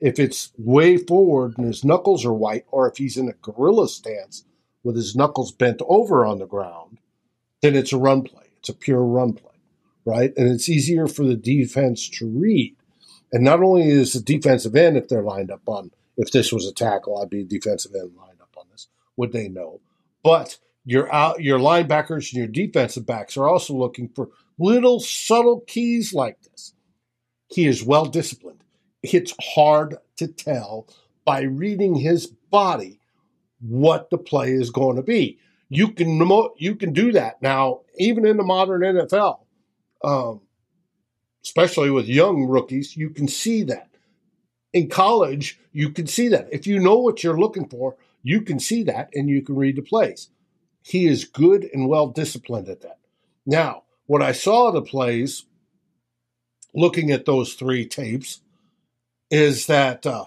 If 0.00 0.18
it's 0.18 0.52
way 0.58 0.96
forward 0.96 1.54
and 1.56 1.66
his 1.66 1.84
knuckles 1.84 2.24
are 2.24 2.32
white, 2.32 2.64
or 2.70 2.88
if 2.90 2.96
he's 2.96 3.16
in 3.16 3.28
a 3.28 3.34
gorilla 3.34 3.88
stance 3.88 4.44
with 4.82 4.96
his 4.96 5.14
knuckles 5.14 5.52
bent 5.52 5.80
over 5.88 6.26
on 6.26 6.38
the 6.38 6.46
ground, 6.46 6.98
then 7.60 7.76
it's 7.76 7.92
a 7.92 7.98
run 7.98 8.22
play. 8.22 8.46
It's 8.58 8.68
a 8.68 8.74
pure 8.74 9.04
run 9.04 9.32
play, 9.34 9.54
right? 10.04 10.32
And 10.36 10.48
it's 10.48 10.68
easier 10.68 11.06
for 11.06 11.24
the 11.24 11.36
defense 11.36 12.08
to 12.18 12.28
read. 12.28 12.76
And 13.32 13.44
not 13.44 13.62
only 13.62 13.88
is 13.88 14.12
the 14.12 14.20
defensive 14.20 14.76
end, 14.76 14.96
if 14.96 15.08
they're 15.08 15.22
lined 15.22 15.50
up 15.50 15.62
on, 15.66 15.92
if 16.16 16.30
this 16.30 16.52
was 16.52 16.66
a 16.66 16.72
tackle, 16.72 17.18
I'd 17.18 17.30
be 17.30 17.44
defensive 17.44 17.92
end 17.94 18.12
lined 18.16 18.40
up 18.40 18.54
on 18.58 18.66
this, 18.70 18.88
would 19.16 19.32
they 19.32 19.48
know? 19.48 19.80
But 20.22 20.58
your 20.84 21.12
out 21.12 21.42
your 21.42 21.58
linebackers 21.58 22.32
and 22.32 22.34
your 22.34 22.46
defensive 22.46 23.06
backs 23.06 23.36
are 23.36 23.48
also 23.48 23.74
looking 23.74 24.08
for 24.08 24.30
little 24.58 25.00
subtle 25.00 25.60
keys 25.66 26.12
like 26.12 26.40
this. 26.42 26.74
He 27.48 27.66
is 27.66 27.84
well 27.84 28.06
disciplined. 28.06 28.64
It's 29.02 29.34
hard 29.54 29.96
to 30.16 30.28
tell 30.28 30.88
by 31.24 31.42
reading 31.42 31.96
his 31.96 32.26
body 32.26 33.00
what 33.60 34.10
the 34.10 34.18
play 34.18 34.52
is 34.52 34.70
going 34.70 34.96
to 34.96 35.02
be. 35.02 35.38
You 35.68 35.88
can 35.92 36.20
you 36.58 36.76
can 36.76 36.92
do 36.92 37.12
that 37.12 37.40
now, 37.40 37.80
even 37.96 38.26
in 38.26 38.36
the 38.36 38.42
modern 38.42 38.82
NFL, 38.82 39.40
um, 40.04 40.40
especially 41.42 41.90
with 41.90 42.06
young 42.06 42.44
rookies. 42.44 42.96
You 42.96 43.10
can 43.10 43.28
see 43.28 43.62
that. 43.64 43.88
In 44.72 44.88
college, 44.88 45.58
you 45.72 45.90
can 45.90 46.06
see 46.06 46.28
that. 46.28 46.48
If 46.50 46.66
you 46.66 46.78
know 46.78 46.96
what 46.96 47.22
you're 47.22 47.38
looking 47.38 47.68
for, 47.68 47.96
you 48.22 48.42
can 48.42 48.58
see 48.58 48.82
that 48.84 49.10
and 49.14 49.28
you 49.28 49.42
can 49.42 49.56
read 49.56 49.76
the 49.76 49.82
plays. 49.82 50.28
He 50.82 51.06
is 51.06 51.24
good 51.24 51.68
and 51.72 51.88
well 51.88 52.08
disciplined 52.08 52.68
at 52.68 52.82
that. 52.82 52.98
Now, 53.46 53.84
what 54.06 54.22
I 54.22 54.32
saw 54.32 54.70
the 54.70 54.82
plays, 54.82 55.44
looking 56.74 57.10
at 57.10 57.24
those 57.24 57.54
three 57.54 57.86
tapes, 57.86 58.40
is 59.30 59.66
that 59.66 60.06
uh, 60.06 60.26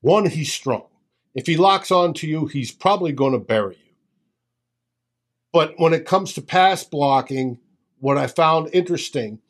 one, 0.00 0.26
he's 0.26 0.52
strong. 0.52 0.86
If 1.34 1.46
he 1.46 1.56
locks 1.56 1.90
on 1.90 2.14
to 2.14 2.26
you, 2.26 2.46
he's 2.46 2.72
probably 2.72 3.12
going 3.12 3.32
to 3.32 3.38
bury 3.38 3.74
you. 3.74 3.94
But 5.52 5.74
when 5.78 5.92
it 5.92 6.06
comes 6.06 6.32
to 6.34 6.42
pass 6.42 6.84
blocking, 6.84 7.58
what 7.98 8.18
I 8.18 8.26
found 8.26 8.70
interesting 8.72 9.40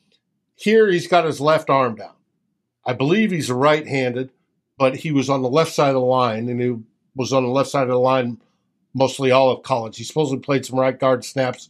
here, 0.54 0.90
he's 0.90 1.06
got 1.06 1.24
his 1.24 1.40
left 1.40 1.70
arm 1.70 1.96
down. 1.96 2.14
I 2.84 2.92
believe 2.92 3.30
he's 3.30 3.50
right 3.50 3.86
handed, 3.86 4.30
but 4.78 4.96
he 4.96 5.12
was 5.12 5.28
on 5.28 5.42
the 5.42 5.48
left 5.48 5.72
side 5.72 5.88
of 5.88 5.94
the 5.94 6.00
line 6.00 6.48
and 6.48 6.60
he 6.60 6.76
was 7.16 7.32
on 7.32 7.42
the 7.42 7.48
left 7.48 7.70
side 7.70 7.84
of 7.84 7.88
the 7.88 7.98
line 7.98 8.38
mostly 8.94 9.30
all 9.30 9.50
of 9.50 9.62
college. 9.62 9.98
He 9.98 10.04
supposedly 10.04 10.40
played 10.40 10.64
some 10.64 10.78
right 10.78 10.98
guard 10.98 11.24
snaps. 11.24 11.68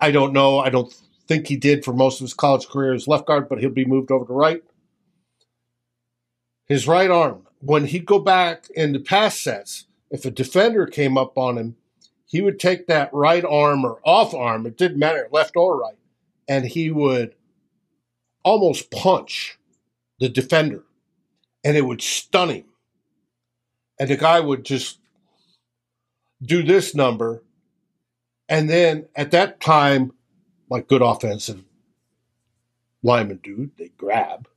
I 0.00 0.10
don't 0.10 0.32
know. 0.32 0.58
I 0.58 0.68
don't 0.68 0.92
think 1.26 1.46
he 1.46 1.56
did 1.56 1.84
for 1.84 1.92
most 1.92 2.20
of 2.20 2.24
his 2.24 2.34
college 2.34 2.68
career 2.68 2.92
as 2.92 3.08
left 3.08 3.26
guard, 3.26 3.48
but 3.48 3.60
he'll 3.60 3.70
be 3.70 3.84
moved 3.84 4.10
over 4.10 4.26
to 4.26 4.32
right. 4.32 4.62
His 6.66 6.86
right 6.86 7.10
arm, 7.10 7.46
when 7.60 7.86
he'd 7.86 8.06
go 8.06 8.18
back 8.18 8.68
in 8.74 8.92
the 8.92 9.00
pass 9.00 9.40
sets, 9.40 9.86
if 10.10 10.24
a 10.24 10.30
defender 10.30 10.86
came 10.86 11.16
up 11.16 11.38
on 11.38 11.56
him, 11.56 11.76
he 12.26 12.40
would 12.40 12.60
take 12.60 12.86
that 12.86 13.12
right 13.12 13.44
arm 13.44 13.84
or 13.84 14.00
off 14.04 14.34
arm, 14.34 14.66
it 14.66 14.76
didn't 14.76 14.98
matter, 14.98 15.28
left 15.32 15.56
or 15.56 15.78
right, 15.78 15.98
and 16.48 16.64
he 16.64 16.90
would 16.90 17.34
almost 18.44 18.90
punch 18.90 19.58
the 20.18 20.28
defender 20.28 20.84
and 21.64 21.76
it 21.76 21.82
would 21.82 22.00
stun 22.00 22.50
him 22.50 22.64
and 24.00 24.08
the 24.08 24.16
guy 24.16 24.40
would 24.40 24.64
just 24.64 24.98
do 26.42 26.62
this 26.62 26.94
number. 26.94 27.44
And 28.48 28.68
then 28.68 29.06
at 29.14 29.30
that 29.32 29.60
time, 29.60 30.12
like 30.70 30.88
good 30.88 31.02
offensive 31.02 31.62
linemen 33.02 33.40
do, 33.42 33.70
they 33.78 33.90
grab 33.98 34.48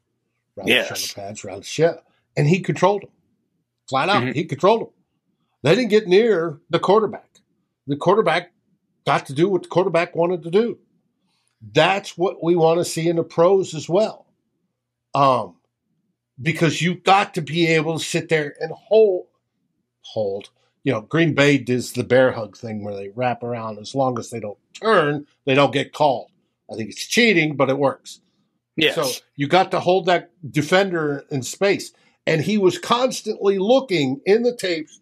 around 0.58 0.67
yes. 0.69 0.89
the 0.89 0.95
shoulder 0.95 1.27
pads, 1.27 1.43
around 1.43 1.60
the 1.60 1.65
shell, 1.65 2.01
and 2.38 2.47
he 2.47 2.62
controlled 2.62 3.01
them. 3.03 3.12
Flat 3.89 4.08
out, 4.08 4.23
Mhm. 4.23 4.34
he 4.34 4.45
controlled 4.45 4.82
them. 4.82 4.93
They 5.62 5.75
didn't 5.75 5.89
get 5.89 6.08
near 6.08 6.62
the 6.69 6.79
quarterback. 6.79 7.41
The 7.86 7.97
quarterback 7.97 8.53
got 9.06 9.25
to 9.25 9.34
do 9.34 9.49
what 9.49 9.63
the 9.63 9.69
quarterback 9.69 10.15
wanted 10.15 10.43
to 10.43 10.51
do. 10.51 10.79
That's 11.62 12.17
what 12.17 12.41
we 12.41 12.56
want 12.56 12.79
to 12.79 12.86
see 12.86 13.10
in 13.10 13.17
the 13.17 13.23
pros 13.23 13.73
as 13.73 13.89
well. 13.89 14.25
Um, 15.13 15.58
because 16.41 16.82
you've 16.82 17.03
got 17.03 17.34
to 17.34 17.41
be 17.41 17.67
able 17.67 17.99
to 17.99 18.03
sit 18.03 18.29
there 18.29 18.56
and 18.60 18.71
hold 18.71 19.27
hold. 20.13 20.49
You 20.84 20.91
know, 20.91 21.02
Green 21.02 21.34
Bay 21.34 21.58
does 21.58 21.93
the 21.93 22.04
bear 22.04 22.32
hug 22.32 22.58
thing 22.58 22.84
where 22.84 22.95
they 22.95 23.10
wrap 23.10 23.43
around. 23.43 23.80
As 23.80 23.95
long 23.95 24.19
as 24.19 24.30
they 24.30 24.39
don't 24.39 24.58
turn, 24.73 25.26
they 25.45 25.56
don't 25.56 25.73
get 25.73 25.93
called. 25.93 26.30
I 26.71 26.76
think 26.76 26.89
it's 26.89 27.06
cheating, 27.06 27.56
but 27.56 27.69
it 27.69 27.78
works. 27.78 28.21
Yes. 28.76 28.95
So 28.95 29.10
you 29.36 29.47
got 29.47 29.71
to 29.71 29.80
hold 29.80 30.06
that 30.08 30.32
defender 30.49 31.26
in 31.30 31.43
space. 31.43 31.93
And 32.26 32.41
he 32.41 32.58
was 32.58 32.78
constantly 32.78 33.60
looking 33.60 34.21
in 34.26 34.43
the 34.43 34.56
tapes, 34.56 35.02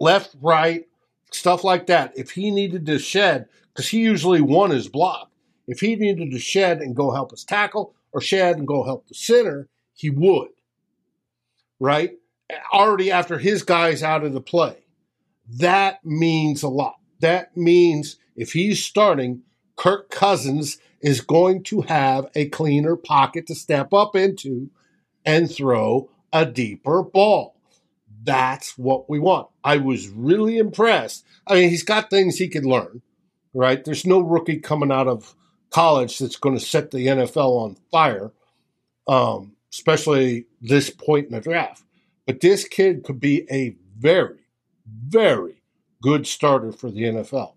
left, 0.00 0.34
right, 0.40 0.86
stuff 1.30 1.64
like 1.64 1.86
that. 1.86 2.12
If 2.16 2.30
he 2.30 2.50
needed 2.50 2.86
to 2.86 2.98
shed, 2.98 3.46
because 3.72 3.88
he 3.88 3.98
usually 3.98 4.40
won 4.40 4.70
his 4.70 4.88
block, 4.88 5.30
if 5.66 5.80
he 5.80 5.96
needed 5.96 6.30
to 6.30 6.38
shed 6.38 6.78
and 6.78 6.96
go 6.96 7.10
help 7.10 7.30
his 7.30 7.44
tackle 7.44 7.94
or 8.12 8.20
shed 8.20 8.56
and 8.56 8.66
go 8.66 8.84
help 8.84 9.06
the 9.06 9.14
center, 9.14 9.68
he 9.94 10.10
would. 10.10 10.48
Right? 11.78 12.12
Already 12.72 13.10
after 13.10 13.38
his 13.38 13.62
guy's 13.62 14.02
out 14.02 14.24
of 14.24 14.32
the 14.32 14.40
play. 14.40 14.84
That 15.48 16.04
means 16.04 16.62
a 16.62 16.68
lot. 16.68 16.96
That 17.20 17.56
means 17.56 18.16
if 18.34 18.52
he's 18.52 18.84
starting, 18.84 19.42
Kirk 19.76 20.10
Cousins 20.10 20.78
is 21.00 21.20
going 21.20 21.62
to 21.64 21.82
have 21.82 22.28
a 22.34 22.48
cleaner 22.48 22.96
pocket 22.96 23.46
to 23.46 23.54
step 23.54 23.92
up 23.92 24.16
into 24.16 24.70
and 25.24 25.50
throw 25.50 26.10
a 26.32 26.46
deeper 26.46 27.02
ball. 27.02 27.56
That's 28.22 28.76
what 28.76 29.08
we 29.08 29.18
want. 29.18 29.48
I 29.62 29.76
was 29.76 30.08
really 30.08 30.58
impressed. 30.58 31.24
I 31.46 31.54
mean, 31.54 31.70
he's 31.70 31.84
got 31.84 32.10
things 32.10 32.36
he 32.36 32.48
can 32.48 32.64
learn, 32.64 33.02
right? 33.54 33.84
There's 33.84 34.06
no 34.06 34.20
rookie 34.20 34.58
coming 34.58 34.90
out 34.90 35.06
of 35.06 35.34
college 35.70 36.18
that's 36.18 36.36
going 36.36 36.58
to 36.58 36.64
set 36.64 36.90
the 36.90 37.06
NFL 37.06 37.60
on 37.60 37.76
fire, 37.90 38.32
um, 39.06 39.52
especially 39.72 40.46
this 40.60 40.90
point 40.90 41.26
in 41.26 41.32
the 41.32 41.40
draft. 41.40 41.84
But 42.26 42.40
this 42.40 42.66
kid 42.66 43.04
could 43.04 43.20
be 43.20 43.46
a 43.50 43.76
very, 43.96 44.40
very 44.86 45.62
good 46.02 46.26
starter 46.26 46.72
for 46.72 46.90
the 46.90 47.02
NFL. 47.02 47.54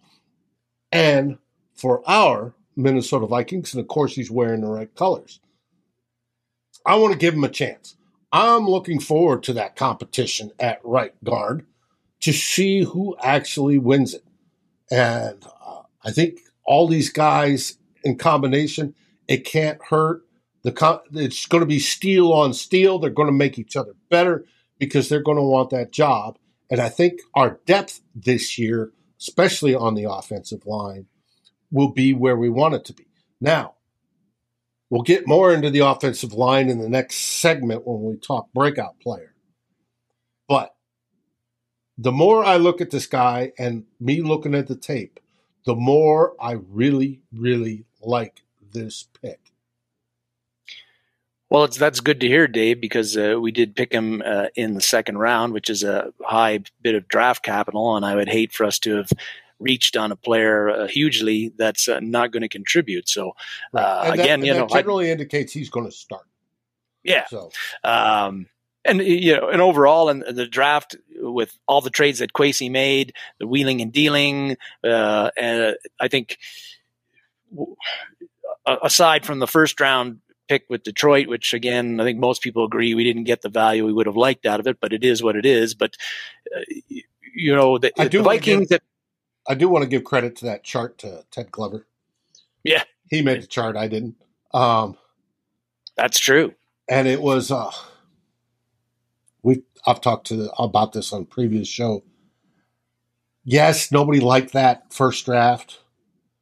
And 0.92 1.38
for 1.74 2.02
our 2.08 2.54
Minnesota 2.76 3.26
Vikings, 3.26 3.74
and 3.74 3.82
of 3.82 3.88
course, 3.88 4.16
he's 4.16 4.32
wearing 4.32 4.62
the 4.62 4.68
right 4.68 4.94
colors. 4.96 5.40
I 6.86 6.96
want 6.96 7.14
to 7.14 7.20
give 7.20 7.34
him 7.34 7.44
a 7.44 7.50
chance. 7.50 7.96
I'm 8.32 8.68
looking 8.68 9.00
forward 9.00 9.44
to 9.44 9.54
that 9.54 9.76
competition 9.76 10.52
at 10.60 10.80
right 10.84 11.14
guard 11.24 11.66
to 12.22 12.32
see 12.32 12.84
who 12.84 13.18
actually 13.22 13.80
wins 13.80 14.14
it. 14.14 14.24
And 14.92 15.44
uh, 15.66 15.82
I 16.04 16.12
think 16.12 16.40
all 16.64 16.88
these 16.88 17.10
guys 17.10 17.78
in 18.04 18.18
combination, 18.18 18.94
it 19.28 19.46
can't 19.46 19.82
hurt. 19.90 20.22
The 20.64 21.02
it's 21.14 21.46
going 21.46 21.62
to 21.62 21.68
be 21.68 21.80
steel 21.80 22.34
on 22.34 22.54
steel. 22.54 23.00
They're 23.00 23.10
going 23.10 23.28
to 23.28 23.34
make 23.34 23.58
each 23.58 23.76
other 23.76 23.94
better 24.10 24.46
because 24.80 25.10
they're 25.10 25.22
going 25.22 25.38
to 25.38 25.44
want 25.44 25.70
that 25.70 25.92
job. 25.92 26.38
And 26.70 26.80
I 26.80 26.90
think 26.90 27.22
our 27.36 27.60
depth 27.66 28.02
this 28.16 28.58
year, 28.58 28.92
especially 29.20 29.76
on 29.76 29.96
the 29.96 30.10
offensive 30.10 30.66
line, 30.66 31.08
will 31.72 31.92
be 31.92 32.14
where 32.14 32.38
we 32.38 32.50
want 32.50 32.76
it 32.76 32.86
to 32.86 32.94
be. 32.94 33.08
Now, 33.40 33.76
we'll 34.90 35.04
get 35.04 35.28
more 35.28 35.54
into 35.54 35.70
the 35.70 35.80
offensive 35.80 36.34
line 36.34 36.70
in 36.70 36.80
the 36.80 36.90
next 36.90 37.16
segment 37.16 37.86
when 37.86 38.02
we 38.02 38.18
talk 38.18 38.52
breakout 38.54 39.00
player. 39.00 39.36
But 40.48 40.74
the 41.98 42.12
more 42.12 42.44
I 42.44 42.58
look 42.58 42.82
at 42.82 42.92
this 42.92 43.08
guy 43.08 43.52
and 43.60 43.86
me 44.00 44.22
looking 44.22 44.56
at 44.56 44.68
the 44.68 44.76
tape, 44.76 45.20
the 45.66 45.76
more 45.76 46.34
I 46.42 46.54
really, 46.54 47.22
really 47.32 47.86
like 48.02 48.44
this 48.72 49.06
pick. 49.22 49.49
Well, 51.50 51.64
it's 51.64 51.78
that's 51.78 52.00
good 52.00 52.20
to 52.22 52.28
hear, 52.28 52.48
Dave, 52.48 52.80
because 52.80 53.18
uh, 53.18 53.38
we 53.42 53.52
did 53.52 53.76
pick 53.76 53.92
him 53.92 54.22
uh, 54.24 54.48
in 54.56 54.76
the 54.76 54.82
second 54.82 55.18
round, 55.18 55.54
which 55.54 55.70
is 55.70 55.84
a 55.84 56.14
high 56.22 56.60
bit 56.82 56.94
of 56.94 57.08
draft 57.08 57.44
capital, 57.44 57.96
and 57.96 58.06
I 58.06 58.16
would 58.16 58.30
hate 58.30 58.54
for 58.54 58.66
us 58.66 58.78
to 58.80 58.98
have 58.98 59.12
reached 59.60 59.98
on 59.98 60.12
a 60.12 60.16
player 60.16 60.70
uh, 60.70 60.88
hugely 60.88 61.52
that's 61.58 61.88
uh, 61.88 62.00
not 62.02 62.32
going 62.32 62.42
to 62.42 62.50
contribute. 62.50 63.10
So 63.10 63.36
uh, 63.74 64.12
again, 64.14 64.42
that, 64.42 64.46
you 64.46 64.54
know, 64.54 64.68
generally 64.68 65.10
I, 65.10 65.12
indicates 65.12 65.52
he's 65.52 65.70
going 65.70 65.86
to 65.86 65.92
start. 65.92 66.26
Yeah. 67.04 67.26
So. 67.28 67.52
Um, 67.84 68.48
and 68.86 69.02
you 69.02 69.36
know, 69.36 69.50
and 69.50 69.62
overall, 69.62 70.10
in 70.10 70.20
the 70.20 70.48
draft, 70.48 70.96
with 71.16 71.58
all 71.68 71.82
the 71.82 71.90
trades 71.90 72.20
that 72.20 72.32
Kwesi 72.32 72.72
made, 72.72 73.14
the 73.40 73.48
wheeling 73.48 73.82
and 73.82 73.92
dealing, 73.92 74.56
uh, 74.84 75.32
and 75.36 75.76
I 76.00 76.08
think, 76.08 76.38
aside 78.66 79.26
from 79.26 79.40
the 79.40 79.48
first 79.48 79.80
round 79.82 80.20
pick 80.50 80.66
with 80.68 80.84
Detroit, 80.84 81.28
which 81.28 81.54
again, 81.54 82.02
I 82.02 82.04
think 82.04 82.20
most 82.20 82.42
people 82.42 82.66
agree 82.66 82.94
we 82.96 83.04
didn't 83.06 83.24
get 83.24 83.44
the 83.44 83.50
value 83.50 83.86
we 83.86 83.94
would 83.94 84.08
have 84.08 84.18
liked 84.18 84.46
out 84.46 84.60
of 84.60 84.68
it, 84.68 84.80
but 84.82 84.92
it 84.92 85.04
is 85.04 85.24
what 85.24 85.36
it 85.36 85.46
is. 85.46 85.76
But 85.76 85.96
uh, 86.54 86.62
you 87.34 87.56
know, 87.56 87.78
the, 87.78 87.94
the 87.96 88.22
Vikings. 88.22 88.68
Give, 88.68 88.82
I 89.48 89.56
do 89.56 89.70
want 89.70 89.84
to 89.84 89.90
give 89.90 90.04
credit 90.04 90.36
to 90.38 90.46
that 90.46 90.64
chart 90.64 90.98
to 91.00 91.24
Ted 91.32 91.52
Glover. 91.52 91.86
Yeah, 92.64 92.84
he 93.10 93.22
made 93.22 93.42
the 93.42 93.48
chart. 93.48 93.78
I 93.78 93.88
didn't. 93.88 94.16
Um, 94.54 94.98
That's 95.96 96.20
true. 96.20 96.54
And 96.90 97.08
it 97.08 97.22
was. 97.22 97.52
Uh, 97.52 97.72
we 99.44 99.64
I've 99.86 100.02
talked 100.02 100.28
to 100.28 100.50
about 100.58 100.92
this 100.92 101.14
on 101.14 101.26
previous 101.26 101.68
show. 101.68 102.04
Yes, 103.46 103.92
nobody 103.92 104.20
liked 104.20 104.54
that 104.54 104.92
first 104.92 105.26
draft 105.26 105.80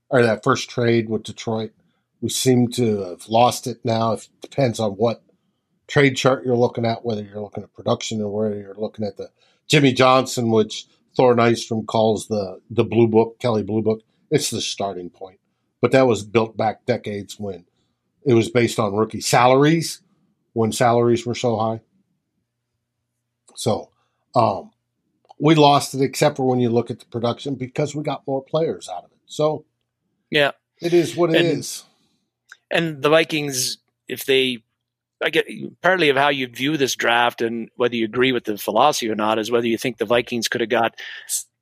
or 0.09 0.23
that 0.23 0.43
first 0.43 0.69
trade 0.69 1.09
with 1.09 1.23
Detroit. 1.23 1.71
We 2.21 2.29
seem 2.29 2.69
to 2.69 3.03
have 3.03 3.27
lost 3.29 3.67
it 3.67 3.79
now. 3.83 4.13
It 4.13 4.27
depends 4.41 4.79
on 4.79 4.93
what 4.93 5.23
trade 5.87 6.17
chart 6.17 6.45
you're 6.45 6.55
looking 6.55 6.85
at, 6.85 7.05
whether 7.05 7.21
you're 7.23 7.41
looking 7.41 7.63
at 7.63 7.73
production 7.73 8.21
or 8.21 8.29
whether 8.29 8.59
you're 8.59 8.75
looking 8.75 9.05
at 9.05 9.17
the 9.17 9.29
Jimmy 9.67 9.93
Johnson, 9.93 10.49
which 10.49 10.85
Thor 11.15 11.35
Nystrom 11.35 11.85
calls 11.85 12.27
the 12.27 12.61
the 12.69 12.83
blue 12.83 13.07
book, 13.07 13.39
Kelley 13.39 13.63
Blue 13.63 13.81
Book. 13.81 14.01
It's 14.29 14.49
the 14.49 14.61
starting 14.61 15.09
point. 15.09 15.39
But 15.79 15.91
that 15.91 16.07
was 16.07 16.23
built 16.23 16.57
back 16.57 16.85
decades 16.85 17.39
when 17.39 17.65
it 18.25 18.33
was 18.33 18.49
based 18.49 18.79
on 18.79 18.95
rookie 18.95 19.21
salaries, 19.21 20.01
when 20.53 20.71
salaries 20.71 21.25
were 21.25 21.35
so 21.35 21.57
high. 21.57 21.81
So 23.55 23.91
um, 24.35 24.71
we 25.39 25.55
lost 25.55 25.93
it, 25.93 26.01
except 26.01 26.37
for 26.37 26.47
when 26.47 26.59
you 26.59 26.69
look 26.69 26.91
at 26.91 26.99
the 26.99 27.05
production, 27.05 27.55
because 27.55 27.95
we 27.95 28.03
got 28.03 28.25
more 28.27 28.43
players 28.43 28.89
out 28.89 29.05
of 29.05 29.11
it. 29.11 29.19
So 29.27 29.65
yeah, 30.29 30.51
it 30.81 30.93
is 30.93 31.15
what 31.15 31.29
it 31.29 31.37
and, 31.37 31.59
is. 31.59 31.83
And, 32.71 33.01
the 33.01 33.09
Vikings, 33.09 33.77
if 34.07 34.25
they, 34.25 34.63
I 35.23 35.29
get 35.29 35.47
partly 35.81 36.09
of 36.09 36.17
how 36.17 36.29
you 36.29 36.47
view 36.47 36.77
this 36.77 36.95
draft 36.95 37.41
and 37.41 37.69
whether 37.75 37.95
you 37.95 38.05
agree 38.05 38.31
with 38.31 38.45
the 38.45 38.57
philosophy 38.57 39.09
or 39.09 39.15
not 39.15 39.39
is 39.39 39.49
whether 39.49 39.67
you 39.67 39.77
think 39.77 39.97
the 39.97 40.05
Vikings 40.05 40.47
could 40.47 40.61
have 40.61 40.69
got 40.69 40.95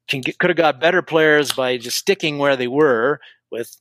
get, 0.08 0.38
could 0.40 0.50
have 0.50 0.58
got 0.58 0.80
better 0.80 1.02
players 1.02 1.54
by 1.54 1.78
just 1.78 1.98
sticking 1.98 2.38
where 2.38 2.56
they 2.56 2.68
were 2.68 3.20
with 3.52 3.78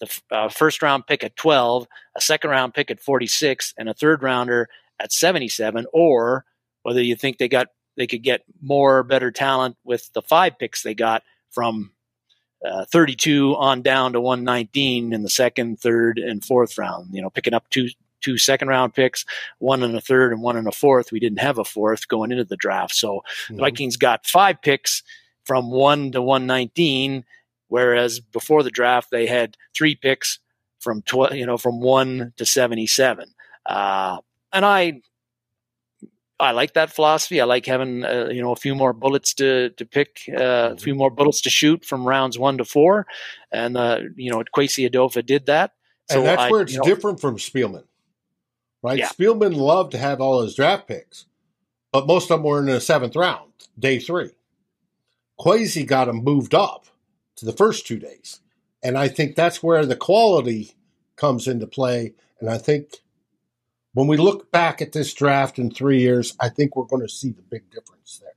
the 0.00 0.20
uh, 0.30 0.48
first 0.48 0.82
round 0.82 1.06
pick 1.06 1.24
at 1.24 1.36
12, 1.36 1.86
a 2.16 2.20
second 2.20 2.50
round 2.50 2.74
pick 2.74 2.90
at 2.90 3.00
46, 3.00 3.74
and 3.78 3.88
a 3.88 3.94
third 3.94 4.22
rounder 4.22 4.68
at 5.00 5.12
77, 5.12 5.86
or 5.92 6.44
whether 6.82 7.02
you 7.02 7.16
think 7.16 7.38
they 7.38 7.48
got 7.48 7.68
they 7.96 8.06
could 8.06 8.22
get 8.22 8.42
more 8.60 9.04
better 9.04 9.30
talent 9.30 9.76
with 9.84 10.12
the 10.14 10.22
five 10.22 10.58
picks 10.58 10.82
they 10.82 10.94
got 10.94 11.22
from 11.50 11.92
uh, 12.64 12.84
32 12.86 13.54
on 13.56 13.82
down 13.82 14.12
to 14.12 14.20
119 14.20 15.12
in 15.12 15.22
the 15.22 15.28
second, 15.28 15.80
third, 15.80 16.18
and 16.18 16.44
fourth 16.44 16.78
round. 16.78 17.12
You 17.12 17.22
know, 17.22 17.30
picking 17.30 17.54
up 17.54 17.68
two 17.70 17.88
two 18.20 18.38
second 18.38 18.68
round 18.68 18.94
picks, 18.94 19.24
one 19.58 19.82
in 19.82 19.94
a 19.94 20.00
third 20.00 20.32
and 20.32 20.42
one 20.42 20.56
in 20.56 20.66
a 20.66 20.72
fourth. 20.72 21.12
We 21.12 21.20
didn't 21.20 21.40
have 21.40 21.58
a 21.58 21.64
fourth 21.64 22.08
going 22.08 22.32
into 22.32 22.44
the 22.44 22.56
draft, 22.56 22.94
so 22.94 23.16
mm-hmm. 23.16 23.56
the 23.56 23.60
Vikings 23.60 23.96
got 23.96 24.26
five 24.26 24.62
picks 24.62 25.02
from 25.44 25.70
one 25.70 26.10
to 26.12 26.22
119, 26.22 27.24
whereas 27.68 28.20
before 28.20 28.62
the 28.62 28.70
draft 28.70 29.10
they 29.10 29.26
had 29.26 29.56
three 29.76 29.94
picks 29.94 30.38
from 30.80 31.02
12, 31.02 31.34
you 31.34 31.46
know, 31.46 31.58
from 31.58 31.80
one 31.80 32.32
to 32.36 32.46
77. 32.46 33.28
Uh, 33.66 34.18
and 34.52 34.64
I 34.64 35.02
I 36.40 36.50
like 36.50 36.74
that 36.74 36.92
philosophy. 36.92 37.40
I 37.40 37.44
like 37.44 37.64
having 37.66 38.04
uh, 38.04 38.28
you 38.30 38.42
know 38.42 38.52
a 38.52 38.56
few 38.56 38.74
more 38.74 38.92
bullets 38.92 39.34
to 39.34 39.70
to 39.70 39.84
pick, 39.84 40.22
uh, 40.28 40.32
mm-hmm. 40.32 40.74
a 40.74 40.76
few 40.76 40.94
more 40.94 41.10
bullets 41.10 41.40
to 41.42 41.50
shoot 41.50 41.84
from 41.84 42.06
rounds 42.06 42.38
one 42.38 42.58
to 42.58 42.64
four, 42.64 43.06
and 43.52 43.76
uh, 43.76 44.00
you 44.16 44.30
know 44.30 44.42
Kwesi 44.54 44.88
Adofo 44.88 45.24
did 45.24 45.46
that. 45.46 45.72
So 46.10 46.18
and 46.18 46.26
that's 46.26 46.42
I, 46.42 46.50
where 46.50 46.62
it's 46.62 46.72
you 46.72 46.78
know, 46.78 46.84
different 46.84 47.20
from 47.20 47.36
Spielman, 47.36 47.84
right? 48.82 48.98
Yeah. 48.98 49.08
Spielman 49.08 49.54
loved 49.54 49.92
to 49.92 49.98
have 49.98 50.20
all 50.20 50.42
his 50.42 50.56
draft 50.56 50.88
picks, 50.88 51.26
but 51.92 52.06
most 52.06 52.24
of 52.24 52.38
them 52.38 52.42
were 52.42 52.58
in 52.58 52.66
the 52.66 52.80
seventh 52.80 53.14
round, 53.14 53.52
day 53.78 53.98
three. 53.98 54.30
Kwesi 55.38 55.86
got 55.86 56.06
them 56.06 56.24
moved 56.24 56.54
up 56.54 56.86
to 57.36 57.44
the 57.44 57.52
first 57.52 57.86
two 57.86 57.98
days, 57.98 58.40
and 58.82 58.98
I 58.98 59.06
think 59.06 59.36
that's 59.36 59.62
where 59.62 59.86
the 59.86 59.96
quality 59.96 60.74
comes 61.16 61.46
into 61.46 61.66
play. 61.68 62.14
And 62.40 62.50
I 62.50 62.58
think 62.58 63.03
when 63.94 64.06
we 64.06 64.16
look 64.16 64.50
back 64.52 64.82
at 64.82 64.92
this 64.92 65.14
draft 65.14 65.58
in 65.58 65.70
three 65.70 66.00
years, 66.00 66.36
I 66.40 66.48
think 66.48 66.76
we're 66.76 66.84
going 66.84 67.02
to 67.02 67.08
see 67.08 67.30
the 67.30 67.42
big 67.42 67.70
difference 67.70 68.18
there. 68.22 68.32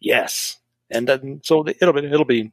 Yes, 0.00 0.58
and 0.90 1.08
then, 1.08 1.40
so 1.44 1.66
it'll 1.66 1.92
be 1.92 2.04
it'll 2.04 2.24
be 2.24 2.52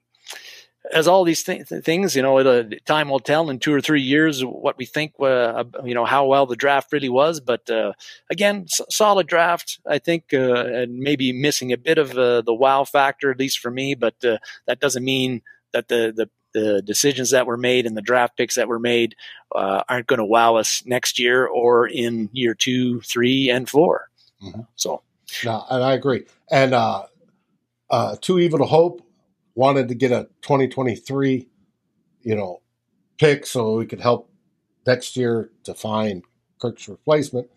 as 0.94 1.08
all 1.08 1.24
these 1.24 1.44
th- 1.44 1.68
things, 1.68 2.16
you 2.16 2.22
know, 2.22 2.64
time 2.86 3.10
will 3.10 3.20
tell 3.20 3.50
in 3.50 3.60
two 3.60 3.74
or 3.74 3.82
three 3.82 4.02
years 4.02 4.44
what 4.44 4.78
we 4.78 4.86
think, 4.86 5.14
uh, 5.20 5.64
you 5.84 5.94
know, 5.94 6.06
how 6.06 6.26
well 6.26 6.46
the 6.46 6.56
draft 6.56 6.92
really 6.92 7.10
was. 7.10 7.40
But 7.40 7.70
uh, 7.70 7.94
again, 8.30 8.66
s- 8.66 8.82
solid 8.90 9.28
draft, 9.28 9.80
I 9.86 10.00
think, 10.00 10.26
uh, 10.34 10.66
and 10.66 11.00
maybe 11.00 11.34
missing 11.34 11.72
a 11.72 11.78
bit 11.78 11.98
of 11.98 12.18
uh, 12.18 12.42
the 12.42 12.54
wow 12.54 12.86
factor, 12.86 13.30
at 13.30 13.40
least 13.40 13.60
for 13.60 13.70
me. 13.70 13.94
But 13.94 14.24
uh, 14.24 14.38
that 14.68 14.80
doesn't 14.80 15.04
mean 15.04 15.42
that 15.74 15.90
the 15.90 16.14
the 16.16 16.30
the 16.54 16.82
decisions 16.82 17.32
that 17.32 17.46
were 17.46 17.58
made 17.58 17.86
and 17.86 17.96
the 17.96 18.02
draft 18.02 18.38
picks 18.38 18.56
that 18.56 18.68
were 18.68 18.80
made 18.80 19.16
uh, 19.56 19.84
aren't 19.88 20.08
going 20.08 20.20
to 20.20 20.26
wow 20.26 20.56
us 20.56 20.84
next 20.86 21.20
year 21.20 21.46
or 21.46 21.88
in 21.88 22.30
year 22.34 22.56
two, 22.56 23.02
three, 23.02 23.50
and 23.50 23.70
4 23.70 24.10
mm-hmm. 24.44 24.62
So, 24.76 25.04
no, 25.46 25.64
and 25.70 25.84
I 25.84 25.94
agree. 25.94 26.26
And 26.52 26.74
uh, 26.74 27.06
uh, 27.90 28.16
Too 28.22 28.40
Evil 28.40 28.60
to 28.60 28.66
Hope 28.66 29.02
wanted 29.56 29.90
to 29.90 29.96
get 29.96 30.12
a 30.12 30.28
2023, 30.42 31.48
you 32.22 32.36
know, 32.36 32.62
pick 33.18 33.46
so 33.46 33.78
we 33.78 33.86
could 33.86 34.00
help 34.00 34.32
next 34.88 35.18
year 35.18 35.52
to 35.64 35.74
find 35.74 36.24
Kirk's 36.60 36.88
replacement. 36.88 37.50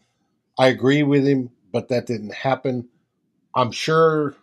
I 0.59 0.69
agree 0.69 1.03
with 1.03 1.27
him, 1.27 1.51
but 1.73 1.89
that 1.89 2.07
didn't 2.07 2.35
happen. 2.35 2.89
I'm 3.55 3.73
sure 3.73 4.35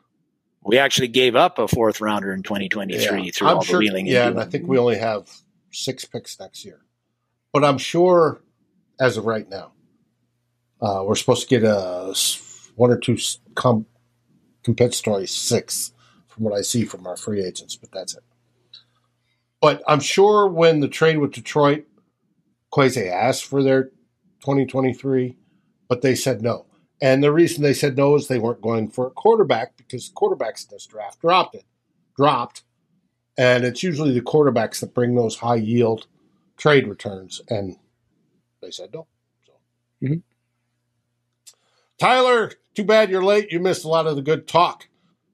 we 0.69 0.77
actually 0.77 1.07
gave 1.07 1.35
up 1.35 1.57
a 1.57 1.67
fourth 1.67 1.99
rounder 1.99 2.31
in 2.31 2.43
2023 2.43 2.99
yeah, 2.99 3.31
through 3.31 3.47
I'm 3.47 3.55
all 3.57 3.63
sure, 3.63 3.79
the 3.79 3.85
wheeling. 3.85 4.05
Yeah, 4.05 4.27
and, 4.27 4.37
and 4.37 4.39
I 4.39 4.45
think 4.45 4.67
we 4.67 4.77
only 4.77 4.97
have 4.97 5.27
six 5.71 6.05
picks 6.05 6.39
next 6.39 6.63
year. 6.63 6.81
But 7.51 7.65
I'm 7.65 7.79
sure, 7.79 8.43
as 8.99 9.17
of 9.17 9.25
right 9.25 9.49
now, 9.49 9.71
uh, 10.79 11.03
we're 11.03 11.15
supposed 11.15 11.41
to 11.41 11.59
get 11.59 11.63
a 11.63 12.15
one 12.75 12.91
or 12.91 12.97
two 12.97 13.17
com- 13.55 13.87
compensatory 14.63 15.25
six 15.25 15.91
from 16.27 16.43
what 16.43 16.53
I 16.53 16.61
see 16.61 16.85
from 16.85 17.07
our 17.07 17.17
free 17.17 17.43
agents, 17.43 17.75
but 17.75 17.91
that's 17.91 18.15
it. 18.15 18.23
But 19.61 19.81
I'm 19.87 19.99
sure 19.99 20.47
when 20.47 20.81
the 20.81 20.87
trade 20.87 21.17
with 21.17 21.33
Detroit, 21.33 21.85
Kwesi 22.71 23.11
asked 23.11 23.43
for 23.43 23.63
their 23.63 23.85
2023, 24.41 25.35
but 25.87 26.03
they 26.03 26.13
said 26.13 26.43
no. 26.43 26.67
And 27.01 27.23
the 27.23 27.31
reason 27.31 27.63
they 27.63 27.73
said 27.73 27.95
no 27.95 28.15
is 28.15 28.27
they 28.27 28.39
weren't 28.39 28.61
going 28.61 28.89
for 28.89 29.07
a 29.07 29.11
quarterback 29.11 29.77
because 29.77 30.11
quarterbacks 30.11 30.63
in 30.63 30.75
this 30.75 30.85
draft 30.85 31.21
dropped 31.21 31.55
it, 31.55 31.65
dropped. 32.17 32.63
And 33.37 33.63
it's 33.63 33.83
usually 33.83 34.13
the 34.13 34.21
quarterbacks 34.21 34.81
that 34.81 34.93
bring 34.93 35.15
those 35.15 35.37
high 35.37 35.55
yield 35.55 36.07
trade 36.57 36.87
returns. 36.87 37.41
And 37.49 37.77
they 38.61 38.71
said 38.71 38.89
no. 38.93 39.07
So. 39.45 39.53
Mm-hmm. 40.03 40.17
Tyler, 41.99 42.51
too 42.75 42.83
bad 42.83 43.09
you're 43.09 43.23
late. 43.23 43.51
You 43.51 43.59
missed 43.59 43.85
a 43.85 43.89
lot 43.89 44.07
of 44.07 44.17
the 44.17 44.21
good 44.21 44.47
talk 44.47 44.87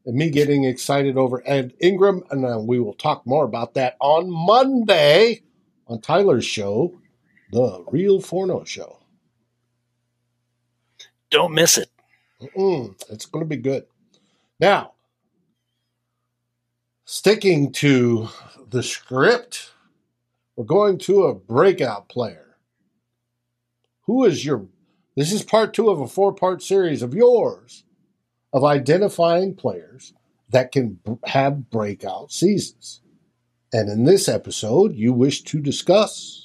and 0.06 0.16
me 0.16 0.30
getting 0.30 0.66
excited 0.66 1.18
over 1.18 1.42
Ed 1.46 1.74
Ingram. 1.80 2.24
And 2.30 2.46
uh, 2.46 2.60
we 2.60 2.80
will 2.80 2.94
talk 2.94 3.26
more 3.26 3.46
about 3.46 3.74
that 3.74 3.98
on 4.00 4.30
Monday 4.30 5.42
on 5.88 6.02
Tyler's 6.02 6.46
show, 6.46 7.00
The 7.52 7.84
Real 7.92 8.20
Forno 8.20 8.64
Show. 8.64 9.00
Don't 11.36 11.54
miss 11.54 11.78
it. 11.78 11.90
Mm-mm, 12.42 12.96
it's 13.10 13.26
going 13.26 13.44
to 13.44 13.50
be 13.50 13.62
good. 13.62 13.86
Now, 14.58 14.94
sticking 17.04 17.74
to 17.74 18.30
the 18.70 18.82
script, 18.82 19.72
we're 20.56 20.64
going 20.64 20.98
to 21.00 21.26
a 21.26 21.36
breakout 21.36 22.08
player. 22.08 22.56
Who 24.04 24.24
is 24.24 24.46
your? 24.46 24.66
This 25.18 25.34
is 25.34 25.44
part 25.44 25.74
two 25.74 25.90
of 25.90 26.00
a 26.00 26.08
four 26.08 26.34
part 26.34 26.64
series 26.64 27.02
of 27.02 27.14
yours 27.14 27.84
of 28.54 28.64
identifying 28.64 29.56
players 29.56 30.14
that 30.52 30.72
can 30.72 31.02
have 31.26 31.70
breakout 31.70 32.32
seasons. 32.32 33.02
And 33.74 33.90
in 33.90 34.06
this 34.06 34.30
episode, 34.30 34.96
you 34.96 35.12
wish 35.12 35.42
to 35.44 35.60
discuss 35.60 36.45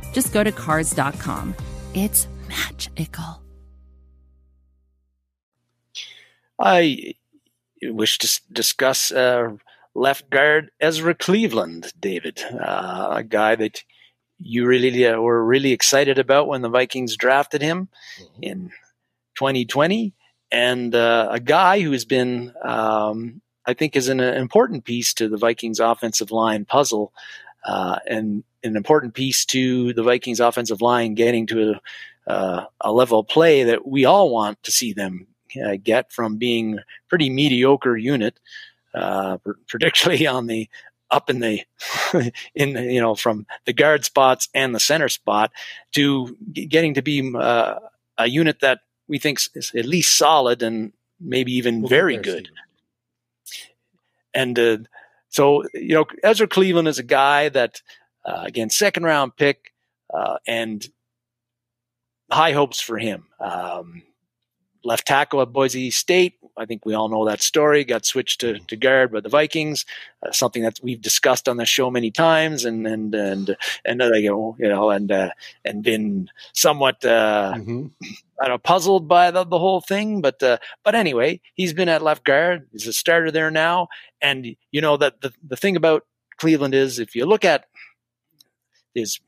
just 0.13 0.33
go 0.33 0.43
to 0.43 0.51
cars.com. 0.51 1.55
It's 1.93 2.27
magical. 2.47 3.41
I 6.59 7.15
wish 7.81 8.19
to 8.19 8.41
discuss 8.51 9.11
uh, 9.11 9.49
left 9.95 10.29
guard 10.29 10.71
Ezra 10.79 11.15
Cleveland, 11.15 11.91
David, 11.99 12.43
uh, 12.53 13.09
a 13.11 13.23
guy 13.23 13.55
that 13.55 13.83
you 14.39 14.65
really 14.65 15.05
uh, 15.05 15.19
were 15.19 15.43
really 15.43 15.71
excited 15.71 16.19
about 16.19 16.47
when 16.47 16.61
the 16.61 16.69
Vikings 16.69 17.15
drafted 17.15 17.61
him 17.61 17.89
mm-hmm. 18.19 18.43
in 18.43 18.69
2020, 19.35 20.13
and 20.51 20.93
uh, 20.93 21.29
a 21.31 21.39
guy 21.39 21.81
who 21.81 21.91
has 21.91 22.05
been, 22.05 22.53
um, 22.63 23.41
I 23.65 23.73
think, 23.73 23.95
is 23.95 24.07
an 24.07 24.19
important 24.19 24.85
piece 24.85 25.13
to 25.15 25.29
the 25.29 25.37
Vikings 25.37 25.79
offensive 25.79 26.31
line 26.31 26.65
puzzle, 26.65 27.13
uh, 27.63 27.99
and 28.07 28.43
an 28.63 28.75
important 28.75 29.13
piece 29.13 29.45
to 29.45 29.93
the 29.93 30.03
Vikings 30.03 30.39
offensive 30.39 30.81
line 30.81 31.15
getting 31.15 31.47
to 31.47 31.71
a, 32.27 32.31
uh, 32.31 32.65
a 32.81 32.91
level 32.91 33.19
of 33.19 33.27
play 33.27 33.63
that 33.63 33.87
we 33.87 34.05
all 34.05 34.29
want 34.29 34.61
to 34.63 34.71
see 34.71 34.93
them 34.93 35.27
uh, 35.63 35.77
get 35.83 36.11
from 36.11 36.37
being 36.37 36.79
pretty 37.09 37.29
mediocre 37.29 37.97
unit, 37.97 38.39
uh, 38.93 39.37
particularly 39.67 40.27
on 40.37 40.47
the 40.47 40.69
up 41.09 41.29
in 41.29 41.39
the 41.39 41.61
in 42.55 42.73
the, 42.73 42.83
you 42.83 43.01
know 43.01 43.15
from 43.15 43.45
the 43.65 43.73
guard 43.73 44.05
spots 44.05 44.47
and 44.53 44.73
the 44.73 44.79
center 44.79 45.09
spot 45.09 45.51
to 45.91 46.37
getting 46.53 46.93
to 46.93 47.01
be 47.01 47.33
uh, 47.35 47.75
a 48.17 48.27
unit 48.27 48.61
that 48.61 48.79
we 49.07 49.17
think 49.17 49.39
is 49.55 49.71
at 49.75 49.85
least 49.85 50.17
solid 50.17 50.63
and 50.63 50.93
maybe 51.19 51.53
even 51.53 51.87
very 51.87 52.17
good. 52.17 52.49
And 54.33 54.57
uh, 54.57 54.77
so 55.31 55.63
you 55.73 55.95
know 55.95 56.05
Ezra 56.23 56.47
Cleveland 56.47 56.87
is 56.87 56.99
a 56.99 57.03
guy 57.03 57.49
that 57.49 57.81
uh, 58.25 58.43
again, 58.45 58.69
second 58.69 59.03
round 59.03 59.35
pick, 59.35 59.73
uh, 60.13 60.37
and 60.47 60.85
high 62.31 62.51
hopes 62.51 62.79
for 62.79 62.97
him. 62.97 63.25
Um, 63.39 64.03
left 64.83 65.07
tackle 65.07 65.41
at 65.41 65.53
Boise 65.53 65.91
State. 65.91 66.37
I 66.57 66.65
think 66.65 66.85
we 66.85 66.93
all 66.93 67.09
know 67.09 67.25
that 67.25 67.41
story. 67.41 67.83
Got 67.83 68.05
switched 68.05 68.41
to, 68.41 68.59
to 68.59 68.75
guard 68.75 69.11
by 69.11 69.21
the 69.21 69.29
Vikings. 69.29 69.85
Uh, 70.25 70.31
something 70.31 70.63
that 70.63 70.79
we've 70.83 71.01
discussed 71.01 71.47
on 71.47 71.57
the 71.57 71.65
show 71.65 71.89
many 71.89 72.11
times, 72.11 72.65
and 72.65 72.85
and 72.85 73.15
and 73.15 73.55
and 73.85 74.01
uh, 74.01 74.11
you 74.13 74.55
know, 74.59 74.89
and 74.89 75.11
uh, 75.11 75.29
and 75.65 75.83
been 75.83 76.29
somewhat. 76.53 77.03
Uh, 77.05 77.53
mm-hmm. 77.57 77.87
I 78.41 78.45
don't 78.45 78.55
know, 78.55 78.57
puzzled 78.57 79.07
by 79.07 79.29
the, 79.29 79.43
the 79.43 79.59
whole 79.59 79.81
thing, 79.81 80.19
but 80.19 80.41
uh, 80.41 80.57
but 80.83 80.95
anyway, 80.95 81.41
he's 81.53 81.73
been 81.73 81.89
at 81.89 82.01
left 82.01 82.23
guard. 82.23 82.67
He's 82.71 82.87
a 82.87 82.93
starter 82.93 83.29
there 83.29 83.51
now, 83.51 83.87
and 84.19 84.55
you 84.71 84.81
know 84.81 84.97
that 84.97 85.21
the 85.21 85.31
the 85.47 85.55
thing 85.55 85.75
about 85.75 86.05
Cleveland 86.37 86.73
is 86.73 86.97
if 86.97 87.15
you 87.15 87.25
look 87.25 87.45
at 87.45 87.65
is 88.95 89.19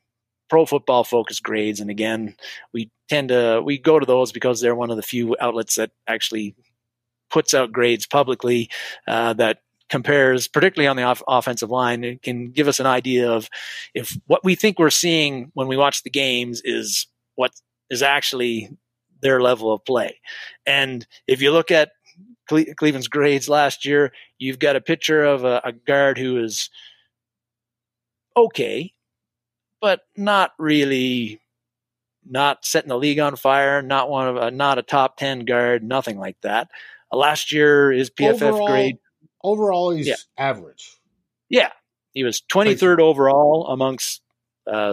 pro 0.49 0.65
football 0.65 1.03
focus 1.03 1.39
grades. 1.39 1.79
And 1.79 1.89
again 1.89 2.35
we 2.73 2.91
tend 3.09 3.29
to 3.29 3.61
we 3.63 3.77
go 3.77 3.99
to 3.99 4.05
those 4.05 4.31
because 4.31 4.61
they're 4.61 4.75
one 4.75 4.89
of 4.89 4.97
the 4.97 5.03
few 5.03 5.35
outlets 5.39 5.75
that 5.75 5.91
actually 6.07 6.55
puts 7.29 7.53
out 7.53 7.71
grades 7.71 8.05
publicly 8.05 8.69
uh, 9.07 9.33
that 9.33 9.59
compares 9.89 10.47
particularly 10.47 10.87
on 10.87 10.95
the 10.95 11.03
off- 11.03 11.23
offensive 11.27 11.69
line. 11.69 12.03
It 12.03 12.21
can 12.21 12.51
give 12.51 12.67
us 12.67 12.79
an 12.79 12.85
idea 12.85 13.29
of 13.29 13.49
if 13.93 14.17
what 14.27 14.43
we 14.43 14.55
think 14.55 14.79
we're 14.79 14.89
seeing 14.89 15.51
when 15.53 15.67
we 15.67 15.77
watch 15.77 16.03
the 16.03 16.09
games 16.09 16.61
is 16.63 17.07
what 17.35 17.51
is 17.89 18.01
actually 18.01 18.69
their 19.21 19.41
level 19.41 19.71
of 19.71 19.85
play. 19.85 20.19
And 20.65 21.05
if 21.27 21.41
you 21.41 21.51
look 21.51 21.71
at 21.71 21.91
Cle- 22.49 22.73
cleveland's 22.75 23.07
grades 23.07 23.47
last 23.47 23.85
year 23.85 24.11
you've 24.37 24.59
got 24.59 24.75
a 24.75 24.81
picture 24.81 25.23
of 25.23 25.45
a, 25.45 25.61
a 25.63 25.71
guard 25.71 26.17
who 26.17 26.43
is 26.43 26.69
okay 28.35 28.93
but 29.83 29.99
not 30.15 30.53
really 30.57 31.41
not 32.25 32.63
setting 32.63 32.87
the 32.87 32.97
league 32.97 33.19
on 33.19 33.35
fire, 33.35 33.81
not 33.81 34.09
one 34.09 34.29
of 34.29 34.37
a, 34.37 34.49
not 34.49 34.77
a 34.77 34.81
top 34.81 35.17
10 35.17 35.43
guard, 35.43 35.83
nothing 35.83 36.17
like 36.17 36.39
that. 36.39 36.69
Uh, 37.11 37.17
last 37.17 37.51
year 37.51 37.91
is 37.91 38.09
PFF 38.09 38.41
overall, 38.41 38.67
grade 38.67 38.97
overall 39.43 39.91
he's 39.91 40.07
yeah. 40.07 40.15
average. 40.37 40.95
Yeah. 41.49 41.71
He 42.13 42.23
was 42.23 42.41
23rd 42.49 42.99
overall 42.99 43.67
amongst 43.67 44.21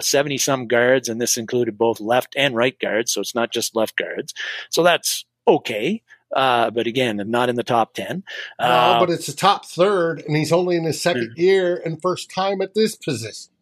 70 0.00 0.34
uh, 0.34 0.38
some 0.38 0.66
guards 0.66 1.08
and 1.08 1.20
this 1.20 1.36
included 1.36 1.78
both 1.78 2.00
left 2.00 2.34
and 2.36 2.56
right 2.56 2.76
guards, 2.76 3.12
so 3.12 3.20
it's 3.20 3.36
not 3.36 3.52
just 3.52 3.76
left 3.76 3.96
guards. 3.96 4.34
So 4.70 4.82
that's 4.82 5.24
okay. 5.46 6.02
Uh, 6.34 6.70
but 6.72 6.88
again, 6.88 7.22
not 7.26 7.48
in 7.48 7.54
the 7.54 7.62
top 7.62 7.94
10. 7.94 8.24
Uh, 8.58 8.98
but 8.98 9.10
it's 9.10 9.28
a 9.28 9.36
top 9.36 9.66
third, 9.66 10.20
and 10.26 10.36
he's 10.36 10.52
only 10.52 10.74
in 10.74 10.82
his 10.82 11.00
second 11.00 11.30
mm-hmm. 11.30 11.40
year 11.40 11.80
and 11.84 12.02
first 12.02 12.28
time 12.28 12.60
at 12.60 12.74
this 12.74 12.96
position. 12.96 13.52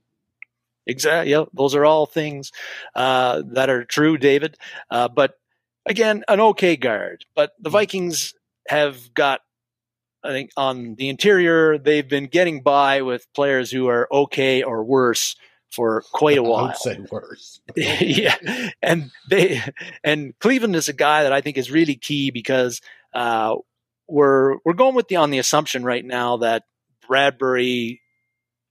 Exactly. 0.88 1.30
Yep. 1.30 1.50
Those 1.52 1.74
are 1.74 1.84
all 1.84 2.06
things 2.06 2.50
uh, 2.94 3.42
that 3.52 3.70
are 3.70 3.84
true, 3.84 4.18
David. 4.18 4.56
Uh, 4.90 5.08
but 5.08 5.34
again, 5.86 6.24
an 6.28 6.40
okay 6.40 6.76
guard. 6.76 7.24
But 7.36 7.52
the 7.60 7.70
Vikings 7.70 8.34
have 8.66 9.14
got 9.14 9.40
I 10.22 10.30
think 10.30 10.50
on 10.56 10.96
the 10.96 11.08
interior, 11.08 11.78
they've 11.78 12.08
been 12.08 12.26
getting 12.26 12.62
by 12.62 13.02
with 13.02 13.26
players 13.34 13.70
who 13.70 13.86
are 13.86 14.08
okay 14.10 14.62
or 14.62 14.82
worse 14.82 15.36
for 15.70 16.02
quite 16.12 16.38
a 16.38 16.42
while. 16.42 16.64
I 16.64 16.68
would 16.68 16.76
say 16.76 16.98
worse. 17.10 17.60
yeah, 17.76 18.34
and 18.82 19.10
they 19.30 19.62
and 20.02 20.36
Cleveland 20.40 20.74
is 20.76 20.88
a 20.88 20.92
guy 20.92 21.22
that 21.22 21.32
I 21.32 21.40
think 21.40 21.56
is 21.56 21.70
really 21.70 21.94
key 21.94 22.30
because 22.30 22.80
uh, 23.14 23.56
we're 24.08 24.56
we're 24.64 24.72
going 24.72 24.94
with 24.94 25.08
the 25.08 25.16
on 25.16 25.30
the 25.30 25.38
assumption 25.38 25.84
right 25.84 26.04
now 26.04 26.38
that 26.38 26.64
Bradbury 27.06 28.00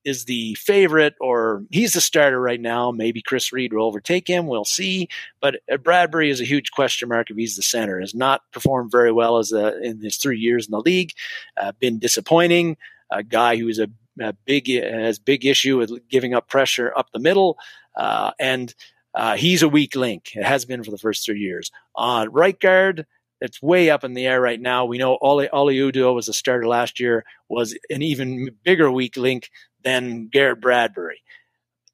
is 0.08 0.24
the 0.24 0.56
favorite 0.56 1.16
or 1.20 1.66
he's 1.70 1.92
the 1.92 2.00
starter 2.00 2.40
right 2.40 2.62
now. 2.62 2.92
Maybe 2.92 3.22
Chris 3.22 3.52
Reed 3.52 3.74
will 3.74 3.86
overtake 3.86 4.26
him. 4.26 4.48
We'll 4.48 4.64
see. 4.64 5.10
But 5.42 5.58
uh, 5.70 5.76
Bradbury 5.76 6.30
is 6.30 6.40
a 6.40 6.46
huge 6.46 6.72
question 6.72 7.10
mark 7.10 7.30
if 7.30 7.36
he's 7.36 7.58
the 7.58 7.62
center. 7.62 8.00
Has 8.00 8.16
not 8.16 8.42
performed 8.54 8.90
very 8.90 9.12
well 9.12 9.38
as 9.38 9.52
a, 9.52 9.78
in 9.82 10.02
his 10.02 10.16
three 10.16 10.40
years 10.40 10.66
in 10.66 10.72
the 10.72 10.80
league. 10.80 11.12
Uh, 11.58 11.74
been 11.74 12.00
disappointing. 12.00 12.78
A 13.12 13.22
guy 13.22 13.58
who 13.58 13.68
is 13.68 13.80
a, 13.80 13.90
a, 14.22 14.32
big 14.46 14.70
has 14.70 15.20
big 15.20 15.46
issue 15.46 15.78
with 15.78 15.92
giving 16.10 16.34
up 16.34 16.48
pressure 16.48 16.94
up 16.96 17.12
the 17.12 17.20
middle, 17.20 17.58
uh, 17.98 18.32
and 18.40 18.74
uh, 19.14 19.36
he's 19.36 19.62
a 19.62 19.70
weak 19.70 19.96
link. 19.96 20.36
It 20.36 20.46
has 20.46 20.64
been 20.64 20.86
for 20.86 20.92
the 20.92 20.98
first 20.98 21.26
three 21.26 21.40
years. 21.40 21.70
On 21.96 22.32
right 22.32 22.58
guard, 22.58 23.06
it's 23.42 23.62
way 23.62 23.90
up 23.90 24.04
in 24.06 24.14
the 24.14 24.26
air 24.26 24.40
right 24.40 24.60
now. 24.60 24.86
We 24.86 24.98
know 24.98 25.18
Oli 25.22 25.48
Udoh 25.50 26.16
was 26.16 26.30
a 26.30 26.34
starter 26.34 26.68
last 26.68 27.00
year, 27.00 27.26
was 27.50 27.78
an 27.90 28.02
even 28.02 28.52
bigger 28.64 28.90
weak 28.90 29.18
link 29.18 29.50
than 29.88 30.28
Garrett 30.28 30.60
Bradbury. 30.60 31.22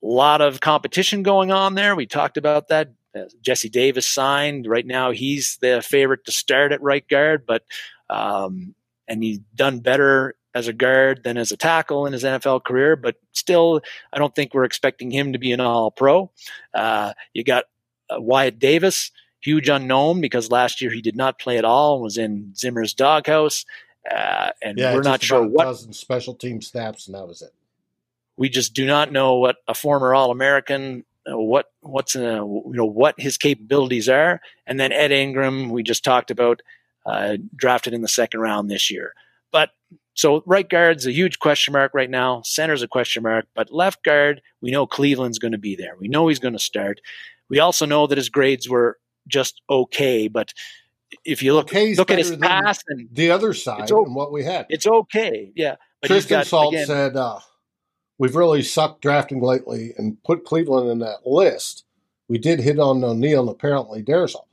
A 0.02 0.08
lot 0.08 0.41
of 0.41 0.60
competition 0.60 1.22
going 1.22 1.52
on 1.52 1.76
there. 1.76 1.96
We 1.96 2.08
talked 2.08 2.38
about 2.38 2.70
that. 2.70 2.91
Uh, 3.16 3.26
Jesse 3.44 3.70
Davis 3.70 4.08
signed. 4.08 4.66
Right 4.66 4.86
now, 4.86 5.12
he's 5.12 5.60
the 5.62 5.80
favorite 5.84 6.26
to 6.26 6.32
start 6.32 6.72
at 6.72 6.82
right 6.82 7.08
guard, 7.08 7.46
but 7.46 7.64
um, 8.10 8.74
and 9.08 9.22
he's 9.22 9.38
done 9.54 9.80
better 9.80 10.36
as 10.56 10.68
a 10.68 10.74
guard 10.74 11.24
than 11.24 11.38
as 11.38 11.52
a 11.52 11.58
tackle 11.58 12.08
in 12.08 12.14
his 12.14 12.24
NFL 12.24 12.64
career. 12.64 12.96
But 12.96 13.18
still, 13.32 13.82
I 14.12 14.18
don't 14.18 14.34
think 14.34 14.56
we're 14.56 14.64
expecting 14.64 15.12
him 15.12 15.34
to 15.34 15.39
be 15.39 15.52
an 15.52 15.60
All 15.60 15.91
Pro. 15.91 16.32
Uh, 16.74 17.14
you 17.34 17.44
got 17.44 17.66
uh, 18.10 18.20
Wyatt 18.20 18.58
Davis, 18.58 19.12
huge 19.39 19.70
unknown 19.70 20.20
because 20.20 20.50
last 20.50 20.82
year 20.82 20.89
he 20.89 21.02
did 21.02 21.16
not 21.16 21.38
play 21.38 21.60
at 21.60 21.66
all 21.66 21.96
and 21.96 22.04
was 22.04 22.18
in 22.18 22.56
Zimmer's 22.56 22.96
doghouse. 22.96 23.66
Uh, 24.10 24.50
and 24.62 24.78
yeah, 24.78 24.94
we're 24.94 25.02
not 25.02 25.22
sure 25.22 25.46
what 25.48 25.64
dozen 25.66 25.94
special 25.94 26.34
team 26.34 26.62
snaps, 26.62 27.08
and 27.08 27.16
that 27.16 27.28
was 27.28 27.41
it. 27.41 27.54
We 28.38 28.50
just 28.50 28.74
do 28.74 28.86
not 28.86 29.12
know 29.12 29.36
what 29.36 29.58
a 29.68 29.74
former 29.74 30.14
All 30.14 30.32
American, 30.32 31.06
uh, 31.32 31.38
what 31.38 31.68
what's 31.82 32.16
uh, 32.16 32.44
you 32.44 32.74
know 32.74 32.86
what 32.86 33.20
his 33.20 33.38
capabilities 33.38 34.10
are, 34.10 34.42
and 34.66 34.80
then 34.80 34.92
Ed 34.92 35.12
Ingram, 35.12 35.70
we 35.70 35.84
just 35.84 36.04
talked 36.04 36.32
about, 36.32 36.62
uh, 37.06 37.38
drafted 37.56 37.94
in 37.94 38.02
the 38.02 38.08
second 38.08 38.40
round 38.40 38.70
this 38.70 38.90
year. 38.90 39.14
But 39.52 39.70
so 40.16 40.44
right 40.46 40.68
guard's 40.68 41.06
a 41.06 41.12
huge 41.12 41.40
question 41.40 41.74
mark 41.74 41.94
right 41.94 42.10
now. 42.10 42.42
Center's 42.44 42.82
a 42.82 42.88
question 42.88 43.24
mark, 43.24 43.46
but 43.56 43.72
left 43.72 44.04
guard, 44.04 44.42
we 44.62 44.72
know 44.72 44.86
Cleveland's 44.86 45.40
going 45.40 45.54
to 45.54 45.58
be 45.58 45.76
there. 45.76 45.96
We 46.00 46.08
know 46.08 46.28
he's 46.28 46.40
going 46.40 46.54
to 46.54 46.60
start. 46.60 47.00
We 47.50 47.60
also 47.60 47.86
know 47.86 48.08
that 48.08 48.18
his 48.18 48.30
grades 48.30 48.68
were 48.70 48.98
just 49.28 49.62
okay, 49.70 50.28
but 50.28 50.54
if 51.26 51.44
you 51.44 51.54
look 51.54 51.68
Okay's 51.68 51.98
look 51.98 52.12
at 52.12 52.18
his 52.18 52.36
pass 52.38 52.84
and 52.88 53.08
The 53.12 53.32
other 53.32 53.54
side 53.54 53.90
and 53.90 54.16
what 54.16 54.32
we 54.32 54.44
had. 54.44 54.66
it's 54.70 54.88
okay, 54.88 55.52
yeah. 55.56 55.76
But 56.02 56.08
Tristan 56.08 56.40
got, 56.40 56.48
Salt 56.48 56.74
again, 56.74 56.88
said, 56.88 57.16
uh, 57.16 57.40
"We've 58.18 58.36
really 58.36 58.61
sucked 58.61 59.01
drafting 59.01 59.41
lately 59.41 59.93
and 59.97 60.22
put 60.24 60.45
Cleveland 60.45 60.89
in 60.89 60.99
that 60.99 61.26
list. 61.26 61.86
We 62.28 62.38
did 62.38 62.59
hit 62.59 62.80
on 62.80 63.03
O'Neill 63.03 63.41
and 63.41 63.49
apparently 63.49 64.03
Darrisaw. 64.03 64.45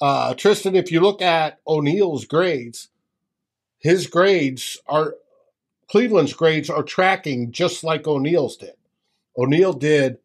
Uh, 0.00 0.34
Tristan, 0.34 0.74
if 0.74 0.90
you 0.90 1.00
look 1.00 1.20
at 1.20 1.60
O'Neill's 1.66 2.24
grades, 2.24 2.88
his 3.78 4.06
grades 4.06 4.78
are 4.86 5.14
Cleveland's 5.88 6.32
grades 6.32 6.70
are 6.70 6.84
tracking 6.84 7.50
just 7.50 7.82
like 7.82 8.06
O'Neill's 8.06 8.56
did. 8.56 8.74
O'Neill 9.36 9.72
did. 9.72 10.18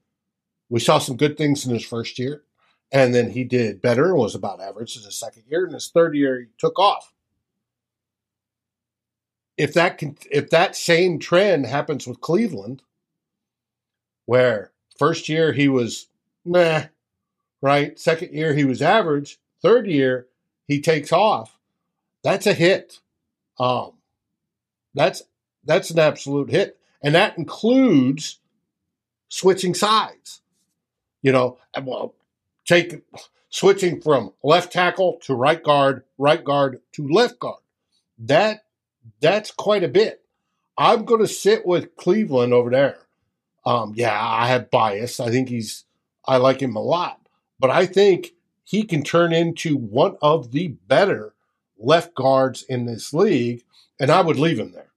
We 0.69 0.79
saw 0.79 0.99
some 0.99 1.17
good 1.17 1.37
things 1.37 1.65
in 1.65 1.73
his 1.73 1.85
first 1.85 2.19
year, 2.19 2.43
and 2.91 3.15
then 3.15 3.31
he 3.31 3.43
did 3.43 3.81
better 3.81 4.09
and 4.09 4.17
was 4.17 4.35
about 4.35 4.61
average 4.61 4.95
in 4.95 5.03
his 5.03 5.17
second 5.17 5.43
year. 5.49 5.65
In 5.65 5.73
his 5.73 5.89
third 5.89 6.15
year, 6.15 6.39
he 6.39 6.45
took 6.57 6.77
off 6.77 7.13
if 9.57 9.73
that 9.73 9.97
can, 9.97 10.17
if 10.31 10.49
that 10.49 10.75
same 10.75 11.19
trend 11.19 11.65
happens 11.65 12.07
with 12.07 12.21
Cleveland, 12.21 12.81
where 14.25 14.71
first 14.97 15.29
year 15.29 15.53
he 15.53 15.67
was 15.67 16.07
nah, 16.43 16.83
right? 17.61 17.99
Second 17.99 18.33
year 18.33 18.53
he 18.53 18.65
was 18.65 18.81
average. 18.81 19.39
Third 19.61 19.87
year 19.87 20.27
he 20.67 20.81
takes 20.81 21.11
off. 21.11 21.57
That's 22.23 22.47
a 22.47 22.53
hit. 22.53 22.99
Um, 23.59 23.93
that's 24.93 25.23
that's 25.63 25.89
an 25.89 25.99
absolute 25.99 26.49
hit, 26.49 26.77
and 27.01 27.15
that 27.15 27.37
includes 27.37 28.39
switching 29.29 29.73
sides. 29.73 30.41
You 31.21 31.31
know, 31.31 31.57
and 31.73 31.87
well, 31.87 32.13
take 32.65 33.03
switching 33.49 34.01
from 34.01 34.33
left 34.43 34.73
tackle 34.73 35.17
to 35.23 35.33
right 35.33 35.63
guard, 35.63 36.03
right 36.17 36.43
guard 36.43 36.81
to 36.93 37.07
left 37.07 37.39
guard. 37.39 37.61
That 38.19 38.64
that's 39.21 39.51
quite 39.51 39.83
a 39.83 39.89
bit. 39.89 40.21
I'm 40.77 41.05
going 41.05 41.21
to 41.21 41.27
sit 41.27 41.65
with 41.65 41.95
Cleveland 41.95 42.53
over 42.53 42.69
there. 42.69 42.99
Um, 43.65 43.93
yeah, 43.95 44.17
I 44.19 44.47
have 44.47 44.69
bias. 44.69 45.19
I 45.19 45.31
think 45.31 45.49
he's, 45.49 45.85
I 46.25 46.37
like 46.37 46.61
him 46.61 46.75
a 46.75 46.81
lot, 46.81 47.19
but 47.59 47.69
I 47.69 47.85
think 47.85 48.33
he 48.63 48.83
can 48.83 49.03
turn 49.03 49.33
into 49.33 49.77
one 49.77 50.17
of 50.21 50.51
the 50.51 50.69
better 50.87 51.33
left 51.77 52.13
guards 52.15 52.63
in 52.63 52.85
this 52.85 53.13
league, 53.13 53.63
and 53.99 54.11
I 54.11 54.21
would 54.21 54.37
leave 54.37 54.59
him 54.59 54.71
there. 54.71 54.91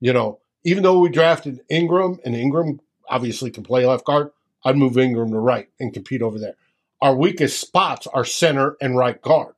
You 0.00 0.12
know, 0.12 0.40
even 0.64 0.82
though 0.82 0.98
we 0.98 1.08
drafted 1.08 1.60
Ingram, 1.68 2.18
and 2.24 2.34
Ingram 2.34 2.80
obviously 3.08 3.50
can 3.50 3.62
play 3.62 3.86
left 3.86 4.04
guard, 4.04 4.30
I'd 4.64 4.76
move 4.76 4.98
Ingram 4.98 5.30
to 5.30 5.38
right 5.38 5.68
and 5.78 5.92
compete 5.92 6.22
over 6.22 6.38
there. 6.38 6.56
Our 7.00 7.14
weakest 7.14 7.60
spots 7.60 8.06
are 8.06 8.24
center 8.24 8.76
and 8.80 8.96
right 8.96 9.20
guard. 9.20 9.54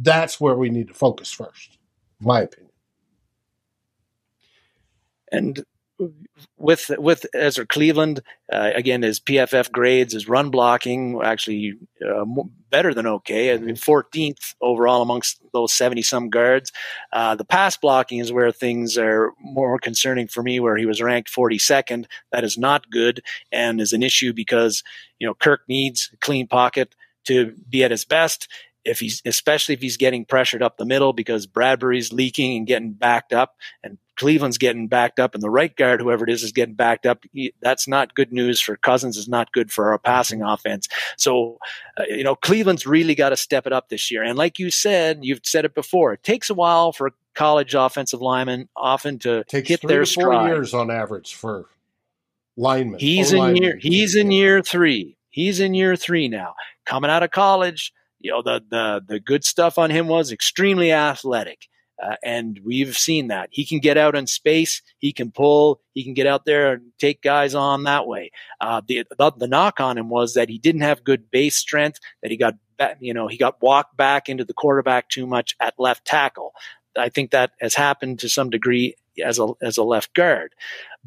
That's 0.00 0.40
where 0.40 0.54
we 0.54 0.70
need 0.70 0.88
to 0.88 0.94
focus 0.94 1.30
first, 1.30 1.78
my 2.20 2.42
opinion. 2.42 2.67
And 5.32 5.64
with 6.56 6.90
with 6.98 7.26
Ezra 7.34 7.66
Cleveland 7.66 8.20
uh, 8.52 8.70
again, 8.74 9.02
his 9.02 9.18
PFF 9.18 9.72
grades, 9.72 10.12
his 10.12 10.28
run 10.28 10.50
blocking 10.50 11.20
actually 11.22 11.74
uh, 12.06 12.24
better 12.70 12.94
than 12.94 13.06
okay. 13.06 13.52
I 13.52 13.58
mean, 13.58 13.74
14th 13.74 14.54
overall 14.60 15.02
amongst 15.02 15.40
those 15.52 15.72
70 15.72 16.02
some 16.02 16.30
guards. 16.30 16.72
Uh, 17.12 17.34
the 17.34 17.44
pass 17.44 17.76
blocking 17.76 18.18
is 18.18 18.32
where 18.32 18.52
things 18.52 18.96
are 18.96 19.32
more 19.40 19.78
concerning 19.78 20.28
for 20.28 20.42
me, 20.42 20.60
where 20.60 20.76
he 20.76 20.86
was 20.86 21.02
ranked 21.02 21.34
42nd. 21.34 22.06
That 22.30 22.44
is 22.44 22.56
not 22.56 22.90
good 22.90 23.22
and 23.50 23.80
is 23.80 23.92
an 23.92 24.02
issue 24.02 24.32
because 24.32 24.82
you 25.18 25.26
know 25.26 25.34
Kirk 25.34 25.62
needs 25.68 26.10
a 26.12 26.16
clean 26.18 26.46
pocket 26.46 26.94
to 27.24 27.54
be 27.68 27.82
at 27.82 27.90
his 27.90 28.04
best 28.04 28.48
if 28.84 29.00
he's 29.00 29.20
especially 29.26 29.74
if 29.74 29.80
he's 29.80 29.96
getting 29.96 30.24
pressured 30.24 30.62
up 30.62 30.76
the 30.76 30.86
middle 30.86 31.12
because 31.12 31.46
Bradbury's 31.46 32.12
leaking 32.12 32.56
and 32.56 32.66
getting 32.66 32.92
backed 32.92 33.32
up 33.32 33.56
and 33.82 33.98
Cleveland's 34.18 34.58
getting 34.58 34.88
backed 34.88 35.18
up 35.18 35.34
and 35.34 35.42
the 35.42 35.50
right 35.50 35.74
guard 35.74 36.00
whoever 36.00 36.24
it 36.24 36.30
is 36.30 36.42
is 36.42 36.52
getting 36.52 36.74
backed 36.74 37.06
up 37.06 37.24
that's 37.62 37.88
not 37.88 38.14
good 38.14 38.32
news 38.32 38.60
for 38.60 38.76
Cousins 38.76 39.16
is 39.16 39.28
not 39.28 39.52
good 39.52 39.72
for 39.72 39.90
our 39.92 39.98
passing 39.98 40.42
offense 40.42 40.88
so 41.16 41.58
uh, 41.96 42.04
you 42.08 42.24
know 42.24 42.34
Cleveland's 42.34 42.86
really 42.86 43.14
got 43.14 43.30
to 43.30 43.36
step 43.36 43.66
it 43.66 43.72
up 43.72 43.88
this 43.88 44.10
year 44.10 44.22
and 44.22 44.36
like 44.36 44.58
you 44.58 44.70
said 44.70 45.20
you've 45.22 45.40
said 45.44 45.64
it 45.64 45.74
before 45.74 46.12
it 46.12 46.22
takes 46.22 46.50
a 46.50 46.54
while 46.54 46.92
for 46.92 47.12
college 47.34 47.74
offensive 47.74 48.20
linemen 48.20 48.68
often 48.76 49.18
to 49.20 49.44
takes 49.44 49.68
hit 49.68 49.80
their 49.82 50.04
to 50.04 50.12
four 50.12 50.24
stride 50.24 50.48
years 50.48 50.74
on 50.74 50.90
average 50.90 51.34
for 51.34 51.66
linemen. 52.58 52.98
He's 52.98 53.32
in 53.32 53.38
linemen. 53.38 53.62
year 53.62 53.78
he's 53.80 54.14
in 54.14 54.30
year 54.30 54.62
three. 54.62 55.16
He's 55.30 55.60
in 55.60 55.72
year 55.72 55.96
three 55.96 56.28
now. 56.28 56.54
Coming 56.84 57.10
out 57.10 57.22
of 57.22 57.30
college, 57.30 57.92
you 58.18 58.30
know 58.30 58.42
the 58.42 58.60
the 58.68 59.02
the 59.06 59.20
good 59.20 59.44
stuff 59.44 59.78
on 59.78 59.90
him 59.90 60.08
was 60.08 60.32
extremely 60.32 60.92
athletic, 60.92 61.68
uh, 62.02 62.16
and 62.22 62.60
we've 62.64 62.96
seen 62.96 63.28
that 63.28 63.48
he 63.52 63.64
can 63.64 63.78
get 63.78 63.96
out 63.96 64.14
in 64.14 64.26
space. 64.26 64.82
He 64.98 65.12
can 65.12 65.30
pull. 65.30 65.80
He 65.94 66.04
can 66.04 66.14
get 66.14 66.26
out 66.26 66.44
there 66.44 66.74
and 66.74 66.92
take 66.98 67.22
guys 67.22 67.54
on 67.54 67.84
that 67.84 68.06
way. 68.06 68.30
Uh, 68.60 68.82
the, 68.86 69.04
the 69.16 69.32
the 69.32 69.48
knock 69.48 69.80
on 69.80 69.98
him 69.98 70.08
was 70.08 70.34
that 70.34 70.48
he 70.48 70.58
didn't 70.58 70.82
have 70.82 71.04
good 71.04 71.30
base 71.30 71.56
strength. 71.56 71.98
That 72.22 72.30
he 72.30 72.36
got 72.36 72.56
you 73.00 73.14
know 73.14 73.26
he 73.26 73.36
got 73.36 73.60
walked 73.62 73.96
back 73.96 74.28
into 74.28 74.44
the 74.44 74.54
quarterback 74.54 75.08
too 75.08 75.26
much 75.26 75.56
at 75.60 75.74
left 75.78 76.04
tackle. 76.04 76.52
I 76.96 77.08
think 77.08 77.30
that 77.30 77.52
has 77.60 77.74
happened 77.74 78.20
to 78.20 78.28
some 78.28 78.50
degree 78.50 78.94
as 79.24 79.38
a 79.38 79.48
as 79.60 79.76
a 79.76 79.84
left 79.84 80.14
guard. 80.14 80.54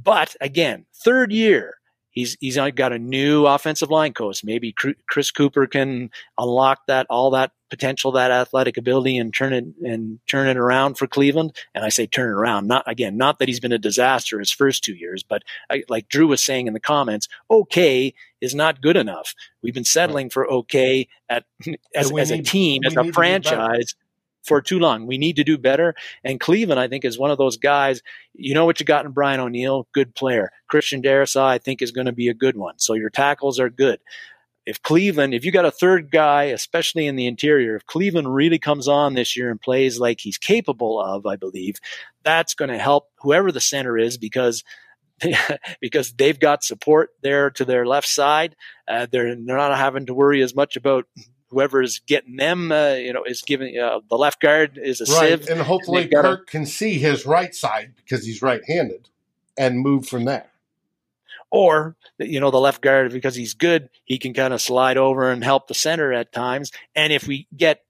But 0.02 0.36
again, 0.42 0.86
third 0.94 1.32
year, 1.32 1.76
he's 2.12 2.38
he's 2.40 2.58
uh, 2.58 2.70
got 2.70 2.94
a 2.94 3.00
new 3.00 3.46
offensive 3.46 3.90
line 3.90 4.14
coach. 4.14 4.44
Maybe 4.44 4.74
Chris 5.08 5.32
Cooper 5.32 5.68
can 5.68 6.12
unlock 6.38 6.86
that 6.88 7.08
all 7.10 7.32
that 7.32 7.52
potential, 7.70 8.12
that 8.12 8.32
athletic 8.32 8.78
ability, 8.78 9.18
and 9.18 9.34
turn 9.34 9.54
it 9.54 9.66
and 9.84 10.20
turn 10.28 10.48
it 10.48 10.58
around 10.58 10.96
for 10.96 11.08
Cleveland. 11.08 11.56
And 11.74 11.84
I 11.84 11.90
say 11.90 12.06
turn 12.06 12.30
it 12.30 12.34
around, 12.34 12.68
not 12.68 12.84
again, 12.86 13.18
not 13.18 13.40
that 13.40 13.48
he's 13.48 13.60
been 13.60 13.72
a 13.72 13.80
disaster 13.80 14.40
his 14.40 14.52
first 14.52 14.84
two 14.84 14.94
years, 14.94 15.24
but 15.24 15.44
I, 15.70 15.84
like 15.90 16.10
Drew 16.10 16.28
was 16.28 16.42
saying 16.42 16.68
in 16.68 16.74
the 16.74 16.80
comments, 16.80 17.28
okay 17.50 18.14
is 18.42 18.54
not 18.54 18.82
good 18.82 18.98
enough. 18.98 19.34
We've 19.62 19.74
been 19.74 19.84
settling 19.84 20.30
for 20.30 20.50
okay 20.52 21.08
at 21.30 21.46
as, 21.96 22.12
as 22.18 22.32
a 22.32 22.42
team, 22.42 22.84
as 22.86 22.96
a 22.96 23.12
franchise. 23.12 23.96
For 24.44 24.62
too 24.62 24.80
long. 24.80 25.08
We 25.08 25.18
need 25.18 25.36
to 25.38 25.44
do 25.44 25.58
better. 25.58 25.96
And 26.24 26.40
Cleveland, 26.40 26.80
I 26.80 26.88
think, 26.88 27.06
is 27.06 27.20
one 27.20 27.32
of 27.32 27.38
those 27.38 27.58
guys. 27.58 28.02
You 28.34 28.54
know 28.54 28.66
what 28.66 28.80
you 28.80 28.86
got 28.86 29.06
in 29.06 29.12
Brian 29.12 29.40
O'Neill, 29.40 29.88
good 29.94 30.16
player. 30.16 30.52
Christian 30.68 31.02
Darrisaw, 31.02 31.44
I 31.44 31.58
think, 31.58 31.82
is 31.82 31.92
going 31.92 32.08
to 32.08 32.12
be 32.12 32.30
a 32.30 32.34
good 32.34 32.58
one. 32.58 32.80
So 32.80 32.94
your 32.94 33.10
tackles 33.10 33.60
are 33.60 33.70
good. 33.70 34.00
If 34.66 34.82
Cleveland, 34.84 35.34
if 35.34 35.44
you 35.44 35.52
got 35.52 35.66
a 35.66 35.72
third 35.72 36.12
guy, 36.12 36.46
especially 36.46 37.08
in 37.08 37.16
the 37.16 37.26
interior, 37.26 37.76
if 37.76 37.86
Cleveland 37.88 38.34
really 38.34 38.60
comes 38.60 38.88
on 38.88 39.16
this 39.16 39.36
year 39.36 39.50
and 39.50 39.60
plays 39.60 40.00
like 40.00 40.20
he's 40.20 40.38
capable 40.38 41.02
of, 41.02 41.26
I 41.26 41.36
believe, 41.36 41.78
that's 42.24 42.54
going 42.54 42.70
to 42.70 42.78
help 42.78 43.10
whoever 43.22 43.52
the 43.52 43.60
center 43.60 43.98
is 43.98 44.18
because 44.18 44.64
because 45.82 46.14
they've 46.14 46.40
got 46.40 46.64
support 46.64 47.12
there 47.22 47.50
to 47.52 47.66
their 47.66 47.86
left 47.86 48.08
side. 48.08 48.56
Uh, 48.88 49.08
they're, 49.12 49.36
they're 49.36 49.58
not 49.58 49.78
having 49.78 50.08
to 50.08 50.14
worry 50.14 50.42
as 50.42 50.56
much 50.56 50.76
about 50.76 51.06
whoever 51.52 51.82
is 51.82 52.00
getting 52.08 52.38
them, 52.38 52.72
uh, 52.72 52.94
you 52.94 53.14
know, 53.14 53.24
is 53.24 53.42
giving 53.42 53.78
uh, 53.78 54.00
the 54.10 54.18
left 54.18 54.42
guard 54.42 54.80
is 54.82 55.02
a 55.02 55.06
right. 55.14 55.40
sieve, 55.40 55.50
and 55.50 55.62
hopefully 55.62 56.04
and 56.04 56.12
Kirk 56.12 56.42
a, 56.48 56.52
can 56.52 56.66
see 56.66 56.98
his 56.98 57.26
right 57.26 57.54
side 57.54 57.94
because 57.98 58.26
he's 58.26 58.42
right-handed 58.42 59.10
and 59.58 59.80
move 59.80 60.08
from 60.08 60.26
there. 60.26 60.48
Or 61.52 61.98
you 62.18 62.40
know, 62.40 62.50
the 62.50 62.60
left 62.60 62.82
guard 62.82 63.12
because 63.12 63.36
he's 63.36 63.54
good, 63.54 63.90
he 64.06 64.18
can 64.18 64.34
kind 64.34 64.54
of 64.54 64.62
slide 64.62 64.98
over 64.98 65.30
and 65.30 65.44
help 65.44 65.68
the 65.68 65.74
center 65.74 66.14
at 66.14 66.32
times. 66.32 66.72
And 66.96 67.12
if 67.12 67.28
we 67.28 67.48
get 67.56 67.84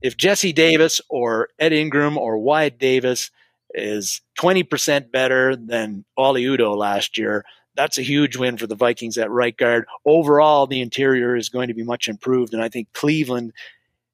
if 0.00 0.16
Jesse 0.16 0.52
Davis 0.52 1.00
or 1.08 1.48
Ed 1.58 1.72
Ingram 1.72 2.16
or 2.16 2.38
Wyatt 2.38 2.78
Davis 2.78 3.30
is 3.72 4.20
20% 4.38 5.10
better 5.10 5.56
than 5.56 6.04
Oli 6.16 6.44
Udoh 6.44 6.76
last 6.76 7.18
year, 7.18 7.44
that's 7.76 7.98
a 7.98 8.02
huge 8.02 8.36
win 8.36 8.56
for 8.56 8.66
the 8.66 8.74
Vikings 8.74 9.18
at 9.18 9.30
right 9.30 9.56
guard. 9.56 9.86
Overall, 10.04 10.66
the 10.66 10.80
interior 10.80 11.36
is 11.36 11.48
going 11.48 11.68
to 11.68 11.74
be 11.74 11.82
much 11.82 12.08
improved. 12.08 12.54
And 12.54 12.62
I 12.62 12.68
think 12.68 12.92
Cleveland, 12.92 13.52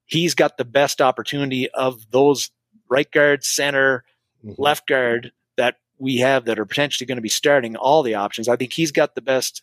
he's 0.05 0.35
got 0.35 0.57
the 0.57 0.65
best 0.65 1.01
opportunity 1.01 1.69
of 1.69 2.09
those 2.11 2.49
right 2.89 3.09
guard, 3.09 3.43
center, 3.43 4.03
mm-hmm. 4.43 4.61
left 4.61 4.87
guard 4.87 5.31
that 5.57 5.77
we 5.99 6.17
have 6.17 6.45
that 6.45 6.59
are 6.59 6.65
potentially 6.65 7.05
going 7.05 7.17
to 7.17 7.21
be 7.21 7.29
starting 7.29 7.75
all 7.75 8.03
the 8.03 8.15
options. 8.15 8.47
I 8.47 8.55
think 8.55 8.73
he's 8.73 8.91
got 8.91 9.15
the 9.15 9.21
best, 9.21 9.61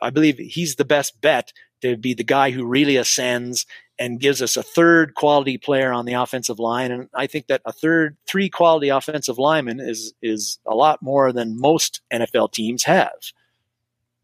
I 0.00 0.10
believe 0.10 0.38
he's 0.38 0.76
the 0.76 0.84
best 0.84 1.20
bet 1.20 1.52
to 1.82 1.96
be 1.96 2.14
the 2.14 2.24
guy 2.24 2.50
who 2.50 2.64
really 2.64 2.96
ascends 2.96 3.66
and 3.98 4.18
gives 4.18 4.42
us 4.42 4.56
a 4.56 4.62
third 4.62 5.14
quality 5.14 5.58
player 5.58 5.92
on 5.92 6.06
the 6.06 6.14
offensive 6.14 6.58
line. 6.58 6.90
And 6.90 7.08
I 7.14 7.26
think 7.26 7.46
that 7.46 7.62
a 7.64 7.72
third, 7.72 8.16
three 8.26 8.48
quality 8.48 8.88
offensive 8.88 9.38
linemen 9.38 9.78
is 9.80 10.14
is 10.22 10.58
a 10.66 10.74
lot 10.74 11.02
more 11.02 11.32
than 11.32 11.60
most 11.60 12.00
NFL 12.12 12.52
teams 12.52 12.84
have. 12.84 13.32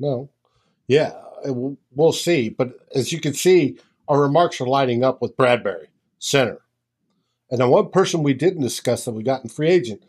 No, 0.00 0.30
yeah, 0.86 1.12
we'll 1.44 2.12
see. 2.12 2.48
But 2.48 2.78
as 2.94 3.12
you 3.12 3.20
can 3.20 3.34
see, 3.34 3.78
our 4.08 4.20
remarks 4.20 4.60
are 4.60 4.66
lining 4.66 5.04
up 5.04 5.20
with 5.20 5.36
Bradbury, 5.36 5.88
center. 6.18 6.60
And 7.50 7.60
then 7.60 7.68
one 7.68 7.90
person 7.90 8.22
we 8.22 8.34
didn't 8.34 8.62
discuss 8.62 9.04
that 9.04 9.12
we 9.12 9.22
got 9.22 9.42
in 9.42 9.48
free 9.48 9.68
agent, 9.68 10.02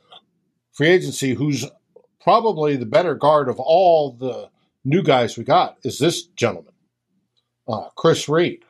free 0.71 0.89
agency, 0.89 1.33
who's 1.33 1.65
probably 2.21 2.75
the 2.75 2.85
better 2.85 3.15
guard 3.15 3.49
of 3.49 3.59
all 3.59 4.11
the 4.11 4.49
new 4.83 5.03
guys 5.03 5.37
we 5.37 5.43
got, 5.43 5.77
is 5.83 5.99
this 5.99 6.23
gentleman, 6.23 6.73
uh, 7.69 7.89
Chris 7.95 8.27
Reed 8.27 8.63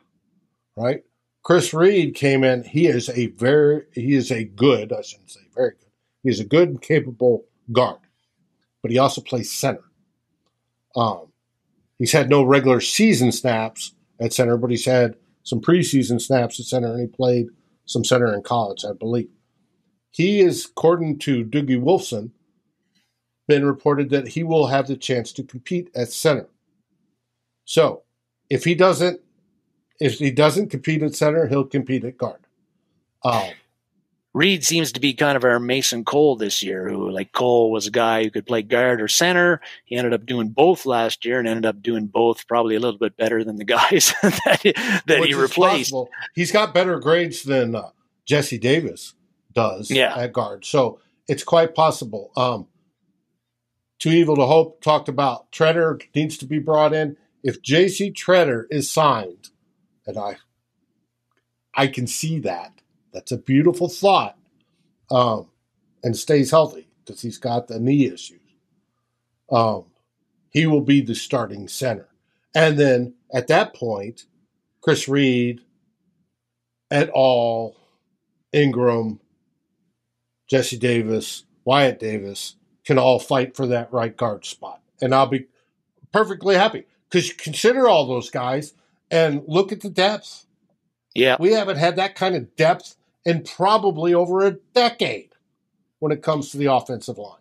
right? 0.80 1.04
Chris 1.44 1.74
Reed 1.74 2.16
came 2.16 2.44
in. 2.44 2.64
He 2.64 2.88
is 2.88 3.10
a 3.10 3.28
very, 3.28 3.84
he 3.94 4.16
is 4.16 4.32
a 4.32 4.44
good, 4.44 4.94
I 4.94 5.02
shouldn't 5.02 5.32
say 5.32 5.42
very 5.54 5.72
good. 5.72 5.90
He's 6.24 6.40
a 6.40 6.46
good 6.46 6.70
and 6.70 6.82
capable 6.82 7.46
guard, 7.72 8.00
but 8.82 8.92
he 8.92 8.98
also 8.98 9.22
plays 9.22 9.52
center. 9.52 9.84
Um, 10.96 11.32
he's 11.98 12.12
had 12.12 12.30
no 12.30 12.44
regular 12.44 12.82
season 12.82 13.32
snaps 13.32 13.94
at 14.20 14.34
center, 14.34 14.58
but 14.58 14.70
he's 14.70 14.86
had 14.86 15.16
some 15.44 15.62
preseason 15.62 16.22
snaps 16.22 16.60
at 16.60 16.66
center, 16.66 16.92
and 16.92 17.02
he 17.02 17.08
played 17.08 17.48
some 17.86 18.04
center 18.04 18.34
in 18.34 18.42
college, 18.42 18.86
I 18.86 18.94
believe. 18.94 19.30
He 20.12 20.42
is, 20.42 20.66
according 20.66 21.20
to 21.20 21.46
Doogie 21.46 21.82
Wolfson, 21.82 22.32
been 23.48 23.66
reported 23.66 24.10
that 24.10 24.30
he 24.30 24.44
will 24.44 24.68
have 24.68 24.88
the 24.88 24.98
chance 24.98 25.32
to 25.34 25.44
compete 25.44 25.90
at 25.96 26.12
center. 26.12 26.50
So, 27.66 28.04
if 28.50 28.64
he 28.64 28.76
doesn't 28.76 29.22
if 30.00 30.20
he 30.20 30.32
doesn't 30.32 30.70
compete 30.70 31.04
at 31.04 31.16
center, 31.16 31.48
he'll 31.48 31.66
compete 31.66 32.06
at 32.06 32.18
guard. 32.18 32.40
Um, 33.24 33.50
Reed 34.34 34.64
seems 34.64 34.92
to 34.94 35.00
be 35.00 35.14
kind 35.14 35.36
of 35.36 35.44
our 35.44 35.60
Mason 35.60 36.06
Cole 36.06 36.36
this 36.36 36.62
year, 36.62 36.88
who 36.88 37.10
like 37.10 37.32
Cole 37.32 37.72
was 37.72 37.88
a 37.88 37.92
guy 37.92 38.24
who 38.24 38.30
could 38.30 38.46
play 38.46 38.62
guard 38.62 39.02
or 39.02 39.08
center. 39.08 39.60
He 39.86 39.96
ended 39.96 40.14
up 40.14 40.26
doing 40.26 40.50
both 40.50 40.86
last 40.86 41.26
year 41.26 41.40
and 41.40 41.48
ended 41.48 41.66
up 41.66 41.82
doing 41.82 42.06
both 42.06 42.48
probably 42.48 42.76
a 42.76 42.80
little 42.80 43.00
bit 43.00 43.18
better 43.18 43.44
than 43.44 43.58
the 43.58 43.66
guys 43.66 44.14
that, 44.22 44.60
he, 44.62 44.72
that 45.08 45.26
he 45.26 45.34
replaced. 45.34 45.94
He's 46.36 46.52
got 46.52 46.74
better 46.74 47.00
grades 47.00 47.44
than 47.44 47.76
uh, 47.76 47.90
Jesse 48.26 48.60
Davis 48.60 49.16
does 49.54 49.90
yeah. 49.90 50.16
at 50.16 50.32
guard. 50.32 50.64
So 50.64 51.00
it's 51.28 51.44
quite 51.44 51.74
possible. 51.74 52.32
Um, 52.38 52.68
Too 53.98 54.12
Evil 54.12 54.36
to 54.36 54.46
Hope 54.46 54.82
talked 54.82 55.10
about 55.10 55.52
Tretter 55.52 56.02
needs 56.14 56.38
to 56.38 56.46
be 56.46 56.60
brought 56.60 56.94
in. 56.94 57.18
If 57.44 57.62
JC 57.62 58.14
Tretter 58.14 58.66
is 58.70 58.92
signed, 58.92 59.50
and 60.06 60.18
I 60.18 60.38
I 61.74 61.88
can 61.88 62.08
see 62.08 62.40
that. 62.40 62.82
That's 63.14 63.32
a 63.32 63.38
beautiful 63.38 63.90
thought. 63.90 64.38
Um, 65.12 65.50
and 66.04 66.16
stays 66.16 66.52
healthy 66.52 66.88
because 67.04 67.22
he's 67.22 67.38
got 67.38 67.68
the 67.68 67.80
knee 67.80 68.06
issues. 68.06 68.40
Um, 69.52 69.86
he 70.50 70.68
will 70.68 70.82
be 70.82 71.02
the 71.02 71.16
starting 71.16 71.68
center. 71.68 72.08
And 72.56 72.78
then 72.80 73.16
at 73.34 73.48
that 73.48 73.74
point, 73.74 74.26
Chris 74.82 75.08
Reed 75.08 75.62
et 76.92 77.10
al., 77.16 77.76
Ingram, 78.52 79.20
Jesse 80.48 80.78
Davis, 80.78 81.44
Wyatt 81.66 82.00
Davis 82.00 82.56
can 82.86 82.98
all 82.98 83.20
fight 83.20 83.56
for 83.56 83.68
that 83.68 83.94
right 83.94 84.16
guard 84.16 84.46
spot. 84.46 84.82
And 85.02 85.14
I'll 85.14 85.28
be 85.28 85.48
perfectly 86.12 86.56
happy 86.56 86.86
because 87.10 87.34
consider 87.34 87.88
all 87.88 88.08
those 88.08 88.30
guys 88.30 88.74
and 89.10 89.42
look 89.48 89.72
at 89.72 89.82
the 89.82 89.90
depth. 89.90 90.46
Yeah. 91.16 91.38
We 91.40 91.54
haven't 91.54 91.78
had 91.78 91.96
that 91.96 92.16
kind 92.16 92.36
of 92.36 92.56
depth 92.56 92.96
in 93.26 93.44
probably 93.44 94.14
over 94.14 94.46
a 94.46 94.58
decade 94.74 95.34
when 96.00 96.12
it 96.12 96.22
comes 96.22 96.52
to 96.52 96.58
the 96.58 96.72
offensive 96.72 97.18
line. 97.18 97.40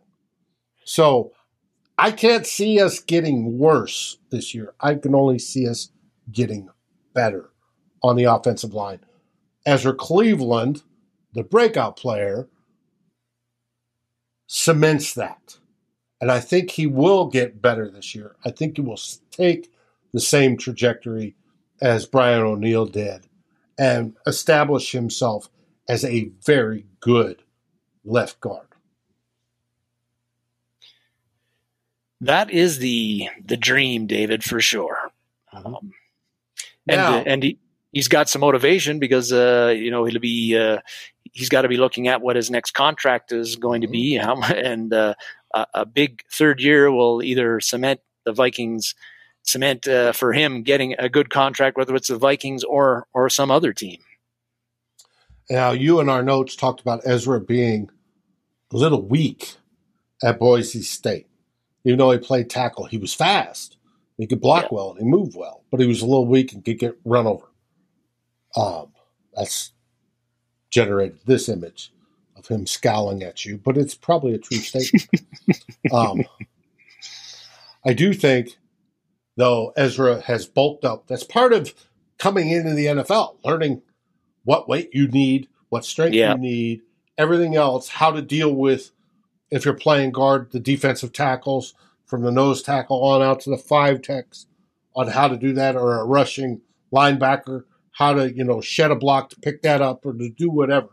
So 0.84 1.32
I 1.96 2.12
can't 2.12 2.46
see 2.46 2.80
us 2.80 3.00
getting 3.00 3.58
worse 3.58 4.18
this 4.30 4.54
year. 4.54 4.74
I 4.80 4.94
can 4.94 5.14
only 5.14 5.38
see 5.38 5.68
us 5.68 5.90
getting 6.30 6.68
better 7.12 7.50
on 8.02 8.16
the 8.16 8.24
offensive 8.24 8.72
line. 8.72 9.00
Ezra 9.66 9.94
Cleveland, 9.94 10.82
the 11.34 11.42
breakout 11.42 11.96
player, 11.96 12.48
cements 14.46 15.12
that. 15.14 15.58
And 16.20 16.32
I 16.32 16.40
think 16.40 16.72
he 16.72 16.86
will 16.86 17.26
get 17.26 17.62
better 17.62 17.88
this 17.88 18.14
year. 18.14 18.34
I 18.44 18.50
think 18.50 18.76
he 18.76 18.82
will 18.82 18.98
take 19.30 19.70
the 20.12 20.20
same 20.20 20.56
trajectory 20.56 21.36
as 21.80 22.06
Brian 22.06 22.42
O'Neill 22.42 22.86
did 22.86 23.26
and 23.78 24.16
establish 24.26 24.92
himself 24.92 25.48
as 25.88 26.04
a 26.04 26.30
very 26.44 26.86
good 27.00 27.42
left 28.04 28.40
guard. 28.40 28.66
That 32.20 32.50
is 32.50 32.78
the 32.78 33.28
the 33.44 33.56
dream, 33.56 34.06
David, 34.06 34.42
for 34.42 34.60
sure. 34.60 35.12
Mm-hmm. 35.54 35.66
Um, 35.66 35.92
and 36.88 36.96
now, 36.96 37.22
and 37.24 37.42
he 37.44 37.58
he's 37.92 38.08
got 38.08 38.28
some 38.28 38.40
motivation 38.40 38.98
because 38.98 39.32
uh, 39.32 39.72
you 39.76 39.92
know 39.92 40.04
he'll 40.04 40.18
be 40.18 40.56
uh, 40.56 40.78
he's 41.32 41.48
got 41.48 41.62
to 41.62 41.68
be 41.68 41.76
looking 41.76 42.08
at 42.08 42.20
what 42.20 42.34
his 42.34 42.50
next 42.50 42.72
contract 42.72 43.30
is 43.30 43.54
going 43.54 43.82
to 43.82 43.88
be, 43.88 44.18
mm-hmm. 44.20 44.52
and 44.56 44.92
uh, 44.92 45.14
a, 45.54 45.66
a 45.74 45.86
big 45.86 46.22
third 46.30 46.60
year 46.60 46.90
will 46.90 47.22
either 47.22 47.60
cement 47.60 48.00
the 48.24 48.32
Vikings 48.32 48.94
cement 49.42 49.88
uh, 49.88 50.12
for 50.12 50.32
him 50.32 50.62
getting 50.62 50.94
a 50.98 51.08
good 51.08 51.30
contract, 51.30 51.76
whether 51.76 51.94
it's 51.94 52.08
the 52.08 52.18
Vikings 52.18 52.64
or 52.64 53.06
or 53.14 53.30
some 53.30 53.50
other 53.50 53.72
team. 53.72 54.00
Now, 55.50 55.70
you 55.70 56.00
in 56.00 56.08
our 56.08 56.22
notes 56.22 56.54
talked 56.54 56.80
about 56.80 57.00
Ezra 57.06 57.40
being 57.40 57.90
a 58.72 58.76
little 58.76 59.02
weak 59.02 59.54
at 60.22 60.38
Boise 60.38 60.82
State. 60.82 61.26
Even 61.84 61.98
though 61.98 62.10
he 62.10 62.18
played 62.18 62.50
tackle, 62.50 62.84
he 62.84 62.98
was 62.98 63.14
fast. 63.14 63.78
He 64.18 64.26
could 64.26 64.40
block 64.40 64.64
yeah. 64.64 64.68
well 64.72 64.90
and 64.90 64.98
he 64.98 65.04
moved 65.06 65.34
well, 65.36 65.64
but 65.70 65.80
he 65.80 65.86
was 65.86 66.02
a 66.02 66.06
little 66.06 66.26
weak 66.26 66.52
and 66.52 66.64
could 66.64 66.78
get 66.78 66.98
run 67.04 67.26
over. 67.26 67.46
Um, 68.56 68.92
that's 69.34 69.72
generated 70.70 71.20
this 71.24 71.48
image 71.48 71.92
of 72.38 72.46
him 72.46 72.66
scowling 72.66 73.22
at 73.22 73.44
you, 73.44 73.58
but 73.58 73.76
it's 73.76 73.94
probably 73.94 74.34
a 74.34 74.38
true 74.38 74.58
statement. 74.58 75.08
um, 75.92 76.22
I 77.84 77.92
do 77.92 78.12
think 78.12 78.58
though 79.38 79.72
Ezra 79.76 80.20
has 80.22 80.46
bulked 80.46 80.84
up. 80.84 81.06
That's 81.06 81.24
part 81.24 81.52
of 81.52 81.72
coming 82.18 82.50
into 82.50 82.74
the 82.74 82.86
NFL, 82.86 83.36
learning 83.44 83.82
what 84.44 84.68
weight 84.68 84.90
you 84.92 85.06
need, 85.08 85.48
what 85.68 85.84
strength 85.84 86.14
yeah. 86.14 86.32
you 86.32 86.38
need, 86.38 86.82
everything 87.16 87.54
else, 87.54 87.88
how 87.88 88.10
to 88.10 88.20
deal 88.20 88.52
with 88.52 88.90
if 89.50 89.64
you're 89.64 89.74
playing 89.74 90.10
guard, 90.10 90.50
the 90.50 90.60
defensive 90.60 91.12
tackles 91.12 91.72
from 92.04 92.22
the 92.22 92.32
nose 92.32 92.62
tackle 92.62 93.02
on 93.02 93.22
out 93.22 93.40
to 93.40 93.50
the 93.50 93.56
five 93.56 94.02
techs 94.02 94.46
on 94.96 95.06
how 95.06 95.28
to 95.28 95.36
do 95.36 95.52
that, 95.52 95.76
or 95.76 96.00
a 96.00 96.04
rushing 96.04 96.60
linebacker, 96.92 97.62
how 97.92 98.12
to, 98.12 98.32
you 98.32 98.42
know, 98.42 98.60
shed 98.60 98.90
a 98.90 98.96
block 98.96 99.30
to 99.30 99.38
pick 99.38 99.62
that 99.62 99.80
up 99.80 100.04
or 100.04 100.12
to 100.12 100.28
do 100.30 100.50
whatever, 100.50 100.88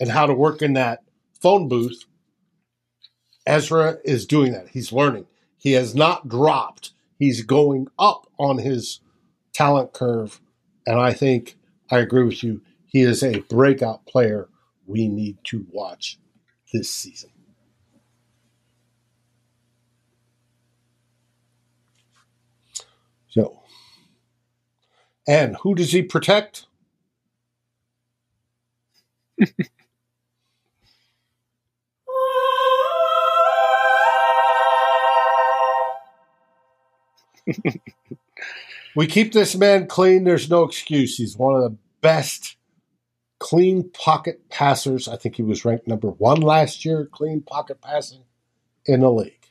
and 0.00 0.10
how 0.10 0.26
to 0.26 0.34
work 0.34 0.62
in 0.62 0.74
that 0.74 1.02
phone 1.40 1.68
booth. 1.68 2.04
Ezra 3.46 3.98
is 4.04 4.26
doing 4.26 4.52
that. 4.52 4.68
He's 4.68 4.92
learning. 4.92 5.26
He 5.56 5.72
has 5.72 5.94
not 5.94 6.28
dropped. 6.28 6.92
He's 7.18 7.42
going 7.42 7.88
up 7.98 8.26
on 8.38 8.58
his 8.58 9.00
talent 9.52 9.92
curve. 9.92 10.40
And 10.86 11.00
I 11.00 11.12
think 11.12 11.56
I 11.90 11.98
agree 11.98 12.24
with 12.24 12.42
you. 12.42 12.62
He 12.86 13.02
is 13.02 13.22
a 13.22 13.40
breakout 13.40 14.06
player 14.06 14.48
we 14.86 15.08
need 15.08 15.38
to 15.44 15.66
watch 15.70 16.18
this 16.72 16.90
season. 16.92 17.30
So, 23.28 23.60
and 25.26 25.56
who 25.56 25.74
does 25.74 25.92
he 25.92 26.02
protect? 26.02 26.66
we 38.96 39.06
keep 39.06 39.32
this 39.32 39.56
man 39.56 39.86
clean. 39.86 40.24
There's 40.24 40.50
no 40.50 40.64
excuse. 40.64 41.16
He's 41.16 41.36
one 41.36 41.54
of 41.54 41.62
the 41.62 41.76
best 42.00 42.56
clean 43.38 43.90
pocket 43.90 44.48
passers. 44.50 45.08
I 45.08 45.16
think 45.16 45.36
he 45.36 45.42
was 45.42 45.64
ranked 45.64 45.86
number 45.86 46.10
one 46.10 46.40
last 46.40 46.84
year, 46.84 47.08
clean 47.10 47.40
pocket 47.42 47.80
passing 47.80 48.24
in 48.84 49.00
the 49.00 49.10
league. 49.10 49.50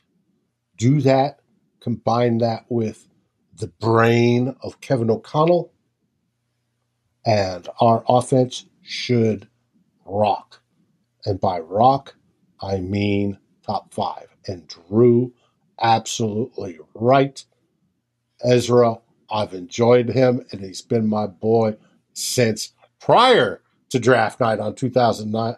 Do 0.76 1.00
that, 1.02 1.40
combine 1.80 2.38
that 2.38 2.66
with 2.68 3.08
the 3.54 3.68
brain 3.68 4.54
of 4.62 4.80
Kevin 4.80 5.10
O'Connell, 5.10 5.72
and 7.26 7.68
our 7.80 8.04
offense 8.08 8.66
should 8.82 9.48
rock. 10.04 10.60
And 11.24 11.40
by 11.40 11.58
rock, 11.58 12.14
I 12.60 12.78
mean 12.78 13.38
top 13.66 13.92
five. 13.92 14.28
And 14.46 14.66
Drew, 14.68 15.32
absolutely 15.80 16.78
right. 16.94 17.44
Ezra, 18.44 18.98
I've 19.30 19.54
enjoyed 19.54 20.08
him, 20.10 20.44
and 20.50 20.60
he's 20.60 20.82
been 20.82 21.08
my 21.08 21.26
boy 21.26 21.76
since 22.12 22.72
prior 23.00 23.62
to 23.90 23.98
draft 23.98 24.40
night 24.40 24.58
on 24.58 24.74
2009, 24.74 25.56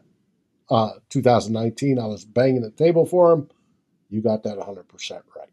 uh, 0.71 0.91
2019. 1.09 1.99
I 1.99 2.07
was 2.07 2.25
banging 2.25 2.63
the 2.63 2.71
table 2.71 3.07
for 3.07 3.33
him. 3.33 3.49
You 4.09 4.21
got 4.21 4.43
that 4.43 4.59
100% 4.59 5.11
right. 5.37 5.49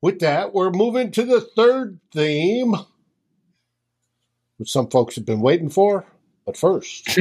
With 0.00 0.18
that, 0.20 0.52
we're 0.52 0.70
moving 0.70 1.12
to 1.12 1.24
the 1.24 1.40
third 1.40 2.00
theme, 2.12 2.74
which 4.56 4.70
some 4.70 4.90
folks 4.90 5.14
have 5.14 5.24
been 5.24 5.40
waiting 5.40 5.68
for. 5.68 6.04
But 6.44 6.56
first, 6.56 7.18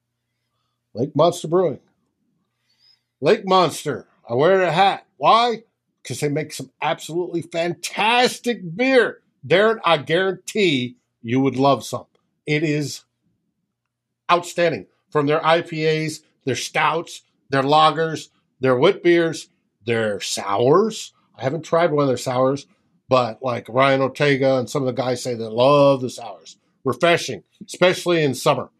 Lake 0.94 1.16
Monster 1.16 1.48
Brewing. 1.48 1.80
Lake 3.20 3.44
Monster. 3.44 4.06
I 4.28 4.34
wear 4.34 4.62
a 4.62 4.72
hat. 4.72 5.06
Why? 5.16 5.64
Because 6.02 6.20
they 6.20 6.28
make 6.28 6.52
some 6.52 6.70
absolutely 6.80 7.42
fantastic 7.42 8.76
beer. 8.76 9.20
Darren, 9.46 9.78
I 9.84 9.98
guarantee 9.98 10.96
you 11.22 11.40
would 11.40 11.56
love 11.56 11.84
some. 11.84 12.06
It 12.46 12.62
is 12.62 13.04
outstanding. 14.30 14.86
From 15.10 15.26
their 15.26 15.40
IPAs, 15.40 16.20
their 16.44 16.56
stouts, 16.56 17.22
their 17.50 17.62
lagers, 17.62 18.28
their 18.60 18.76
wit 18.76 19.02
beers, 19.02 19.48
their 19.86 20.20
sours. 20.20 21.12
I 21.36 21.42
haven't 21.42 21.62
tried 21.62 21.92
one 21.92 22.02
of 22.02 22.08
their 22.08 22.16
sours, 22.16 22.66
but 23.08 23.42
like 23.42 23.68
Ryan 23.68 24.00
Ortega 24.00 24.58
and 24.58 24.68
some 24.68 24.82
of 24.82 24.86
the 24.86 25.02
guys 25.02 25.22
say 25.22 25.34
they 25.34 25.44
love 25.44 26.00
the 26.00 26.10
sours. 26.10 26.56
Refreshing, 26.84 27.44
especially 27.66 28.22
in 28.24 28.34
summer. 28.34 28.70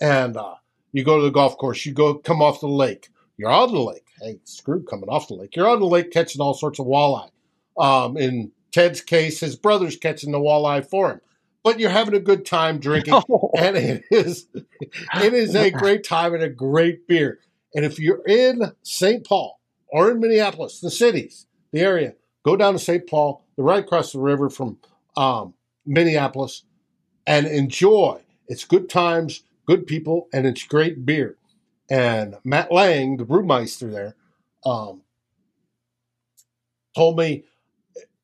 And 0.00 0.36
uh, 0.36 0.54
you 0.92 1.04
go 1.04 1.18
to 1.18 1.24
the 1.24 1.30
golf 1.30 1.56
course, 1.56 1.84
you 1.86 1.92
go 1.92 2.14
come 2.14 2.42
off 2.42 2.60
the 2.60 2.68
lake. 2.68 3.10
You're 3.36 3.50
on 3.50 3.72
the 3.72 3.80
lake. 3.80 4.03
Hey, 4.20 4.40
screw 4.44 4.82
coming 4.82 5.08
off 5.08 5.28
the 5.28 5.34
lake. 5.34 5.56
You're 5.56 5.68
on 5.68 5.80
the 5.80 5.86
lake 5.86 6.10
catching 6.10 6.40
all 6.40 6.54
sorts 6.54 6.78
of 6.78 6.86
walleye. 6.86 7.30
Um, 7.78 8.16
in 8.16 8.52
Ted's 8.70 9.00
case, 9.00 9.40
his 9.40 9.56
brother's 9.56 9.96
catching 9.96 10.32
the 10.32 10.38
walleye 10.38 10.88
for 10.88 11.10
him. 11.10 11.20
But 11.62 11.80
you're 11.80 11.90
having 11.90 12.14
a 12.14 12.20
good 12.20 12.44
time 12.44 12.78
drinking, 12.78 13.14
oh. 13.14 13.50
and 13.58 13.76
it 13.76 14.04
is 14.10 14.46
it 14.54 15.32
is 15.32 15.56
a 15.56 15.70
great 15.70 16.04
time 16.04 16.34
and 16.34 16.42
a 16.42 16.48
great 16.48 17.08
beer. 17.08 17.38
And 17.74 17.84
if 17.84 17.98
you're 17.98 18.22
in 18.26 18.72
St. 18.82 19.26
Paul 19.26 19.58
or 19.88 20.10
in 20.10 20.20
Minneapolis, 20.20 20.80
the 20.80 20.90
cities, 20.90 21.46
the 21.72 21.80
area, 21.80 22.14
go 22.44 22.56
down 22.56 22.74
to 22.74 22.78
St. 22.78 23.08
Paul. 23.08 23.44
They're 23.56 23.64
right 23.64 23.82
across 23.82 24.12
the 24.12 24.18
river 24.18 24.50
from 24.50 24.78
um, 25.16 25.54
Minneapolis, 25.86 26.64
and 27.26 27.46
enjoy. 27.46 28.20
It's 28.46 28.64
good 28.64 28.88
times, 28.88 29.42
good 29.66 29.86
people, 29.86 30.28
and 30.32 30.46
it's 30.46 30.64
great 30.64 31.06
beer. 31.06 31.36
And 31.90 32.36
Matt 32.44 32.72
Lang, 32.72 33.16
the 33.16 33.26
brewmeister 33.26 33.90
there, 33.92 34.16
um, 34.64 35.02
told 36.94 37.18
me 37.18 37.44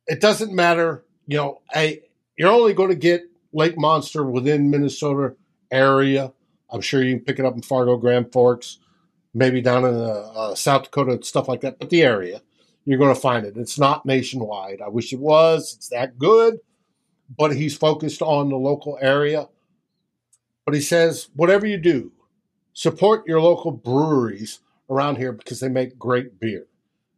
it 0.06 0.20
doesn't 0.20 0.54
matter. 0.54 1.04
You 1.26 1.36
know, 1.36 1.60
I, 1.72 2.00
you're 2.36 2.50
only 2.50 2.72
going 2.72 2.88
to 2.88 2.94
get 2.94 3.24
Lake 3.52 3.78
Monster 3.78 4.24
within 4.24 4.70
Minnesota 4.70 5.36
area. 5.70 6.32
I'm 6.70 6.80
sure 6.80 7.02
you 7.02 7.16
can 7.16 7.24
pick 7.24 7.38
it 7.38 7.44
up 7.44 7.54
in 7.54 7.62
Fargo, 7.62 7.96
Grand 7.96 8.32
Forks, 8.32 8.78
maybe 9.34 9.60
down 9.60 9.84
in 9.84 9.94
uh, 9.94 10.32
uh, 10.34 10.54
South 10.54 10.84
Dakota, 10.84 11.22
stuff 11.22 11.48
like 11.48 11.60
that. 11.60 11.78
But 11.78 11.90
the 11.90 12.02
area, 12.02 12.42
you're 12.84 12.98
going 12.98 13.14
to 13.14 13.20
find 13.20 13.44
it. 13.44 13.56
It's 13.56 13.78
not 13.78 14.06
nationwide. 14.06 14.80
I 14.80 14.88
wish 14.88 15.12
it 15.12 15.20
was. 15.20 15.74
It's 15.76 15.88
that 15.88 16.18
good, 16.18 16.58
but 17.36 17.54
he's 17.54 17.76
focused 17.76 18.22
on 18.22 18.48
the 18.48 18.56
local 18.56 18.98
area. 19.00 19.48
But 20.64 20.74
he 20.74 20.80
says, 20.80 21.28
whatever 21.34 21.66
you 21.66 21.78
do, 21.78 22.12
support 22.72 23.26
your 23.26 23.40
local 23.40 23.72
breweries 23.72 24.60
around 24.88 25.16
here 25.16 25.32
because 25.32 25.60
they 25.60 25.68
make 25.68 25.98
great 25.98 26.40
beer. 26.40 26.66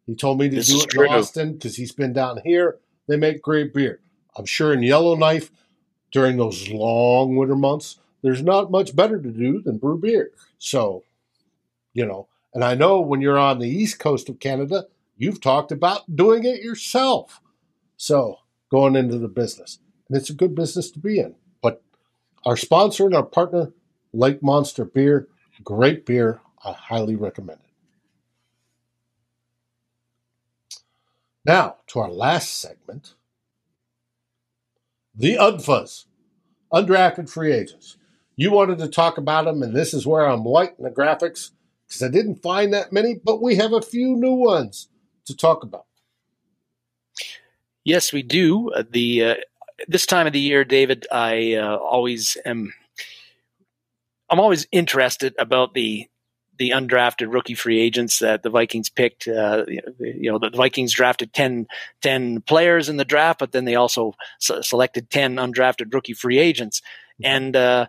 He 0.06 0.14
told 0.14 0.38
me 0.38 0.48
to 0.48 0.56
this 0.56 0.68
do 0.68 1.02
it 1.02 1.06
in 1.06 1.14
Austin 1.14 1.52
because 1.54 1.76
he's 1.76 1.92
been 1.92 2.12
down 2.12 2.40
here. 2.44 2.78
They 3.08 3.16
make 3.16 3.42
great 3.42 3.72
beer. 3.72 4.00
I'm 4.36 4.46
sure 4.46 4.72
in 4.72 4.82
Yellowknife 4.82 5.50
during 6.10 6.36
those 6.36 6.68
long 6.68 7.36
winter 7.36 7.56
months, 7.56 7.98
there's 8.22 8.42
not 8.42 8.70
much 8.70 8.94
better 8.94 9.20
to 9.20 9.30
do 9.30 9.60
than 9.60 9.78
brew 9.78 9.98
beer. 9.98 10.30
So, 10.58 11.04
you 11.92 12.06
know, 12.06 12.28
and 12.54 12.64
I 12.64 12.74
know 12.74 13.00
when 13.00 13.20
you're 13.20 13.38
on 13.38 13.58
the 13.58 13.68
east 13.68 13.98
coast 13.98 14.28
of 14.28 14.38
Canada, 14.38 14.86
you've 15.16 15.40
talked 15.40 15.72
about 15.72 16.14
doing 16.14 16.44
it 16.44 16.62
yourself. 16.62 17.40
So, 17.96 18.38
going 18.70 18.96
into 18.96 19.18
the 19.18 19.28
business. 19.28 19.78
And 20.08 20.16
it's 20.16 20.30
a 20.30 20.34
good 20.34 20.54
business 20.54 20.90
to 20.90 20.98
be 20.98 21.18
in. 21.18 21.34
But 21.62 21.82
our 22.44 22.56
sponsor 22.56 23.06
and 23.06 23.14
our 23.14 23.22
partner, 23.22 23.72
Lake 24.12 24.42
Monster 24.42 24.84
Beer, 24.84 25.28
great 25.64 26.06
beer. 26.06 26.40
I 26.64 26.72
highly 26.72 27.16
recommend 27.16 27.60
it. 27.60 27.70
Now, 31.44 31.76
to 31.88 31.98
our 32.00 32.10
last 32.10 32.60
segment 32.60 33.14
the 35.14 35.36
UDFAs, 35.36 36.06
undrafted 36.72 37.28
free 37.28 37.52
agents. 37.52 37.96
You 38.36 38.50
wanted 38.50 38.78
to 38.78 38.88
talk 38.88 39.18
about 39.18 39.44
them, 39.44 39.62
and 39.62 39.74
this 39.76 39.92
is 39.92 40.06
where 40.06 40.26
I'm 40.26 40.44
lighting 40.44 40.84
the 40.84 40.90
graphics 40.90 41.50
because 41.86 42.02
I 42.02 42.08
didn't 42.08 42.36
find 42.42 42.72
that 42.72 42.92
many, 42.92 43.20
but 43.22 43.42
we 43.42 43.56
have 43.56 43.72
a 43.72 43.82
few 43.82 44.16
new 44.16 44.32
ones 44.32 44.88
to 45.26 45.36
talk 45.36 45.62
about. 45.62 45.84
Yes, 47.84 48.12
we 48.12 48.22
do. 48.22 48.70
Uh, 48.72 48.84
the 48.88 49.24
uh, 49.24 49.34
this 49.88 50.06
time 50.06 50.26
of 50.26 50.32
the 50.32 50.40
year, 50.40 50.64
David, 50.64 51.06
I 51.12 51.54
uh, 51.54 51.76
always 51.76 52.36
am. 52.46 52.72
I'm 54.32 54.40
always 54.40 54.66
interested 54.72 55.34
about 55.38 55.74
the 55.74 56.08
the 56.58 56.70
undrafted 56.70 57.32
rookie 57.32 57.54
free 57.54 57.80
agents 57.80 58.18
that 58.20 58.42
the 58.42 58.50
Vikings 58.50 58.88
picked. 58.88 59.28
Uh, 59.28 59.64
you 59.98 60.30
know, 60.30 60.38
the 60.38 60.50
Vikings 60.50 60.92
drafted 60.92 61.32
10, 61.32 61.66
10, 62.02 62.42
players 62.42 62.88
in 62.88 62.98
the 62.98 63.04
draft, 63.04 63.40
but 63.40 63.52
then 63.52 63.64
they 63.64 63.74
also 63.74 64.14
s- 64.40 64.68
selected 64.68 65.10
10 65.10 65.36
undrafted 65.36 65.92
rookie 65.92 66.12
free 66.12 66.38
agents. 66.38 66.80
And 67.24 67.56
uh, 67.56 67.86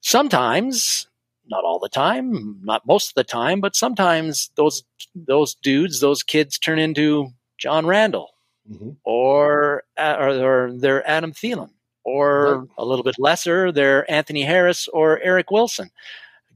sometimes, 0.00 1.08
not 1.48 1.64
all 1.64 1.78
the 1.78 1.88
time, 1.88 2.60
not 2.62 2.86
most 2.86 3.10
of 3.10 3.14
the 3.14 3.24
time, 3.24 3.60
but 3.60 3.76
sometimes 3.76 4.50
those 4.56 4.82
those 5.14 5.54
dudes, 5.54 6.00
those 6.00 6.22
kids 6.22 6.58
turn 6.58 6.78
into 6.78 7.28
John 7.58 7.86
Randle 7.86 8.30
mm-hmm. 8.70 8.90
or, 9.04 9.84
uh, 9.96 10.16
or, 10.18 10.28
or 10.28 10.72
they're 10.72 11.08
Adam 11.08 11.32
Thielen 11.32 11.70
or 12.06 12.60
right. 12.60 12.68
a 12.78 12.84
little 12.84 13.04
bit 13.04 13.16
lesser, 13.18 13.72
they're 13.72 14.10
Anthony 14.10 14.42
Harris 14.42 14.88
or 14.88 15.20
Eric 15.20 15.50
Wilson 15.50 15.90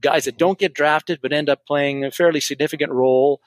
guys 0.01 0.25
that 0.25 0.37
don't 0.37 0.59
get 0.59 0.73
drafted 0.73 1.19
but 1.21 1.31
end 1.31 1.49
up 1.49 1.65
playing 1.65 2.03
a 2.03 2.11
fairly 2.11 2.39
significant 2.39 2.91
role 2.91 3.39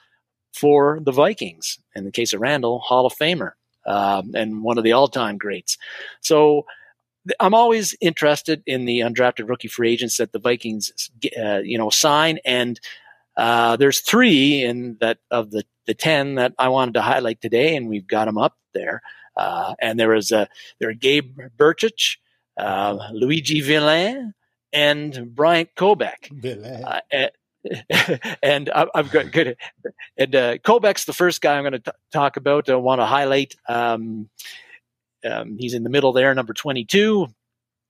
for 0.53 0.99
the 1.01 1.11
Vikings. 1.11 1.77
In 1.95 2.05
the 2.05 2.11
case 2.11 2.33
of 2.33 2.41
Randle, 2.41 2.79
Hall 2.79 3.05
of 3.05 3.13
Famer 3.13 3.51
um, 3.85 4.31
and 4.33 4.63
one 4.63 4.77
of 4.77 4.83
the 4.83 4.93
all-time 4.93 5.37
greats. 5.37 5.77
So 6.21 6.65
I'm 7.39 7.53
always 7.53 7.95
interested 8.01 8.63
in 8.65 8.85
the 8.85 9.01
undrafted 9.01 9.49
rookie 9.49 9.67
free 9.67 9.91
agents 9.91 10.17
that 10.17 10.31
the 10.31 10.39
Vikings, 10.39 11.11
uh, 11.41 11.57
you 11.57 11.77
know, 11.77 11.89
sign. 11.89 12.39
And 12.45 12.79
uh, 13.35 13.75
there's 13.75 13.99
three 13.99 14.63
in 14.63 14.97
that 15.01 15.17
of 15.31 15.51
the 15.51 15.63
the 15.87 15.93
ten 15.93 16.33
that 16.35 16.53
I 16.57 16.69
wanted 16.69 16.95
to 16.95 17.01
highlight 17.03 17.41
today, 17.41 17.75
and 17.75 17.87
we've 17.87 18.07
got 18.07 18.25
them 18.25 18.39
up 18.39 18.57
there. 18.73 19.03
Uh, 19.35 19.75
and 19.79 19.99
there 19.99 20.09
was 20.09 20.31
uh, 20.31 20.45
there 20.79 20.89
were 20.89 20.93
Gabe 20.93 21.39
Brkic, 21.57 22.17
uh, 22.57 23.11
Luiji 23.11 23.63
Vilain, 23.63 24.33
and 24.71 25.35
Bryant 25.35 25.69
Koback. 25.75 26.31
Uh, 26.83 27.01
and, 27.89 28.19
and 28.43 28.69
I've 28.69 29.11
got 29.11 29.31
good. 29.31 29.57
And 30.17 30.35
uh, 30.35 30.57
Koback's 30.59 31.05
the 31.05 31.13
first 31.13 31.41
guy 31.41 31.57
I'm 31.57 31.63
going 31.63 31.81
to 31.81 31.93
talk 32.11 32.37
about. 32.37 32.69
I 32.69 32.75
want 32.75 33.01
to 33.01 33.05
highlight. 33.05 33.55
Um, 33.67 34.29
he's 35.57 35.73
in 35.73 35.83
the 35.83 35.89
middle 35.89 36.13
there, 36.13 36.33
number 36.35 36.53
22 36.53 37.27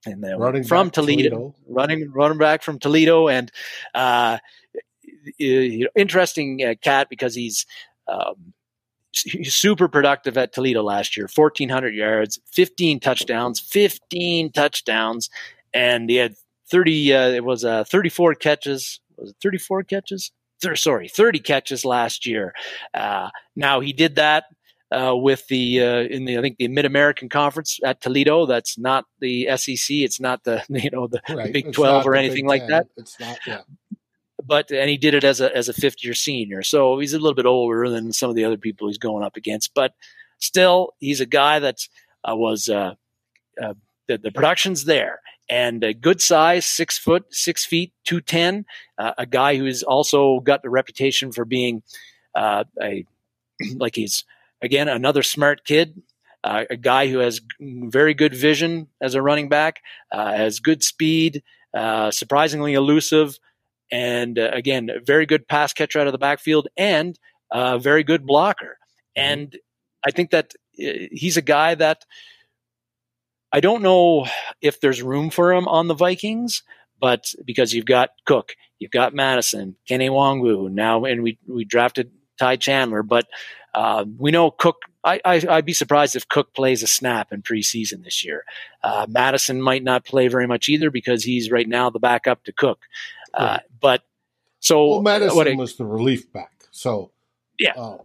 and 0.06 0.22
then 0.22 0.38
running 0.38 0.64
from 0.64 0.90
Toledo, 0.90 1.28
Toledo, 1.28 1.54
running 1.68 2.10
running 2.10 2.38
back 2.38 2.62
from 2.62 2.78
Toledo, 2.78 3.28
and 3.28 3.50
uh, 3.94 4.38
interesting 5.38 6.64
uh, 6.64 6.74
cat 6.80 7.08
because 7.10 7.34
he's 7.34 7.66
um, 8.08 8.34
he's 8.34 8.54
super 9.16 9.88
productive 9.88 10.36
at 10.36 10.52
Toledo 10.52 10.82
last 10.82 11.16
year. 11.16 11.28
Fourteen 11.28 11.68
hundred 11.68 11.94
yards, 11.94 12.38
fifteen 12.50 13.00
touchdowns, 13.00 13.60
fifteen 13.60 14.50
touchdowns, 14.52 15.30
and 15.72 16.08
he 16.08 16.16
had 16.16 16.36
thirty. 16.70 17.12
Uh, 17.12 17.28
it 17.28 17.44
was 17.44 17.64
uh, 17.64 17.84
thirty 17.84 18.08
four 18.08 18.34
catches. 18.34 19.00
Was 19.16 19.30
it 19.30 19.36
thirty 19.42 19.58
four 19.58 19.82
catches? 19.82 20.32
Sorry, 20.74 21.08
thirty 21.08 21.38
catches 21.38 21.84
last 21.84 22.26
year. 22.26 22.54
Uh, 22.94 23.30
now 23.54 23.80
he 23.80 23.92
did 23.92 24.16
that 24.16 24.44
uh, 24.90 25.14
with 25.16 25.46
the 25.48 25.82
uh, 25.82 26.02
in 26.02 26.24
the 26.24 26.38
I 26.38 26.40
think 26.40 26.58
the 26.58 26.68
Mid 26.68 26.84
American 26.84 27.28
Conference 27.28 27.78
at 27.84 28.00
Toledo. 28.00 28.46
That's 28.46 28.78
not 28.78 29.04
the 29.20 29.48
SEC. 29.56 29.90
It's 29.90 30.20
not 30.20 30.44
the 30.44 30.64
you 30.68 30.90
know 30.90 31.08
the, 31.08 31.20
right. 31.28 31.46
the 31.46 31.52
Big 31.52 31.72
Twelve 31.72 32.06
or 32.06 32.14
anything 32.14 32.46
like 32.46 32.66
that. 32.68 32.86
It's 32.96 33.18
not. 33.18 33.38
Yeah. 33.46 33.60
But 34.46 34.70
and 34.70 34.88
he 34.88 34.96
did 34.96 35.14
it 35.14 35.24
as 35.24 35.40
a 35.40 35.54
as 35.56 35.68
a 35.68 35.72
fifth 35.72 36.04
year 36.04 36.14
senior, 36.14 36.62
so 36.62 36.98
he's 36.98 37.14
a 37.14 37.18
little 37.18 37.34
bit 37.34 37.46
older 37.46 37.88
than 37.88 38.12
some 38.12 38.30
of 38.30 38.36
the 38.36 38.44
other 38.44 38.56
people 38.56 38.86
he's 38.86 38.98
going 38.98 39.24
up 39.24 39.36
against. 39.36 39.74
But 39.74 39.94
still, 40.38 40.94
he's 41.00 41.20
a 41.20 41.26
guy 41.26 41.58
that 41.58 41.78
uh, 42.28 42.36
was 42.36 42.68
uh, 42.68 42.94
uh, 43.60 43.74
the, 44.08 44.18
the 44.18 44.30
production's 44.30 44.84
there 44.84 45.20
and 45.48 45.82
a 45.82 45.94
good 45.94 46.20
size, 46.20 46.66
six 46.66 46.98
foot, 46.98 47.24
six 47.30 47.64
feet, 47.64 47.92
two 48.04 48.20
ten. 48.20 48.66
Uh, 48.98 49.12
a 49.18 49.26
guy 49.26 49.56
who's 49.56 49.82
also 49.82 50.40
got 50.40 50.62
the 50.62 50.70
reputation 50.70 51.32
for 51.32 51.44
being 51.44 51.82
uh, 52.34 52.64
a 52.80 53.04
like 53.76 53.96
he's 53.96 54.24
again, 54.62 54.88
another 54.88 55.22
smart 55.22 55.64
kid, 55.64 56.02
uh, 56.44 56.64
a 56.70 56.76
guy 56.76 57.08
who 57.08 57.18
has 57.18 57.40
very 57.60 58.14
good 58.14 58.34
vision 58.34 58.88
as 59.00 59.14
a 59.14 59.22
running 59.22 59.48
back, 59.48 59.80
has 60.12 60.60
good 60.60 60.82
speed, 60.82 61.42
surprisingly 62.10 62.74
elusive, 62.74 63.38
and 63.90 64.38
uh, 64.38 64.50
again, 64.52 64.90
a 64.90 65.00
very 65.00 65.26
good 65.26 65.46
pass 65.48 65.72
catcher 65.72 66.00
out 66.00 66.06
of 66.06 66.12
the 66.12 66.18
backfield 66.18 66.68
and 66.76 67.18
a 67.52 67.78
very 67.78 68.04
good 68.04 68.26
blocker. 68.26 68.78
Mm-hmm. 69.16 69.32
And 69.32 69.58
I 70.04 70.10
think 70.10 70.30
that 70.30 70.54
uh, 70.78 71.08
he's 71.12 71.36
a 71.36 71.42
guy 71.42 71.74
that 71.74 72.04
I 73.52 73.60
don't 73.60 73.82
know 73.82 74.26
if 74.60 74.80
there's 74.80 75.02
room 75.02 75.30
for 75.30 75.52
him 75.52 75.68
on 75.68 75.88
the 75.88 75.94
Vikings, 75.94 76.62
but 77.00 77.32
because 77.44 77.72
you've 77.72 77.86
got 77.86 78.10
Cook, 78.26 78.54
you've 78.78 78.90
got 78.90 79.14
Mattison, 79.14 79.76
Kene 79.88 80.10
Nwangwu 80.10 80.70
now, 80.70 81.04
and 81.04 81.22
we 81.22 81.38
we 81.46 81.64
drafted 81.64 82.10
Ty 82.38 82.56
Chandler, 82.56 83.02
but 83.02 83.26
uh, 83.74 84.04
we 84.18 84.30
know 84.30 84.50
Cook. 84.50 84.76
I, 85.04 85.20
I, 85.24 85.38
would 85.56 85.64
be 85.64 85.72
surprised 85.72 86.16
if 86.16 86.28
Cook 86.28 86.52
plays 86.52 86.82
a 86.82 86.88
snap 86.88 87.32
in 87.32 87.40
preseason 87.40 88.02
this 88.02 88.24
year. 88.24 88.42
Uh, 88.82 89.06
Mattison 89.08 89.62
might 89.62 89.84
not 89.84 90.04
play 90.04 90.26
very 90.26 90.48
much 90.48 90.68
either 90.68 90.90
because 90.90 91.22
he's 91.22 91.48
right 91.48 91.68
now 91.68 91.90
the 91.90 92.00
backup 92.00 92.42
to 92.44 92.52
Cook. 92.52 92.80
Uh, 93.36 93.44
right. 93.44 93.60
But 93.80 94.02
so 94.60 94.88
well, 94.88 95.02
Mattison 95.02 95.46
it, 95.46 95.56
was 95.56 95.76
the 95.76 95.84
relief 95.84 96.32
back. 96.32 96.52
So 96.70 97.10
yeah, 97.58 97.72
um, 97.72 98.00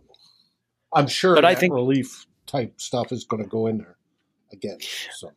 I'm 0.94 1.08
sure 1.08 1.36
but 1.36 1.46
I 1.46 1.56
think 1.56 1.74
relief 1.74 2.26
type 2.46 2.80
stuff 2.80 3.12
is 3.12 3.24
going 3.24 3.44
to 3.44 3.50
go 3.50 3.68
in 3.68 3.80
there 3.80 3.98
again. 4.52 4.78
So. 5.14 5.32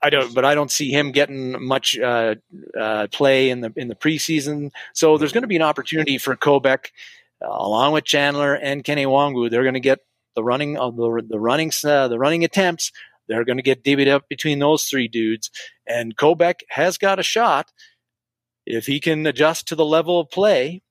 I 0.00 0.10
don't, 0.10 0.32
but 0.32 0.44
I 0.44 0.54
don't 0.54 0.70
see 0.70 0.92
him 0.92 1.10
getting 1.10 1.60
much 1.60 1.98
uh, 1.98 2.36
uh, 2.78 3.08
play 3.10 3.50
in 3.50 3.62
the 3.62 3.72
in 3.74 3.88
the 3.88 3.96
preseason. 3.96 4.70
So 4.92 5.18
there's 5.18 5.32
going 5.32 5.42
to 5.42 5.48
be 5.48 5.56
an 5.56 5.62
opportunity 5.62 6.18
for 6.18 6.36
Koback 6.36 6.90
uh, 7.42 7.48
along 7.48 7.92
with 7.92 8.04
Chandler 8.04 8.54
and 8.54 8.82
Kene 8.82 9.06
Nwangwu, 9.06 9.50
they're 9.50 9.62
going 9.62 9.74
to 9.74 9.80
get 9.80 10.00
the 10.34 10.42
running 10.42 10.76
of 10.76 10.96
the, 10.96 11.22
the 11.28 11.38
running 11.38 11.72
uh, 11.84 12.08
the 12.08 12.18
running 12.18 12.44
attempts. 12.44 12.92
They're 13.28 13.44
going 13.44 13.58
to 13.58 13.62
get 13.62 13.84
divvied 13.84 14.08
up 14.08 14.28
between 14.28 14.58
those 14.58 14.84
three 14.84 15.08
dudes, 15.08 15.50
and 15.86 16.16
Koback 16.16 16.60
has 16.70 16.98
got 16.98 17.18
a 17.18 17.22
shot 17.22 17.70
if 18.68 18.86
he 18.86 19.00
can 19.00 19.26
adjust 19.26 19.68
to 19.68 19.74
the 19.74 19.84
level 19.84 20.20
of 20.20 20.30
play. 20.30 20.82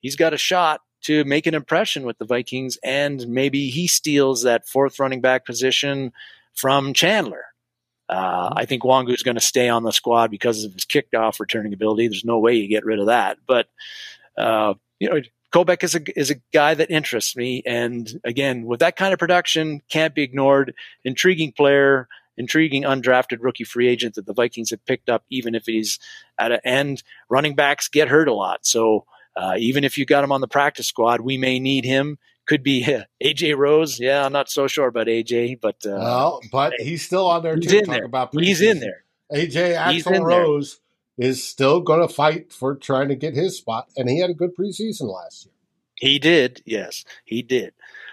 He's 0.00 0.16
got 0.16 0.34
a 0.34 0.38
shot 0.38 0.80
to 1.02 1.24
make 1.24 1.46
an 1.46 1.54
impression 1.54 2.04
with 2.04 2.18
the 2.18 2.24
Vikings, 2.24 2.78
and 2.82 3.26
maybe 3.28 3.68
he 3.68 3.86
steals 3.86 4.42
that 4.42 4.68
fourth 4.68 4.98
running 4.98 5.20
back 5.20 5.44
position 5.44 6.12
from 6.54 6.92
Chandler. 6.92 7.44
Uh, 8.08 8.52
I 8.56 8.64
think 8.64 8.82
Nwangwu 8.82 9.14
is 9.14 9.22
going 9.22 9.34
to 9.34 9.40
stay 9.40 9.68
on 9.68 9.82
the 9.82 9.92
squad 9.92 10.30
because 10.30 10.64
of 10.64 10.72
his 10.72 10.86
kickoff 10.86 11.40
returning 11.40 11.72
ability. 11.72 12.08
There's 12.08 12.24
no 12.24 12.38
way 12.38 12.54
you 12.54 12.68
get 12.68 12.84
rid 12.84 13.00
of 13.00 13.06
that. 13.06 13.38
But 13.46 13.68
uh, 14.36 14.74
you 14.98 15.10
know, 15.10 15.20
Koback 15.52 15.84
is 15.84 15.94
a 15.94 16.18
is 16.18 16.30
a 16.30 16.36
guy 16.52 16.74
that 16.74 16.90
interests 16.90 17.36
me, 17.36 17.62
and 17.66 18.08
again, 18.24 18.64
with 18.64 18.80
that 18.80 18.96
kind 18.96 19.12
of 19.12 19.18
production, 19.18 19.82
can't 19.90 20.14
be 20.14 20.22
ignored. 20.22 20.74
Intriguing 21.04 21.52
player, 21.52 22.08
intriguing 22.38 22.84
undrafted 22.84 23.38
rookie 23.40 23.64
free 23.64 23.88
agent 23.88 24.14
that 24.14 24.24
the 24.24 24.32
Vikings 24.32 24.70
have 24.70 24.84
picked 24.86 25.10
up, 25.10 25.24
even 25.28 25.54
if 25.54 25.64
he's 25.66 25.98
at 26.38 26.52
an 26.52 26.60
end. 26.64 27.02
Running 27.28 27.54
backs 27.54 27.88
get 27.88 28.08
hurt 28.08 28.28
a 28.28 28.34
lot, 28.34 28.64
so 28.64 29.04
uh, 29.36 29.54
even 29.58 29.84
if 29.84 29.98
you 29.98 30.06
got 30.06 30.24
him 30.24 30.32
on 30.32 30.40
the 30.40 30.48
practice 30.48 30.86
squad, 30.86 31.20
we 31.20 31.36
may 31.36 31.58
need 31.58 31.84
him. 31.84 32.18
Could 32.46 32.62
be 32.62 32.86
AJ 33.22 33.56
Rose. 33.56 34.00
Yeah, 34.00 34.24
I'm 34.24 34.32
not 34.32 34.48
so 34.48 34.66
sure 34.66 34.86
about 34.86 35.06
AJ, 35.06 35.60
but 35.60 35.76
uh, 35.84 35.98
well, 35.98 36.40
but 36.50 36.72
he's 36.78 37.04
still 37.04 37.26
on 37.26 37.42
there 37.42 37.56
he's 37.56 37.70
too. 37.70 37.78
In 37.78 37.90
there. 37.90 38.04
About 38.04 38.34
he's 38.34 38.62
in 38.62 38.80
there. 38.80 39.04
AJ 39.32 39.74
Axel 39.76 40.24
Rose. 40.24 40.80
There 41.18 41.28
is 41.28 41.46
still 41.46 41.80
going 41.80 42.06
to 42.06 42.12
fight 42.12 42.52
for 42.52 42.76
trying 42.76 43.08
to 43.08 43.16
get 43.16 43.34
his 43.34 43.58
spot, 43.58 43.88
and 43.96 44.08
he 44.08 44.20
had 44.20 44.30
a 44.30 44.34
good 44.34 44.56
preseason 44.56 45.12
last 45.12 45.46
year. 45.46 45.52
He 45.98 46.20
did, 46.20 46.62
yes, 46.64 47.04
he 47.24 47.42
did. 47.42 47.72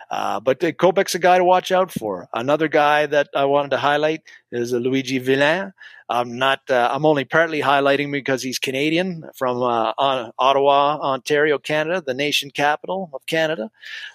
Uh, 0.10 0.40
but 0.40 0.64
uh, 0.64 0.72
Koback's 0.72 1.16
a 1.16 1.20
guy 1.20 1.38
to 1.38 1.44
watch 1.44 1.72
out 1.72 1.92
for. 1.92 2.28
Another 2.34 2.68
guy 2.68 3.06
that 3.06 3.30
I 3.36 3.46
wanted 3.46 3.72
to 3.72 3.78
highlight 3.78 4.22
is 4.52 4.74
uh, 4.74 4.78
Luiji 4.78 5.22
Vilain. 5.22 5.74
I'm 6.08 6.38
not. 6.38 6.62
Uh, 6.70 6.90
I'm 6.92 7.06
only 7.06 7.26
partly 7.26 7.62
highlighting 7.62 8.12
because 8.12 8.44
he's 8.44 8.60
Canadian 8.60 9.28
from 9.36 9.62
uh, 9.64 9.94
Ottawa, 9.98 11.00
Ontario, 11.02 11.58
Canada, 11.58 12.04
the 12.06 12.14
nation 12.14 12.52
capital 12.52 13.10
of 13.14 13.26
Canada. 13.26 13.72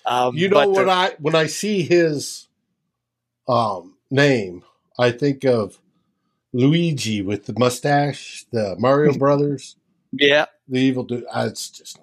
Um, 0.07 0.36
you 0.36 0.49
know 0.49 0.68
what 0.68 0.88
I 0.88 1.16
when 1.18 1.34
I 1.34 1.47
see 1.47 1.82
his 1.82 2.47
um, 3.49 3.97
name, 4.11 4.62
I 4.99 5.11
think 5.11 5.45
of 5.45 5.80
Luigi 6.53 7.22
with 7.22 7.47
the 7.47 7.55
mustache, 7.59 8.45
the 8.53 8.76
Mario 8.78 9.12
Brothers. 9.18 9.76
Yeah, 10.12 10.47
the 10.68 10.78
evil 10.78 11.03
dude. 11.03 11.24
Uh, 11.24 11.47
it's 11.51 11.70
just, 11.70 11.99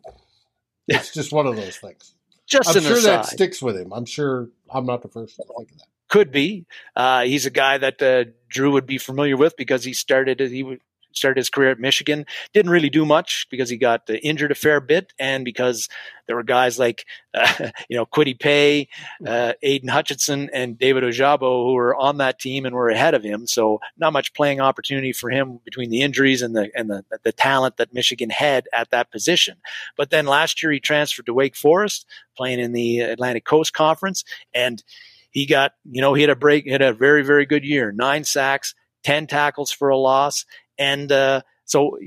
it's 0.87 1.13
just 1.13 1.31
one 1.31 1.47
of 1.47 1.55
those 1.55 1.77
things. 1.77 2.13
Just 2.47 2.75
I'm 2.75 2.81
sure 2.81 2.93
aside. 2.93 3.11
that 3.11 3.25
sticks 3.25 3.61
with 3.61 3.77
him. 3.77 3.91
I'm 3.93 4.05
sure 4.05 4.49
I'm 4.69 4.85
not 4.85 5.01
the 5.01 5.09
first 5.09 5.35
to 5.35 5.43
think 5.43 5.71
of 5.71 5.77
that. 5.77 5.87
Could 6.09 6.31
be. 6.31 6.65
Uh, 6.95 7.23
he's 7.23 7.45
a 7.45 7.49
guy 7.49 7.77
that 7.77 8.01
uh, 8.01 8.31
Drew 8.47 8.71
would 8.71 8.85
be 8.85 8.97
familiar 8.97 9.35
with 9.35 9.57
because 9.57 9.83
he 9.83 9.91
started. 9.93 10.39
He 10.39 10.79
started 11.17 11.39
his 11.39 11.49
career 11.49 11.71
at 11.71 11.79
Michigan. 11.79 12.25
Didn't 12.53 12.71
really 12.71 12.89
do 12.89 13.05
much 13.05 13.47
because 13.49 13.69
he 13.69 13.77
got 13.77 14.09
uh, 14.09 14.13
injured 14.13 14.51
a 14.51 14.55
fair 14.55 14.79
bit, 14.79 15.13
and 15.19 15.43
because 15.43 15.89
there 16.27 16.35
were 16.35 16.43
guys 16.43 16.77
like 16.77 17.05
uh, 17.33 17.69
you 17.89 17.97
know 17.97 18.05
Kwity 18.05 18.39
Paye, 18.39 18.89
uh, 19.25 19.53
Aidan 19.63 19.89
Hutchinson, 19.89 20.49
and 20.53 20.77
David 20.77 21.03
Ojabo 21.03 21.65
who 21.65 21.73
were 21.73 21.95
on 21.95 22.17
that 22.17 22.39
team 22.39 22.65
and 22.65 22.75
were 22.75 22.89
ahead 22.89 23.13
of 23.13 23.23
him. 23.23 23.47
So 23.47 23.79
not 23.97 24.13
much 24.13 24.33
playing 24.33 24.61
opportunity 24.61 25.13
for 25.13 25.29
him 25.29 25.59
between 25.63 25.89
the 25.89 26.01
injuries 26.01 26.41
and 26.41 26.55
the 26.55 26.69
and 26.75 26.89
the, 26.89 27.03
the 27.23 27.31
talent 27.31 27.77
that 27.77 27.93
Michigan 27.93 28.29
had 28.29 28.67
at 28.73 28.91
that 28.91 29.11
position. 29.11 29.57
But 29.95 30.11
then 30.11 30.25
last 30.25 30.61
year 30.61 30.71
he 30.71 30.79
transferred 30.79 31.25
to 31.25 31.33
Wake 31.33 31.55
Forest, 31.55 32.05
playing 32.35 32.59
in 32.59 32.73
the 32.73 32.99
Atlantic 32.99 33.45
Coast 33.45 33.73
Conference, 33.73 34.23
and 34.53 34.83
he 35.31 35.45
got 35.45 35.73
you 35.89 36.01
know 36.01 36.13
he 36.13 36.21
had 36.21 36.29
a 36.29 36.35
break, 36.35 36.65
he 36.65 36.71
had 36.71 36.81
a 36.81 36.93
very 36.93 37.23
very 37.23 37.45
good 37.45 37.63
year, 37.65 37.91
nine 37.91 38.23
sacks. 38.23 38.75
10 39.03 39.27
tackles 39.27 39.71
for 39.71 39.87
a 39.87 39.95
loss 39.95 40.43
and 40.77 41.11
uh, 41.11 41.41
so 41.65 41.97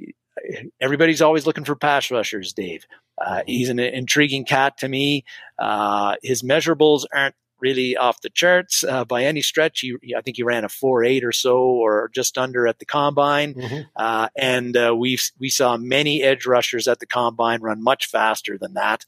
everybody's 0.81 1.23
always 1.23 1.47
looking 1.47 1.65
for 1.65 1.77
pass 1.77 2.11
rushers, 2.11 2.53
Dave. 2.53 2.87
Uh, 3.19 3.43
he's 3.47 3.69
an 3.69 3.79
intriguing 3.79 4.45
cat 4.45 4.79
to 4.79 4.89
me. 4.89 5.25
Uh, 5.59 6.17
his 6.23 6.43
measurables 6.43 7.05
aren't 7.15 7.35
really 7.61 7.97
off 7.97 8.23
the 8.23 8.31
charts 8.31 8.85
uh, 8.85 9.05
by 9.05 9.25
any 9.25 9.43
stretch. 9.43 9.81
He, 9.81 9.95
I 10.17 10.23
think 10.23 10.37
he 10.37 10.43
ran 10.43 10.65
a 10.65 10.69
four 10.69 11.05
eight 11.05 11.25
or 11.25 11.33
so, 11.33 11.59
or 11.59 12.11
just 12.15 12.39
under 12.39 12.67
at 12.67 12.79
the 12.79 12.87
combine. 12.87 13.55
Mm-hmm. 13.55 13.81
Uh, 13.95 14.29
and 14.37 14.77
uh, 14.77 14.95
we 14.97 15.19
we 15.39 15.51
saw 15.51 15.77
many 15.77 16.23
edge 16.23 16.47
rushers 16.47 16.89
at 16.89 17.01
the 17.01 17.07
combine 17.07 17.61
run 17.61 17.83
much 17.83 18.07
faster 18.07 18.57
than 18.59 18.75
that. 18.75 19.05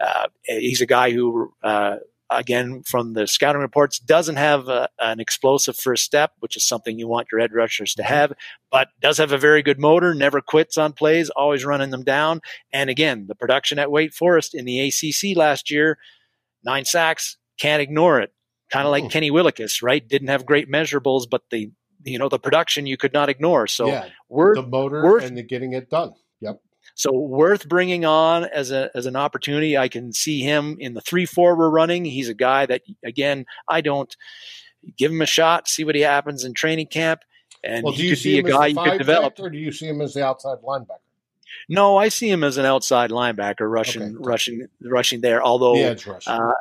Uh, 0.00 0.26
he's 0.44 0.80
a 0.80 0.86
guy 0.86 1.12
who 1.12 1.52
uh, 1.62 1.96
again, 2.38 2.82
from 2.84 3.12
the 3.14 3.26
scouting 3.26 3.60
reports, 3.62 3.98
doesn't 3.98 4.36
have 4.36 4.68
a, 4.68 4.88
an 4.98 5.20
explosive 5.20 5.76
first 5.76 6.04
step, 6.04 6.32
which 6.40 6.56
is 6.56 6.66
something 6.66 6.98
you 6.98 7.06
want 7.08 7.28
your 7.30 7.40
edge 7.40 7.52
rushers 7.52 7.94
to 7.94 8.02
have, 8.02 8.32
but 8.70 8.88
does 9.00 9.18
have 9.18 9.32
a 9.32 9.38
very 9.38 9.62
good 9.62 9.78
motor, 9.78 10.14
never 10.14 10.40
quits 10.40 10.76
on 10.78 10.92
plays, 10.92 11.30
always 11.30 11.64
running 11.64 11.90
them 11.90 12.02
down. 12.04 12.40
And 12.72 12.90
again, 12.90 13.26
the 13.28 13.34
production 13.34 13.78
at 13.78 13.90
Wake 13.90 14.12
Forest 14.12 14.54
in 14.54 14.64
the 14.64 14.80
ACC 14.88 15.36
last 15.36 15.70
year, 15.70 15.98
nine 16.64 16.84
sacks, 16.84 17.36
can't 17.58 17.82
ignore 17.82 18.20
it. 18.20 18.32
kind 18.70 18.86
of 18.86 18.90
like 18.90 19.04
Mm. 19.04 19.10
Kenny 19.10 19.30
Willekes, 19.30 19.82
right? 19.82 20.06
Didn't 20.08 20.28
have 20.28 20.46
great 20.46 20.68
measurables, 20.70 21.24
but 21.30 21.42
the 21.50 21.70
you 22.04 22.18
know 22.18 22.28
the 22.28 22.38
production 22.38 22.86
you 22.86 22.96
could 22.96 23.12
not 23.12 23.28
ignore. 23.28 23.66
So 23.66 23.86
yeah, 23.86 24.08
worth 24.28 24.56
the 24.56 24.62
motor 24.66 25.04
worth- 25.04 25.24
and 25.24 25.36
the 25.36 25.42
getting 25.42 25.72
it 25.74 25.90
done. 25.90 26.14
So 26.94 27.12
worth 27.12 27.68
bringing 27.68 28.04
on 28.04 28.44
as 28.44 28.70
a 28.70 28.90
as 28.94 29.06
an 29.06 29.16
opportunity. 29.16 29.76
I 29.78 29.88
can 29.88 30.12
see 30.12 30.40
him 30.40 30.76
in 30.78 30.94
the 30.94 31.00
three 31.00 31.26
four 31.26 31.56
we're 31.56 31.70
running. 31.70 32.04
He's 32.04 32.28
a 32.28 32.34
guy 32.34 32.66
that 32.66 32.82
again 33.04 33.46
I 33.68 33.80
don't 33.80 34.14
give 34.96 35.10
him 35.10 35.22
a 35.22 35.26
shot, 35.26 35.68
see 35.68 35.84
what 35.84 35.94
he 35.94 36.00
happens 36.02 36.44
in 36.44 36.54
training 36.54 36.88
camp, 36.88 37.22
and 37.64 37.84
Well, 37.84 37.92
do 37.92 37.98
he 37.98 38.08
you 38.08 38.10
could 38.14 38.18
see 38.18 38.32
be 38.34 38.48
a 38.48 38.50
guy 38.50 38.66
you 38.66 38.80
could 38.80 38.98
develop. 38.98 39.38
or 39.38 39.48
do 39.48 39.58
you 39.58 39.72
see 39.72 39.86
him 39.88 40.00
as 40.00 40.14
the 40.14 40.24
outside 40.24 40.58
linebacker? 40.62 40.98
No, 41.68 41.96
I 41.96 42.08
see 42.08 42.30
him 42.30 42.42
as 42.44 42.56
an 42.56 42.64
outside 42.66 43.10
linebacker, 43.10 43.70
rushing, 43.70 44.02
Okay. 44.02 44.14
rushing, 44.18 44.66
rushing 44.82 45.20
there. 45.20 45.42
Although 45.42 45.94
The 45.94 46.22
uh, 46.26 46.52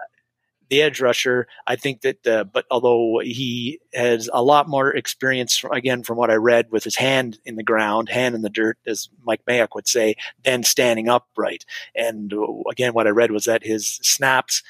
the 0.71 0.81
edge 0.81 1.01
rusher, 1.01 1.47
I 1.67 1.75
think 1.75 1.99
that, 2.01 2.25
uh, 2.25 2.45
but 2.45 2.65
although 2.71 3.19
he 3.21 3.81
has 3.93 4.29
a 4.31 4.41
lot 4.41 4.69
more 4.69 4.89
experience, 4.89 5.61
again, 5.69 6.01
from 6.01 6.17
what 6.17 6.31
I 6.31 6.35
read, 6.35 6.71
with 6.71 6.85
his 6.85 6.95
hand 6.95 7.37
in 7.43 7.57
the 7.57 7.63
ground, 7.63 8.07
hand 8.07 8.35
in 8.35 8.41
the 8.41 8.49
dirt, 8.49 8.77
as 8.87 9.09
Mike 9.23 9.41
Mayock 9.45 9.75
would 9.75 9.87
say, 9.89 10.15
than 10.45 10.63
standing 10.63 11.09
upright. 11.09 11.65
And 11.93 12.33
uh, 12.33 12.69
again, 12.69 12.93
what 12.93 13.05
I 13.05 13.09
read 13.09 13.31
was 13.31 13.43
that 13.45 13.65
his 13.65 13.99
snaps 14.01 14.63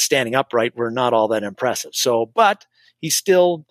standing 0.00 0.34
upright 0.34 0.76
were 0.76 0.90
not 0.90 1.12
all 1.12 1.28
that 1.28 1.44
impressive. 1.44 1.94
So, 1.94 2.26
but 2.26 2.66
he 3.00 3.08
still. 3.08 3.66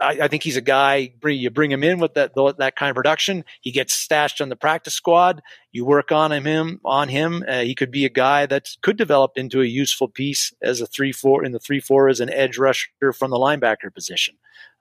I, 0.00 0.18
I 0.22 0.28
think 0.28 0.42
he's 0.42 0.56
a 0.56 0.62
guy. 0.62 1.12
You 1.24 1.50
bring 1.50 1.72
him 1.72 1.82
in 1.82 1.98
with 1.98 2.14
that 2.14 2.32
that 2.58 2.76
kind 2.76 2.90
of 2.90 2.96
production. 2.96 3.44
He 3.60 3.72
gets 3.72 3.94
stashed 3.94 4.40
on 4.40 4.48
the 4.48 4.56
practice 4.56 4.94
squad. 4.94 5.42
You 5.72 5.84
work 5.84 6.12
on 6.12 6.32
him, 6.32 6.80
on 6.84 7.08
him. 7.08 7.44
Uh, 7.46 7.60
he 7.60 7.74
could 7.74 7.90
be 7.90 8.04
a 8.04 8.10
guy 8.10 8.46
that 8.46 8.68
could 8.82 8.96
develop 8.96 9.32
into 9.36 9.60
a 9.60 9.66
useful 9.66 10.08
piece 10.08 10.52
as 10.62 10.80
a 10.80 10.86
three 10.86 11.12
four 11.12 11.44
in 11.44 11.52
the 11.52 11.58
three 11.58 11.80
four 11.80 12.08
as 12.08 12.20
an 12.20 12.30
edge 12.30 12.58
rusher 12.58 13.12
from 13.12 13.30
the 13.30 13.38
linebacker 13.38 13.92
position. 13.92 14.36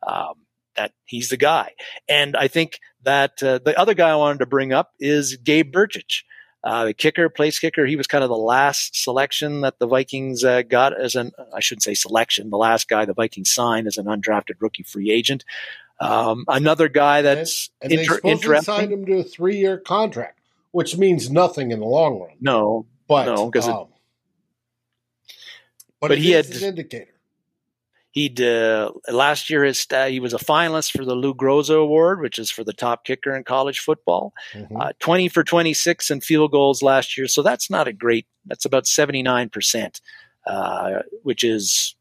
Um, 0.06 0.36
that 0.76 0.92
he's 1.06 1.30
the 1.30 1.38
guy, 1.38 1.72
and 2.08 2.38
I 2.38 2.48
think 2.48 2.80
that 3.02 3.42
uh, 3.42 3.60
the 3.64 3.78
other 3.80 3.96
guy 3.96 4.12
I 4.12 4.16
wanted 4.16 4.40
to 4.40 4.46
bring 4.46 4.74
up 4.74 4.92
is 5.00 5.38
Gabe 5.38 5.74
Brkic. 5.74 6.24
Uh, 6.64 6.86
the 6.86 6.94
kicker, 6.94 7.30
place 7.30 7.60
kicker, 7.60 7.86
he 7.86 7.96
was 7.96 8.08
kind 8.08 8.24
of 8.24 8.30
the 8.30 8.36
last 8.36 9.02
selection 9.02 9.62
that 9.62 9.80
the 9.80 9.88
Vikings 9.88 10.44
uh, 10.44 10.64
got 10.64 11.00
as 11.00 11.16
an, 11.16 11.32
I 11.54 11.60
shouldn't 11.60 11.84
say 11.84 11.94
selection, 11.94 12.50
the 12.50 12.58
last 12.58 12.90
guy 12.90 13.06
the 13.06 13.14
Vikings 13.14 13.52
signed 13.52 13.88
as 13.88 13.98
an 13.98 14.06
undrafted 14.06 14.56
rookie 14.60 14.84
free 14.84 15.12
agent. 15.12 15.46
Um, 16.00 16.46
another 16.48 16.90
guy 16.90 17.22
that's 17.22 17.70
and 17.82 17.92
they 17.92 18.00
inter- 18.02 18.16
supposedly 18.16 18.32
interesting. 18.32 18.76
signed 18.76 18.92
him 18.92 19.06
to 19.06 19.20
a 19.20 19.24
three-year 19.24 19.78
contract, 19.80 20.40
which 20.72 20.98
means 20.98 21.30
nothing 21.32 21.72
in 21.72 21.80
the 21.80 21.86
long 21.86 22.20
run. 22.20 22.36
no, 22.42 22.86
But 23.08 23.26
No, 23.26 23.50
'cause 23.52 23.68
it- 23.68 23.74
um, 23.74 23.88
but, 26.00 26.10
but 26.10 26.18
he 26.18 26.32
had- 26.32 26.46
an 26.48 26.64
indicator. 26.64 27.14
He'd 28.18 28.42
uh, 28.42 28.94
last 29.12 29.48
year 29.48 29.64
his 29.64 29.86
he 30.08 30.20
was 30.20 30.34
a 30.34 30.40
finalist 30.40 30.98
for 30.98 31.06
the 31.06 31.14
Lou 31.14 31.36
Groza 31.36 31.80
Award, 31.80 32.20
which 32.20 32.40
is 32.40 32.50
for 32.50 32.64
the 32.64 32.74
top 32.74 33.06
kicker 33.06 33.36
in 33.36 33.44
college 33.44 33.80
football. 33.80 34.34
Mhm. 34.54 34.82
Uh, 34.82 34.94
Twenty 35.00 35.28
for 35.30 35.44
twenty 35.44 35.76
six 35.76 36.10
in 36.10 36.22
field 36.22 36.52
goals 36.52 36.82
last 36.82 37.16
year, 37.16 37.28
so 37.28 37.44
that's 37.44 37.70
not 37.70 37.88
a 37.88 37.94
great. 37.94 38.26
That's 38.48 38.66
about 38.66 38.88
seventy 38.88 39.22
nine 39.22 39.50
percent, 39.50 40.02
uh, 40.48 41.02
which 41.22 41.44
is 41.44 41.96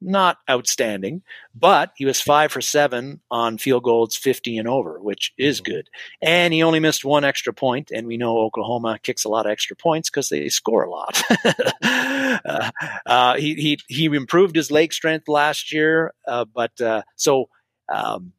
not 0.00 0.38
outstanding. 0.50 1.22
But 1.54 1.92
he 1.96 2.04
was 2.04 2.20
five 2.20 2.52
for 2.52 2.60
seven 2.60 3.20
on 3.30 3.58
field 3.58 3.84
goals 3.84 4.14
fifty 4.16 4.58
and 4.58 4.68
over, 4.68 5.00
which 5.00 5.32
is 5.38 5.60
Mhm. 5.60 5.64
good. 5.64 5.90
And 6.22 6.52
he 6.52 6.62
only 6.62 6.80
missed 6.80 7.04
one 7.04 7.24
extra 7.24 7.52
point, 7.52 7.90
and 7.90 8.06
we 8.06 8.16
know 8.16 8.38
Oklahoma 8.38 8.98
kicks 9.02 9.24
a 9.24 9.28
lot 9.28 9.46
of 9.46 9.52
extra 9.52 9.76
points 9.76 10.10
because 10.10 10.28
they 10.28 10.48
score 10.48 10.84
a 10.84 10.90
lot. 10.90 11.22
uh, 11.82 12.70
uh, 13.06 13.36
he, 13.36 13.54
he 13.54 13.78
he 13.88 14.04
improved 14.06 14.54
his 14.56 14.70
leg 14.70 14.92
strength 14.92 15.28
last 15.28 15.72
year, 15.72 16.12
uh, 16.26 16.44
but 16.44 16.78
uh, 16.80 17.02
so 17.16 17.48
um, 17.88 18.32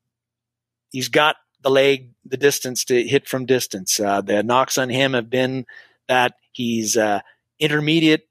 he's 0.92 1.10
got 1.10 1.36
the 1.62 1.70
leg, 1.70 2.12
the 2.26 2.38
distance 2.38 2.86
to 2.86 3.04
hit 3.04 3.28
from 3.28 3.46
distance. 3.46 4.00
Uh, 4.00 4.22
the 4.22 4.44
knocks 4.44 4.78
on 4.78 4.90
him 4.90 5.14
have 5.14 5.30
been 5.30 5.66
that 6.08 6.36
he's 6.52 6.96
uh, 6.98 7.20
intermediate 7.60 8.28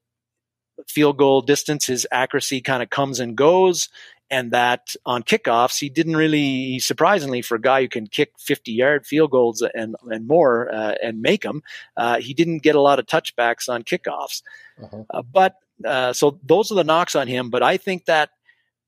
field 0.89 1.19
goal 1.19 1.41
distance. 1.41 1.87
His 1.87 2.07
accuracy 2.11 2.61
kind 2.61 2.83
of 2.83 2.91
comes 2.91 3.21
and 3.21 3.37
goes. 3.37 3.89
And 4.29 4.51
that 4.51 4.97
on 5.05 5.23
kickoffs, 5.23 5.79
he 5.79 5.89
didn't 5.89 6.17
really, 6.17 6.81
surprisingly, 6.81 7.43
for 7.43 7.55
a 7.55 7.61
guy 7.61 7.83
who 7.83 7.89
can 7.89 8.09
kick 8.09 8.33
50 8.39 8.73
yard 8.73 9.07
field 9.07 9.31
goals 9.31 9.63
and, 9.75 9.95
and 10.11 10.27
more 10.27 10.73
uh, 10.75 10.95
and 11.01 11.23
make 11.23 11.43
them, 11.43 11.63
uh, 11.97 12.19
he 12.19 12.35
didn't 12.35 12.63
get 12.63 12.75
a 12.75 12.81
lot 12.81 12.99
of 12.99 13.07
touchbacks 13.07 13.69
on 13.69 13.85
kickoffs. 13.85 14.43
Uh-huh. 14.83 15.05
Uh, 15.11 15.23
but 15.23 15.57
uh, 15.85 16.13
so 16.13 16.41
those 16.43 16.73
are 16.73 16.75
the 16.75 16.83
knocks 16.83 17.15
on 17.15 17.29
him. 17.29 17.51
But 17.51 17.63
I 17.63 17.77
think 17.77 18.07
that 18.07 18.31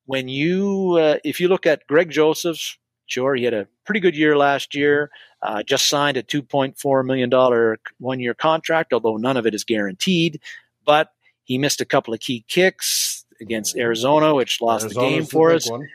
when 0.06 0.26
you, 0.26 0.96
uh, 0.98 1.18
if 1.24 1.38
you 1.38 1.48
look 1.48 1.66
at 1.66 1.86
Greg 1.86 2.10
Joseph's, 2.10 2.76
sure, 3.06 3.36
he 3.36 3.44
had 3.44 3.54
a 3.54 3.68
pretty 3.84 4.00
good 4.00 4.16
year 4.16 4.36
last 4.36 4.74
year. 4.74 5.10
Uh, 5.40 5.62
just 5.62 5.88
signed 5.88 6.16
a 6.16 6.22
$2.4 6.22 7.04
million 7.04 7.30
one 7.30 7.76
one 7.98 8.20
year 8.20 8.34
contract, 8.34 8.92
although 8.92 9.16
none 9.18 9.36
of 9.36 9.46
it 9.46 9.54
is 9.54 9.62
guaranteed. 9.62 10.40
But 10.84 11.12
he 11.48 11.58
missed 11.58 11.80
a 11.80 11.84
couple 11.86 12.12
of 12.14 12.20
key 12.20 12.44
kicks 12.46 13.24
against 13.40 13.76
Arizona, 13.76 14.34
which 14.34 14.60
lost 14.60 14.88
the 14.88 14.94
game 14.94 15.24
for 15.24 15.48
big 15.48 15.56
us. 15.56 15.68
Mhm. 15.70 15.86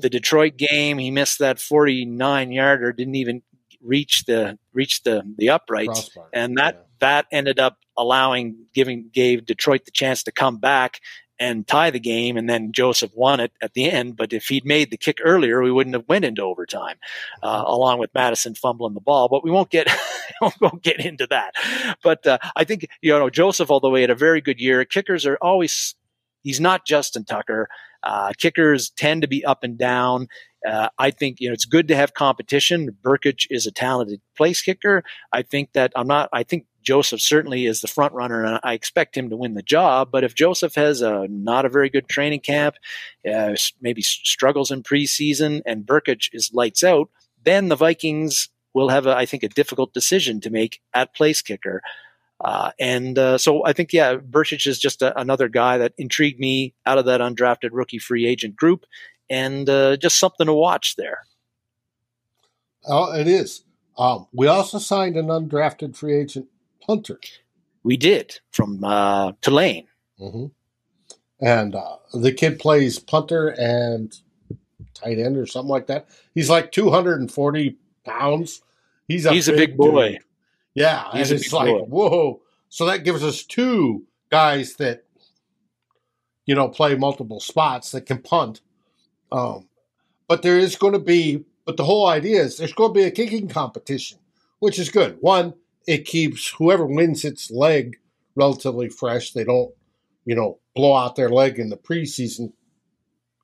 The 0.00 0.10
Detroit 0.10 0.56
game, 0.56 0.98
he 0.98 1.10
missed 1.10 1.38
that 1.38 1.60
49 1.60 2.50
yarder, 2.50 2.92
didn't 2.92 3.14
even 3.14 3.42
reach 3.80 4.24
the 4.24 4.58
reach 4.72 5.02
the 5.04 5.22
the 5.38 5.50
uprights 5.50 6.08
Crossbar. 6.08 6.28
and 6.32 6.56
that 6.56 6.74
Yeah. 6.74 6.80
that 7.00 7.26
ended 7.30 7.60
up 7.60 7.78
allowing 7.96 8.66
giving 8.74 9.08
gave 9.12 9.46
Detroit 9.46 9.84
the 9.84 9.92
chance 9.92 10.24
to 10.24 10.32
come 10.32 10.56
back 10.58 10.98
and 11.40 11.66
tie 11.66 11.90
the 11.90 12.00
game 12.00 12.36
and 12.36 12.48
then 12.48 12.72
Joseph 12.72 13.12
won 13.14 13.40
it 13.40 13.52
at 13.60 13.74
the 13.74 13.90
end 13.90 14.16
but 14.16 14.32
if 14.32 14.46
he'd 14.46 14.64
made 14.64 14.90
the 14.90 14.96
kick 14.96 15.18
earlier 15.22 15.62
we 15.62 15.72
wouldn't 15.72 15.94
have 15.94 16.08
went 16.08 16.24
into 16.24 16.42
overtime 16.42 16.96
uh, 17.42 17.64
along 17.66 17.98
with 17.98 18.14
Mattison 18.14 18.54
fumbling 18.54 18.94
the 18.94 19.00
ball 19.00 19.28
but 19.28 19.44
we 19.44 19.50
won't 19.50 19.70
get 19.70 19.88
we 20.40 20.50
won't 20.60 20.82
get 20.82 21.04
into 21.04 21.26
that. 21.28 21.54
But 22.02 22.26
uh, 22.26 22.38
I 22.56 22.64
think 22.64 22.88
you 23.00 23.12
know 23.12 23.30
Joseph 23.30 23.70
although 23.70 23.94
he 23.94 24.02
had 24.02 24.10
a 24.10 24.14
very 24.14 24.40
good 24.40 24.60
year 24.60 24.84
kickers 24.84 25.26
are 25.26 25.38
always 25.40 25.94
he's 26.42 26.60
not 26.60 26.86
Justin 26.86 27.24
Tucker. 27.24 27.68
Uh, 28.04 28.32
kickers 28.38 28.90
tend 28.90 29.22
to 29.22 29.28
be 29.28 29.44
up 29.44 29.64
and 29.64 29.76
down 29.76 30.28
uh, 30.66 30.88
I 30.98 31.10
think 31.10 31.40
you 31.40 31.48
know 31.48 31.54
it's 31.54 31.64
good 31.64 31.88
to 31.88 31.96
have 31.96 32.14
competition. 32.14 32.96
Brkic 33.02 33.46
is 33.50 33.66
a 33.66 33.72
talented 33.72 34.20
place 34.36 34.62
kicker. 34.62 35.04
I 35.32 35.42
think 35.42 35.72
that 35.72 35.92
I'm 35.94 36.06
not. 36.06 36.28
I 36.32 36.42
think 36.42 36.66
Joseph 36.82 37.20
certainly 37.20 37.66
is 37.66 37.80
the 37.80 37.88
front 37.88 38.14
runner, 38.14 38.44
and 38.44 38.60
I 38.62 38.72
expect 38.72 39.16
him 39.16 39.30
to 39.30 39.36
win 39.36 39.54
the 39.54 39.62
job. 39.62 40.10
But 40.10 40.24
if 40.24 40.34
Joseph 40.34 40.74
has 40.74 41.02
a 41.02 41.26
not 41.28 41.64
a 41.64 41.68
very 41.68 41.90
good 41.90 42.08
training 42.08 42.40
camp, 42.40 42.76
uh, 43.30 43.54
maybe 43.80 44.02
struggles 44.02 44.70
in 44.70 44.82
preseason, 44.82 45.62
and 45.66 45.86
Brkic 45.86 46.30
is 46.32 46.50
lights 46.52 46.82
out, 46.82 47.10
then 47.44 47.68
the 47.68 47.76
Vikings 47.76 48.48
will 48.74 48.88
have, 48.88 49.06
a, 49.06 49.16
I 49.16 49.26
think, 49.26 49.42
a 49.42 49.48
difficult 49.48 49.92
decision 49.92 50.40
to 50.40 50.50
make 50.50 50.80
at 50.94 51.14
place 51.14 51.42
kicker. 51.42 51.82
Uh, 52.40 52.70
and 52.78 53.18
uh, 53.18 53.36
so 53.36 53.66
I 53.66 53.72
think, 53.72 53.92
yeah, 53.92 54.16
Brkic 54.16 54.66
is 54.66 54.78
just 54.78 55.02
a, 55.02 55.18
another 55.18 55.48
guy 55.48 55.78
that 55.78 55.92
intrigued 55.98 56.38
me 56.38 56.74
out 56.86 56.98
of 56.98 57.06
that 57.06 57.20
undrafted 57.20 57.70
rookie 57.72 57.98
free 57.98 58.26
agent 58.26 58.54
group 58.54 58.84
and 59.30 59.68
uh, 59.68 59.96
just 59.96 60.18
something 60.18 60.46
to 60.46 60.54
watch 60.54 60.96
there. 60.96 61.18
Oh, 62.86 63.12
it 63.14 63.26
is. 63.26 63.64
Um, 63.96 64.26
we 64.32 64.46
also 64.46 64.78
signed 64.78 65.16
an 65.16 65.26
undrafted 65.26 65.96
free 65.96 66.16
agent 66.16 66.46
punter. 66.80 67.18
We 67.82 67.96
did 67.96 68.38
from 68.50 68.82
uh, 68.84 69.32
Tulane. 69.42 69.86
hmm 70.18 70.46
And 71.40 71.74
uh, 71.74 71.96
the 72.14 72.32
kid 72.32 72.58
plays 72.58 72.98
punter 72.98 73.48
and 73.48 74.14
tight 74.94 75.18
end 75.18 75.36
or 75.36 75.46
something 75.46 75.68
like 75.70 75.86
that. 75.88 76.08
He's 76.34 76.48
like 76.50 76.72
240 76.72 77.76
pounds. 78.04 78.62
He's 79.08 79.26
a, 79.26 79.32
He's 79.32 79.48
a 79.48 79.52
big 79.52 79.76
boy. 79.76 80.12
dude. 80.12 80.18
Yeah. 80.74 81.10
He's 81.12 81.30
and 81.30 81.38
a 81.38 81.40
it's 81.40 81.44
big 81.46 81.52
like, 81.54 81.66
boy. 81.68 81.84
whoa. 81.84 82.40
So 82.68 82.86
that 82.86 83.04
gives 83.04 83.24
us 83.24 83.42
two 83.42 84.04
guys 84.30 84.74
that, 84.76 85.04
you 86.46 86.54
know, 86.54 86.68
play 86.68 86.94
multiple 86.94 87.40
spots 87.40 87.90
that 87.92 88.02
can 88.06 88.18
punt. 88.18 88.60
Um, 89.30 89.68
but 90.26 90.42
there 90.42 90.58
is 90.58 90.76
going 90.76 90.92
to 90.92 90.98
be, 90.98 91.44
but 91.64 91.76
the 91.76 91.84
whole 91.84 92.06
idea 92.06 92.42
is 92.42 92.56
there's 92.56 92.72
going 92.72 92.90
to 92.90 93.00
be 93.00 93.04
a 93.04 93.10
kicking 93.10 93.48
competition, 93.48 94.18
which 94.58 94.78
is 94.78 94.90
good. 94.90 95.18
One, 95.20 95.54
it 95.86 96.04
keeps 96.04 96.48
whoever 96.50 96.86
wins 96.86 97.24
its 97.24 97.50
leg 97.50 97.98
relatively 98.34 98.88
fresh. 98.88 99.32
They 99.32 99.44
don't, 99.44 99.72
you 100.24 100.34
know, 100.34 100.58
blow 100.74 100.94
out 100.94 101.16
their 101.16 101.30
leg 101.30 101.58
in 101.58 101.70
the 101.70 101.76
preseason 101.76 102.52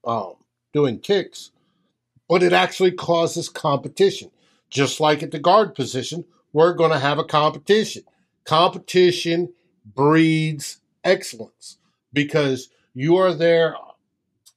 um, 0.07 0.35
doing 0.73 0.99
kicks, 1.01 1.51
but 2.29 2.43
it 2.43 2.53
actually 2.53 2.93
causes 2.93 3.49
competition. 3.49 4.31
Just 4.71 5.01
like 5.01 5.23
at 5.23 5.31
the 5.31 5.39
guard 5.39 5.75
position, 5.75 6.25
we're 6.53 6.75
going 6.75 6.91
to 6.91 6.99
have 6.99 7.19
a 7.19 7.25
competition. 7.25 8.03
Competition 8.45 9.53
breeds 9.85 10.79
excellence 11.03 11.79
because 12.13 12.69
you 12.93 13.17
are 13.17 13.33
there. 13.33 13.77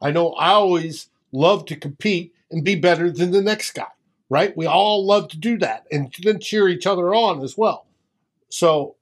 I 0.01 0.11
know 0.11 0.33
I 0.33 0.49
always 0.49 1.09
love 1.31 1.65
to 1.65 1.75
compete 1.75 2.33
and 2.51 2.63
be 2.63 2.75
better 2.75 3.11
than 3.11 3.31
the 3.31 3.41
next 3.41 3.71
guy, 3.71 3.87
right? 4.29 4.55
We 4.55 4.65
all 4.65 5.05
love 5.05 5.29
to 5.29 5.37
do 5.37 5.57
that 5.59 5.85
and 5.91 6.13
then 6.23 6.39
cheer 6.39 6.67
each 6.67 6.87
other 6.87 7.13
on 7.13 7.43
as 7.43 7.57
well. 7.57 7.87
So 8.49 8.95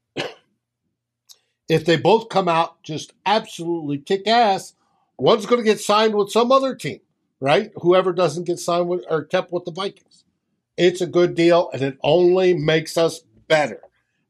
if 1.70 1.86
they 1.86 1.98
both 1.98 2.30
come 2.30 2.48
out 2.48 2.82
just 2.84 3.14
absolutely 3.26 4.00
kick 4.00 4.28
ass, 4.28 4.74
one's 5.18 5.46
going 5.46 5.62
to 5.62 5.70
get 5.70 5.80
signed 5.80 6.16
with 6.16 6.32
some 6.32 6.52
other 6.52 6.76
team, 6.76 7.00
right? 7.40 7.72
Whoever 7.82 8.14
doesn't 8.14 8.46
get 8.48 8.60
signed 8.60 8.88
with 8.88 9.06
or 9.10 9.24
kept 9.24 9.52
with 9.52 9.66
the 9.66 9.72
Vikings. 9.72 10.24
It's 10.78 11.00
a 11.00 11.08
good 11.08 11.36
deal, 11.36 11.70
and 11.72 11.82
it 11.82 11.98
only 12.04 12.54
makes 12.54 12.98
us 12.98 13.22
better. 13.48 13.82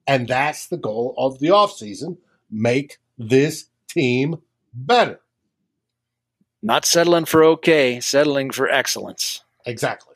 And 0.05 0.27
that's 0.27 0.67
the 0.67 0.77
goal 0.77 1.15
of 1.17 1.39
the 1.39 1.47
offseason 1.47 2.17
make 2.51 2.99
this 3.17 3.65
team 3.87 4.37
better. 4.73 5.19
Not 6.65 6.83
settling 6.83 7.25
for 7.25 7.43
okay, 7.43 7.99
settling 7.99 8.49
for 8.49 8.67
excellence. 8.67 9.43
Exactly. 9.67 10.15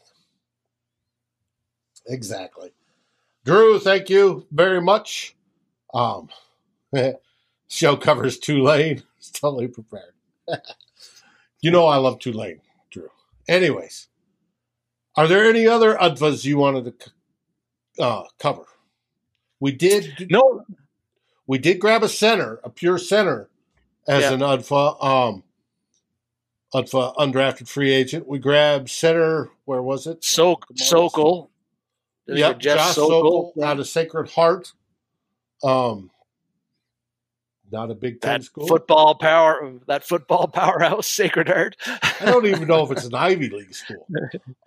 Exactly. 2.07 2.71
Drew, 3.45 3.77
thank 3.77 4.09
you 4.09 4.47
very 4.51 4.81
much. 4.81 5.35
Um, 5.93 6.29
show 7.67 7.95
covers 7.95 8.39
Tulane. 8.39 9.03
It's 9.19 9.31
totally 9.31 9.67
prepared. 9.67 10.13
you 11.61 11.69
know 11.71 11.85
I 11.85 11.97
love 11.97 12.19
Tulane, 12.19 12.61
Drew. 12.89 13.09
Anyways, 13.49 14.07
are 15.17 15.27
there 15.27 15.43
any 15.43 15.67
other 15.67 15.95
UDFAs 15.95 16.45
you 16.45 16.57
wanted 16.57 16.97
to 17.97 18.03
uh, 18.03 18.23
cover? 18.39 18.63
We 19.59 19.73
did. 19.73 20.27
No. 20.31 20.63
We 21.45 21.57
did 21.57 21.79
grab 21.79 22.01
a 22.01 22.07
center, 22.09 22.61
a 22.63 22.69
pure 22.69 22.97
center, 22.97 23.49
as 24.07 24.23
Yeah. 24.23 24.33
an 24.33 24.39
UDFA. 24.39 25.03
Um, 25.03 25.43
undrafted 26.73 27.67
free 27.67 27.91
agent. 27.91 28.27
We 28.27 28.39
grabbed 28.39 28.89
center. 28.89 29.49
Where 29.65 29.81
was 29.81 30.07
it? 30.07 30.23
So 30.23 30.59
Sokol. 30.75 31.49
There's 32.27 32.39
Yep, 32.39 32.59
Josh 32.59 32.95
Sokol. 32.95 33.51
Sokol 33.53 33.63
out 33.63 33.79
of 33.79 33.87
Sacred 33.87 34.29
Heart. 34.29 34.71
Um, 35.63 36.11
not 37.71 37.91
a 37.91 37.95
Big 37.95 38.21
Ten 38.21 38.39
that 38.39 38.43
school. 38.43 38.67
football 38.67 39.15
power, 39.15 39.73
that 39.87 40.03
football 40.03 40.47
powerhouse, 40.53 41.07
Sacred 41.07 41.47
Heart. 41.47 41.75
I 41.87 42.25
don't 42.25 42.45
even 42.45 42.67
know 42.67 42.83
if 42.83 42.91
it's 42.91 43.05
an 43.05 43.13
Ivy 43.15 43.49
League 43.49 43.73
school. 43.75 44.07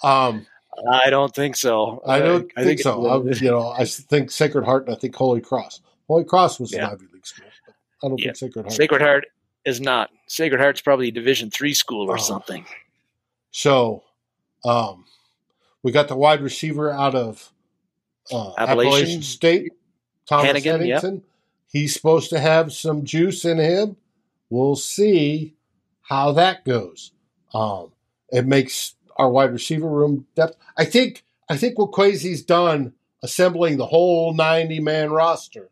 Um, 0.02 0.46
I 0.90 1.10
don't 1.10 1.34
think 1.34 1.56
so. 1.56 2.02
I 2.06 2.18
don't 2.20 2.50
I 2.56 2.64
think, 2.64 2.80
so. 2.80 3.06
I, 3.06 3.16
you 3.32 3.50
know, 3.50 3.68
I 3.76 3.84
think 3.84 4.30
Sacred 4.30 4.64
Heart 4.64 4.86
and 4.86 4.96
I 4.96 4.98
think 4.98 5.14
Holy 5.14 5.40
Cross. 5.40 5.80
Holy 6.08 6.24
Cross 6.24 6.60
was 6.60 6.72
Yeah. 6.72 6.86
an 6.88 6.92
Ivy 6.92 7.06
League 7.12 7.26
school. 7.26 7.46
I 8.04 8.08
don't 8.08 8.18
Yeah. 8.20 8.26
think 8.26 8.36
Sacred 8.36 8.62
Heart. 8.64 8.72
Sacred 8.72 9.02
Heart 9.02 9.24
is 9.64 9.80
not. 9.80 10.10
Sacred 10.26 10.60
Heart's 10.60 10.80
probably 10.80 11.08
a 11.08 11.12
Division 11.12 11.50
three 11.50 11.74
school 11.74 12.10
or 12.10 12.14
Oh. 12.16 12.20
something. 12.20 12.64
So, 13.50 14.02
um, 14.64 15.04
we 15.82 15.92
got 15.92 16.08
the 16.08 16.16
wide 16.16 16.40
receiver 16.40 16.90
out 16.90 17.14
of 17.14 17.52
uh, 18.30 18.52
Appalachian. 18.56 18.92
Appalachian. 18.94 19.22
State, 19.22 19.72
Thomas 20.26 20.46
Hennigan, 20.50 20.86
yep. 20.86 21.02
Hennigan. 21.02 21.22
He's 21.68 21.94
supposed 21.94 22.30
to 22.30 22.38
have 22.38 22.72
some 22.72 23.04
juice 23.04 23.44
in 23.44 23.58
him. 23.58 23.96
We'll 24.50 24.76
see 24.76 25.54
how 26.02 26.32
that 26.32 26.64
goes. 26.64 27.12
Um, 27.54 27.92
it 28.30 28.46
makes 28.46 28.94
our 29.16 29.30
wide 29.30 29.52
receiver 29.52 29.88
room 29.88 30.26
depth. 30.34 30.56
I 30.76 30.84
think. 30.84 31.24
I 31.48 31.56
think 31.56 31.78
what 31.78 31.90
Kwesi's 31.92 32.42
done 32.42 32.94
assembling 33.22 33.76
the 33.76 33.86
whole 33.86 34.32
ninety 34.32 34.80
man 34.80 35.10
roster, 35.10 35.68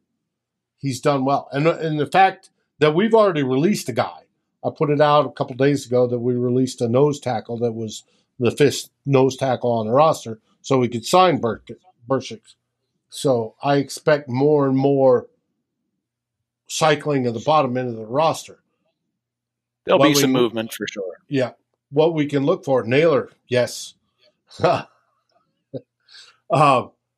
he's 0.79 1.01
done 1.01 1.25
well. 1.25 1.49
And 1.53 1.67
and 1.67 1.99
the 1.99 2.07
fact 2.07 2.51
that 2.81 2.95
we've 2.95 3.15
already 3.15 3.43
released 3.43 3.89
a 3.89 3.93
guy. 3.93 4.23
I 4.65 4.71
put 4.77 4.91
it 4.91 5.01
out 5.01 5.27
a 5.27 5.31
couple 5.31 5.57
days 5.57 5.87
ago 5.87 6.07
that 6.07 6.19
we 6.19 6.35
released 6.35 6.81
a 6.81 6.89
nose 6.89 7.19
tackle 7.21 7.57
that 7.59 7.73
was 7.73 8.03
the 8.39 8.51
fifth 8.51 8.89
nose 9.07 9.37
tackle 9.37 9.71
on 9.71 9.87
the 9.87 9.93
roster, 9.93 10.41
so 10.63 10.79
we 10.79 10.89
could 10.89 11.07
sign 11.07 11.39
Bur- 11.41 11.63
So 13.11 13.55
I 13.63 13.77
expect 13.77 14.29
more 14.29 14.67
and 14.67 14.77
more 14.77 15.29
cycling 16.67 17.27
of 17.27 17.35
the 17.35 17.41
bottom 17.41 17.77
end 17.77 17.89
of 17.89 17.97
the 17.97 18.07
roster. 18.07 18.63
There'll 19.85 19.99
Well, 20.01 20.11
be 20.11 20.15
we- 20.15 20.21
some 20.21 20.33
movement 20.33 20.73
for 20.73 20.87
sure. 20.87 21.19
Yeah. 21.29 21.53
What 21.91 22.15
we 22.15 22.27
can 22.27 22.45
look 22.45 22.65
for, 22.65 22.85
Naylor, 22.85 23.31
yes. 23.49 23.95
uh, 24.63 24.83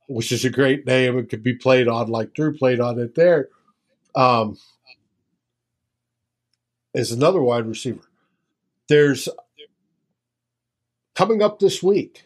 which 0.08 0.32
is 0.32 0.44
a 0.44 0.50
great 0.50 0.86
name. 0.86 1.18
It 1.18 1.28
could 1.28 1.42
be 1.42 1.54
played 1.54 1.88
on 1.88 2.08
like 2.08 2.34
Drew 2.34 2.56
played 2.56 2.80
on 2.80 2.98
it 2.98 3.14
there. 3.14 3.48
Um, 4.14 4.56
is 6.94 7.12
another 7.12 7.42
wide 7.42 7.66
receiver. 7.66 8.02
There's 8.88 9.28
coming 11.14 11.42
up 11.42 11.58
this 11.58 11.82
week 11.82 12.24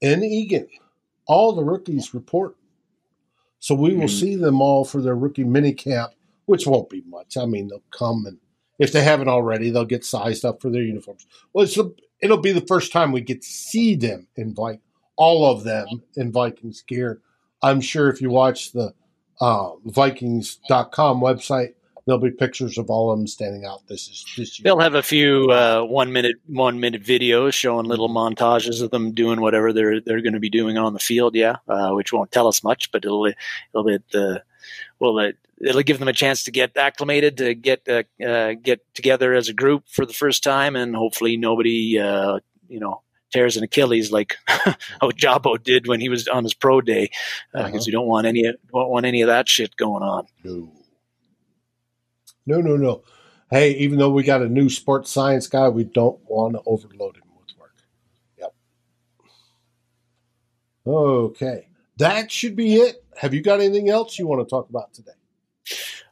in 0.00 0.22
Eagan, 0.22 0.68
all 1.26 1.52
the 1.52 1.64
rookies 1.64 2.14
report. 2.14 2.56
So 3.58 3.74
we 3.74 3.94
will 3.94 4.06
Mhm. 4.06 4.20
see 4.20 4.36
them 4.36 4.60
all 4.60 4.84
for 4.84 5.00
their 5.00 5.14
rookie 5.14 5.44
mini 5.44 5.72
camp, 5.72 6.12
which 6.46 6.66
won't 6.66 6.88
be 6.90 7.02
much. 7.02 7.36
I 7.36 7.46
mean, 7.46 7.68
they'll 7.68 7.82
come 7.90 8.26
and 8.26 8.38
if 8.78 8.90
they 8.90 9.02
haven't 9.04 9.28
already, 9.28 9.70
they'll 9.70 9.84
get 9.84 10.04
sized 10.04 10.44
up 10.44 10.60
for 10.60 10.68
their 10.70 10.82
uniforms. 10.82 11.26
Well, 11.52 11.64
it's 11.64 11.76
the, 11.76 11.94
it'll 12.20 12.38
be 12.38 12.50
the 12.52 12.66
first 12.66 12.90
time 12.90 13.12
we 13.12 13.20
get 13.20 13.42
to 13.42 13.48
see 13.48 13.94
them 13.94 14.26
invite 14.34 14.80
all 15.16 15.46
of 15.48 15.62
them 15.62 16.02
in 16.16 16.32
Vikings 16.32 16.82
gear. 16.82 17.20
I'm 17.62 17.80
sure 17.80 18.08
if 18.08 18.20
you 18.20 18.30
watch 18.30 18.72
the 18.72 18.94
uh, 19.40 19.76
Vikings.com 19.84 21.20
website, 21.20 21.74
there'll 22.06 22.20
be 22.20 22.30
pictures 22.30 22.78
of 22.78 22.90
all 22.90 23.10
of 23.12 23.18
them 23.18 23.26
standing 23.26 23.64
out. 23.64 23.86
This 23.88 24.08
is 24.08 24.24
this 24.36 24.58
year. 24.58 24.64
They'll 24.64 24.80
have 24.80 24.94
a 24.94 25.02
few 25.02 25.50
uh, 25.50 25.82
one 25.82 26.12
minute 26.12 26.36
one 26.46 26.80
minute 26.80 27.02
videos 27.02 27.54
showing 27.54 27.86
little 27.86 28.08
montages 28.08 28.82
of 28.82 28.90
them 28.90 29.12
doing 29.12 29.40
whatever 29.40 29.72
they're 29.72 30.00
they're 30.00 30.20
going 30.22 30.32
to 30.34 30.40
be 30.40 30.50
doing 30.50 30.78
on 30.78 30.92
the 30.92 30.98
field. 30.98 31.34
Yeah, 31.34 31.56
uh, 31.68 31.90
which 31.90 32.12
won't 32.12 32.32
tell 32.32 32.46
us 32.48 32.62
much, 32.64 32.90
but 32.92 33.04
it'll 33.04 33.26
it'll 33.26 33.84
be 33.84 33.98
uh, 34.14 34.38
well 34.98 35.18
it, 35.20 35.36
it'll 35.60 35.82
give 35.82 35.98
them 35.98 36.08
a 36.08 36.12
chance 36.12 36.44
to 36.44 36.50
get 36.50 36.76
acclimated, 36.76 37.36
to 37.38 37.54
get 37.54 37.88
uh, 37.88 38.02
uh, 38.24 38.54
get 38.60 38.80
together 38.94 39.34
as 39.34 39.48
a 39.48 39.54
group 39.54 39.84
for 39.88 40.04
the 40.06 40.12
first 40.14 40.42
time, 40.42 40.76
and 40.76 40.94
hopefully 40.96 41.36
nobody 41.36 41.98
uh, 41.98 42.40
you 42.68 42.80
know 42.80 43.02
tears 43.32 43.56
an 43.56 43.64
Achilles 43.64 44.12
like 44.12 44.36
how 44.46 44.74
Ojabo 45.02 45.62
did 45.62 45.86
when 45.86 46.00
he 46.00 46.08
was 46.10 46.28
on 46.28 46.42
his 46.44 46.52
pro 46.52 46.80
day, 46.82 47.10
because 47.52 47.66
Uh-huh. 47.72 47.82
you 47.86 47.92
don't 47.92 48.06
want 48.06 48.26
any 48.26 48.42
don't 48.42 48.90
want 48.90 49.06
any 49.06 49.22
of 49.22 49.28
that 49.28 49.48
shit 49.48 49.76
going 49.76 50.02
on. 50.02 50.26
No. 50.44 50.70
No, 52.46 52.60
no, 52.60 52.76
no. 52.76 53.02
Hey, 53.50 53.72
even 53.72 53.98
though 53.98 54.10
we 54.10 54.22
got 54.22 54.42
a 54.42 54.48
new 54.48 54.70
sports 54.70 55.10
science 55.10 55.46
guy, 55.46 55.68
we 55.68 55.84
don't 55.84 56.18
want 56.26 56.54
to 56.54 56.62
overload 56.66 57.16
him 57.16 57.24
with 57.38 57.48
work. 57.58 57.74
Yep. 58.38 58.54
Okay. 60.86 61.68
That 61.98 62.30
should 62.30 62.56
be 62.56 62.76
it. 62.76 63.04
Have 63.16 63.34
you 63.34 63.42
got 63.42 63.60
anything 63.60 63.90
else 63.90 64.18
you 64.18 64.26
want 64.26 64.46
to 64.46 64.50
talk 64.50 64.68
about 64.70 64.94
today? 64.94 65.12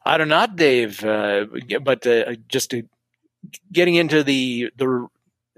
I 0.05 0.19
don't 0.19 0.29
know, 0.29 0.47
Dave, 0.55 1.03
uh, 1.05 1.47
but 1.83 2.07
uh, 2.07 2.35
just 2.49 2.71
to, 2.71 2.85
getting 3.73 3.95
into 3.95 4.23
the 4.23 4.71
the 4.77 5.09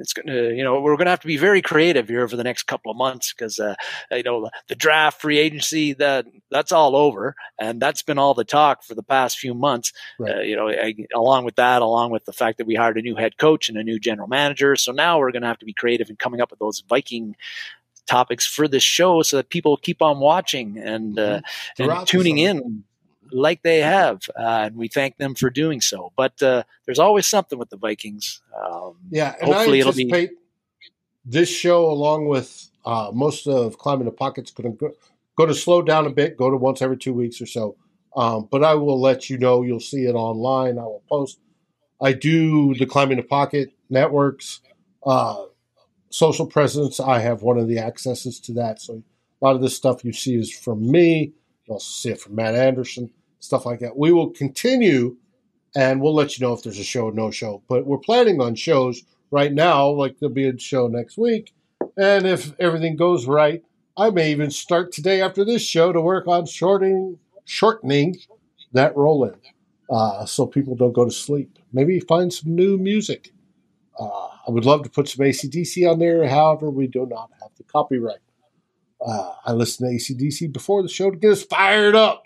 it's 0.02 0.12
going 0.12 0.26
to 0.26 0.54
you 0.54 0.62
know 0.62 0.80
we're 0.80 0.96
going 0.96 1.06
to 1.06 1.10
have 1.10 1.20
to 1.20 1.26
be 1.26 1.36
very 1.36 1.62
creative 1.62 2.08
here 2.08 2.22
over 2.22 2.36
the 2.36 2.44
next 2.44 2.64
couple 2.64 2.90
of 2.90 2.96
months 2.98 3.32
because 3.32 3.58
uh, 3.58 3.74
you 4.10 4.22
know 4.22 4.50
the 4.68 4.74
draft 4.74 5.20
free 5.20 5.38
agency 5.38 5.94
that 5.94 6.26
that's 6.50 6.72
all 6.72 6.94
over 6.94 7.34
and 7.58 7.80
that's 7.80 8.02
been 8.02 8.18
all 8.18 8.34
the 8.34 8.44
talk 8.44 8.82
for 8.82 8.94
the 8.94 9.02
past 9.02 9.38
few 9.38 9.54
months. 9.54 9.92
Right. 10.18 10.36
uh, 10.36 10.40
you 10.40 10.56
know 10.56 10.68
I, 10.68 10.94
along 11.14 11.44
with 11.44 11.56
that 11.56 11.80
along 11.80 12.10
with 12.10 12.24
the 12.24 12.32
fact 12.32 12.58
that 12.58 12.66
we 12.66 12.74
hired 12.74 12.98
a 12.98 13.02
new 13.02 13.16
head 13.16 13.38
coach 13.38 13.68
and 13.68 13.78
a 13.78 13.84
new 13.84 13.98
general 13.98 14.28
manager 14.28 14.76
so 14.76 14.92
now 14.92 15.18
we're 15.18 15.32
going 15.32 15.42
to 15.42 15.48
have 15.48 15.58
to 15.58 15.66
be 15.66 15.72
creative 15.72 16.10
in 16.10 16.16
coming 16.16 16.40
up 16.40 16.50
with 16.50 16.58
those 16.58 16.82
Viking 16.88 17.36
topics 18.06 18.44
for 18.46 18.66
this 18.66 18.82
show 18.82 19.22
so 19.22 19.36
that 19.36 19.48
people 19.48 19.76
keep 19.76 20.02
on 20.02 20.18
watching 20.18 20.78
and 20.78 21.18
uh, 21.18 21.40
and 21.78 22.06
tuning 22.06 22.38
in 22.38 22.84
like 23.32 23.62
they 23.62 23.80
have, 23.80 24.22
uh, 24.38 24.66
and 24.66 24.76
we 24.76 24.88
thank 24.88 25.16
them 25.16 25.34
for 25.34 25.50
doing 25.50 25.80
so. 25.80 26.12
But 26.16 26.42
uh, 26.42 26.62
there's 26.86 26.98
always 26.98 27.26
something 27.26 27.58
with 27.58 27.70
the 27.70 27.76
Vikings. 27.76 28.42
Um, 28.56 28.96
Yeah, 29.10 29.34
and 29.40 29.52
Hopefully 29.52 29.78
I 29.78 29.80
it'll 29.80 29.92
be- 29.92 30.30
this 31.24 31.48
show, 31.48 31.86
along 31.90 32.26
with 32.26 32.70
uh, 32.84 33.10
most 33.12 33.46
of 33.46 33.78
Climbing 33.78 34.06
the 34.06 34.12
Pockets, 34.12 34.50
going 34.50 34.76
to 34.76 34.92
go, 35.36 35.46
to 35.46 35.54
slow 35.54 35.82
down 35.82 36.06
a 36.06 36.10
bit, 36.10 36.36
go 36.36 36.50
to 36.50 36.56
once 36.56 36.82
every 36.82 36.96
two 36.96 37.12
weeks 37.12 37.40
or 37.40 37.46
so. 37.46 37.76
Um, 38.16 38.48
but 38.50 38.62
I 38.62 38.74
will 38.74 39.00
let 39.00 39.30
you 39.30 39.38
know. 39.38 39.62
You'll 39.62 39.80
see 39.80 40.04
it 40.04 40.14
online. 40.14 40.78
I 40.78 40.82
will 40.82 41.02
post. 41.08 41.38
I 42.00 42.12
do 42.12 42.74
the 42.74 42.86
Climbing 42.86 43.16
the 43.18 43.22
Pocket 43.22 43.72
networks, 43.88 44.60
uh, 45.06 45.44
social 46.10 46.46
presence. 46.46 46.98
I 47.00 47.20
have 47.20 47.42
one 47.42 47.58
of 47.58 47.68
the 47.68 47.78
accesses 47.78 48.40
to 48.40 48.52
that. 48.54 48.80
So 48.80 49.02
a 49.40 49.44
lot 49.44 49.54
of 49.54 49.62
this 49.62 49.76
stuff 49.76 50.04
you 50.04 50.12
see 50.12 50.34
is 50.34 50.52
from 50.52 50.90
me. 50.90 51.32
You'll 51.66 51.74
also 51.74 51.90
see 51.90 52.10
it 52.10 52.20
from 52.20 52.34
Matt 52.34 52.54
Anderson, 52.54 53.10
stuff 53.42 53.66
like 53.66 53.80
that. 53.80 53.96
We 53.96 54.12
will 54.12 54.30
continue 54.30 55.16
and 55.74 56.00
we'll 56.00 56.14
let 56.14 56.38
you 56.38 56.46
know 56.46 56.52
if 56.52 56.62
there's 56.62 56.78
a 56.78 56.84
show 56.84 57.06
or 57.06 57.12
no 57.12 57.30
show. 57.30 57.62
But 57.68 57.86
we're 57.86 57.98
planning 57.98 58.40
on 58.40 58.54
shows 58.54 59.02
right 59.30 59.52
now, 59.52 59.88
like 59.88 60.18
there'll 60.18 60.34
be 60.34 60.46
a 60.46 60.58
show 60.58 60.86
next 60.86 61.18
week. 61.18 61.52
And 61.96 62.26
if 62.26 62.58
everything 62.60 62.96
goes 62.96 63.26
right, 63.26 63.62
I 63.96 64.10
may 64.10 64.30
even 64.30 64.50
start 64.50 64.92
today 64.92 65.20
after 65.20 65.44
this 65.44 65.62
show 65.62 65.92
to 65.92 66.00
work 66.00 66.26
on 66.26 66.46
shortening 66.46 67.18
shortening 67.44 68.16
that 68.72 68.96
roll 68.96 69.24
in, 69.24 69.34
uh, 69.90 70.24
so 70.24 70.46
people 70.46 70.74
don't 70.76 70.92
go 70.92 71.04
to 71.04 71.10
sleep. 71.10 71.58
Maybe 71.72 72.00
find 72.00 72.32
some 72.32 72.54
new 72.54 72.78
music. 72.78 73.32
Uh, 73.98 74.28
I 74.46 74.50
would 74.50 74.64
love 74.64 74.84
to 74.84 74.90
put 74.90 75.08
some 75.08 75.26
ACDC 75.26 75.90
on 75.90 75.98
there. 75.98 76.26
However, 76.26 76.70
we 76.70 76.86
do 76.86 77.04
not 77.04 77.30
have 77.42 77.50
the 77.58 77.64
copyright. 77.64 78.20
Uh, 79.04 79.32
I 79.44 79.52
listened 79.52 79.90
to 79.90 80.14
ACDC 80.14 80.52
before 80.52 80.82
the 80.82 80.88
show 80.88 81.10
to 81.10 81.16
get 81.16 81.32
us 81.32 81.42
fired 81.42 81.94
up. 81.94 82.22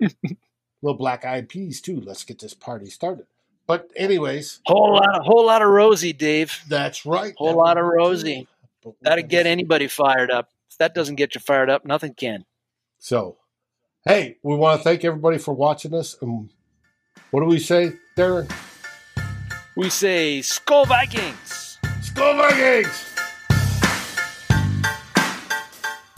Little 0.00 0.98
black 0.98 1.24
eyed 1.24 1.48
peas 1.48 1.80
too. 1.80 2.00
Let's 2.00 2.24
get 2.24 2.38
this 2.38 2.54
party 2.54 2.86
started. 2.90 3.26
But 3.66 3.90
anyways, 3.96 4.60
Whole 4.66 4.92
lot, 4.94 5.16
of, 5.18 5.24
whole 5.24 5.44
lot 5.44 5.60
of 5.62 5.68
Rosie, 5.68 6.12
Dave. 6.12 6.60
that's 6.68 7.04
right. 7.04 7.34
Whole 7.36 7.48
That 7.48 7.56
lot 7.56 7.78
of 7.78 7.84
Rosie. 7.84 8.46
That'll 9.02 9.24
get 9.26 9.46
anybody 9.46 9.88
fired 9.88 10.30
up. 10.30 10.50
If 10.70 10.78
that 10.78 10.94
doesn't 10.94 11.16
get 11.16 11.34
you 11.34 11.40
fired 11.40 11.68
up, 11.70 11.84
nothing 11.84 12.14
can. 12.14 12.44
So, 13.00 13.38
hey, 14.04 14.36
we 14.44 14.54
want 14.54 14.78
to 14.80 14.84
thank 14.84 15.04
everybody 15.04 15.38
for 15.38 15.52
watching 15.54 15.94
us. 15.94 16.16
And 16.22 16.50
what 17.32 17.40
do 17.40 17.46
we 17.46 17.58
say, 17.58 17.94
Darren? 18.16 18.48
We 19.76 19.90
say 19.90 20.38
Skol 20.40 20.86
Vikings. 20.86 21.78
Skol 22.02 22.36
Vikings! 22.36 23.15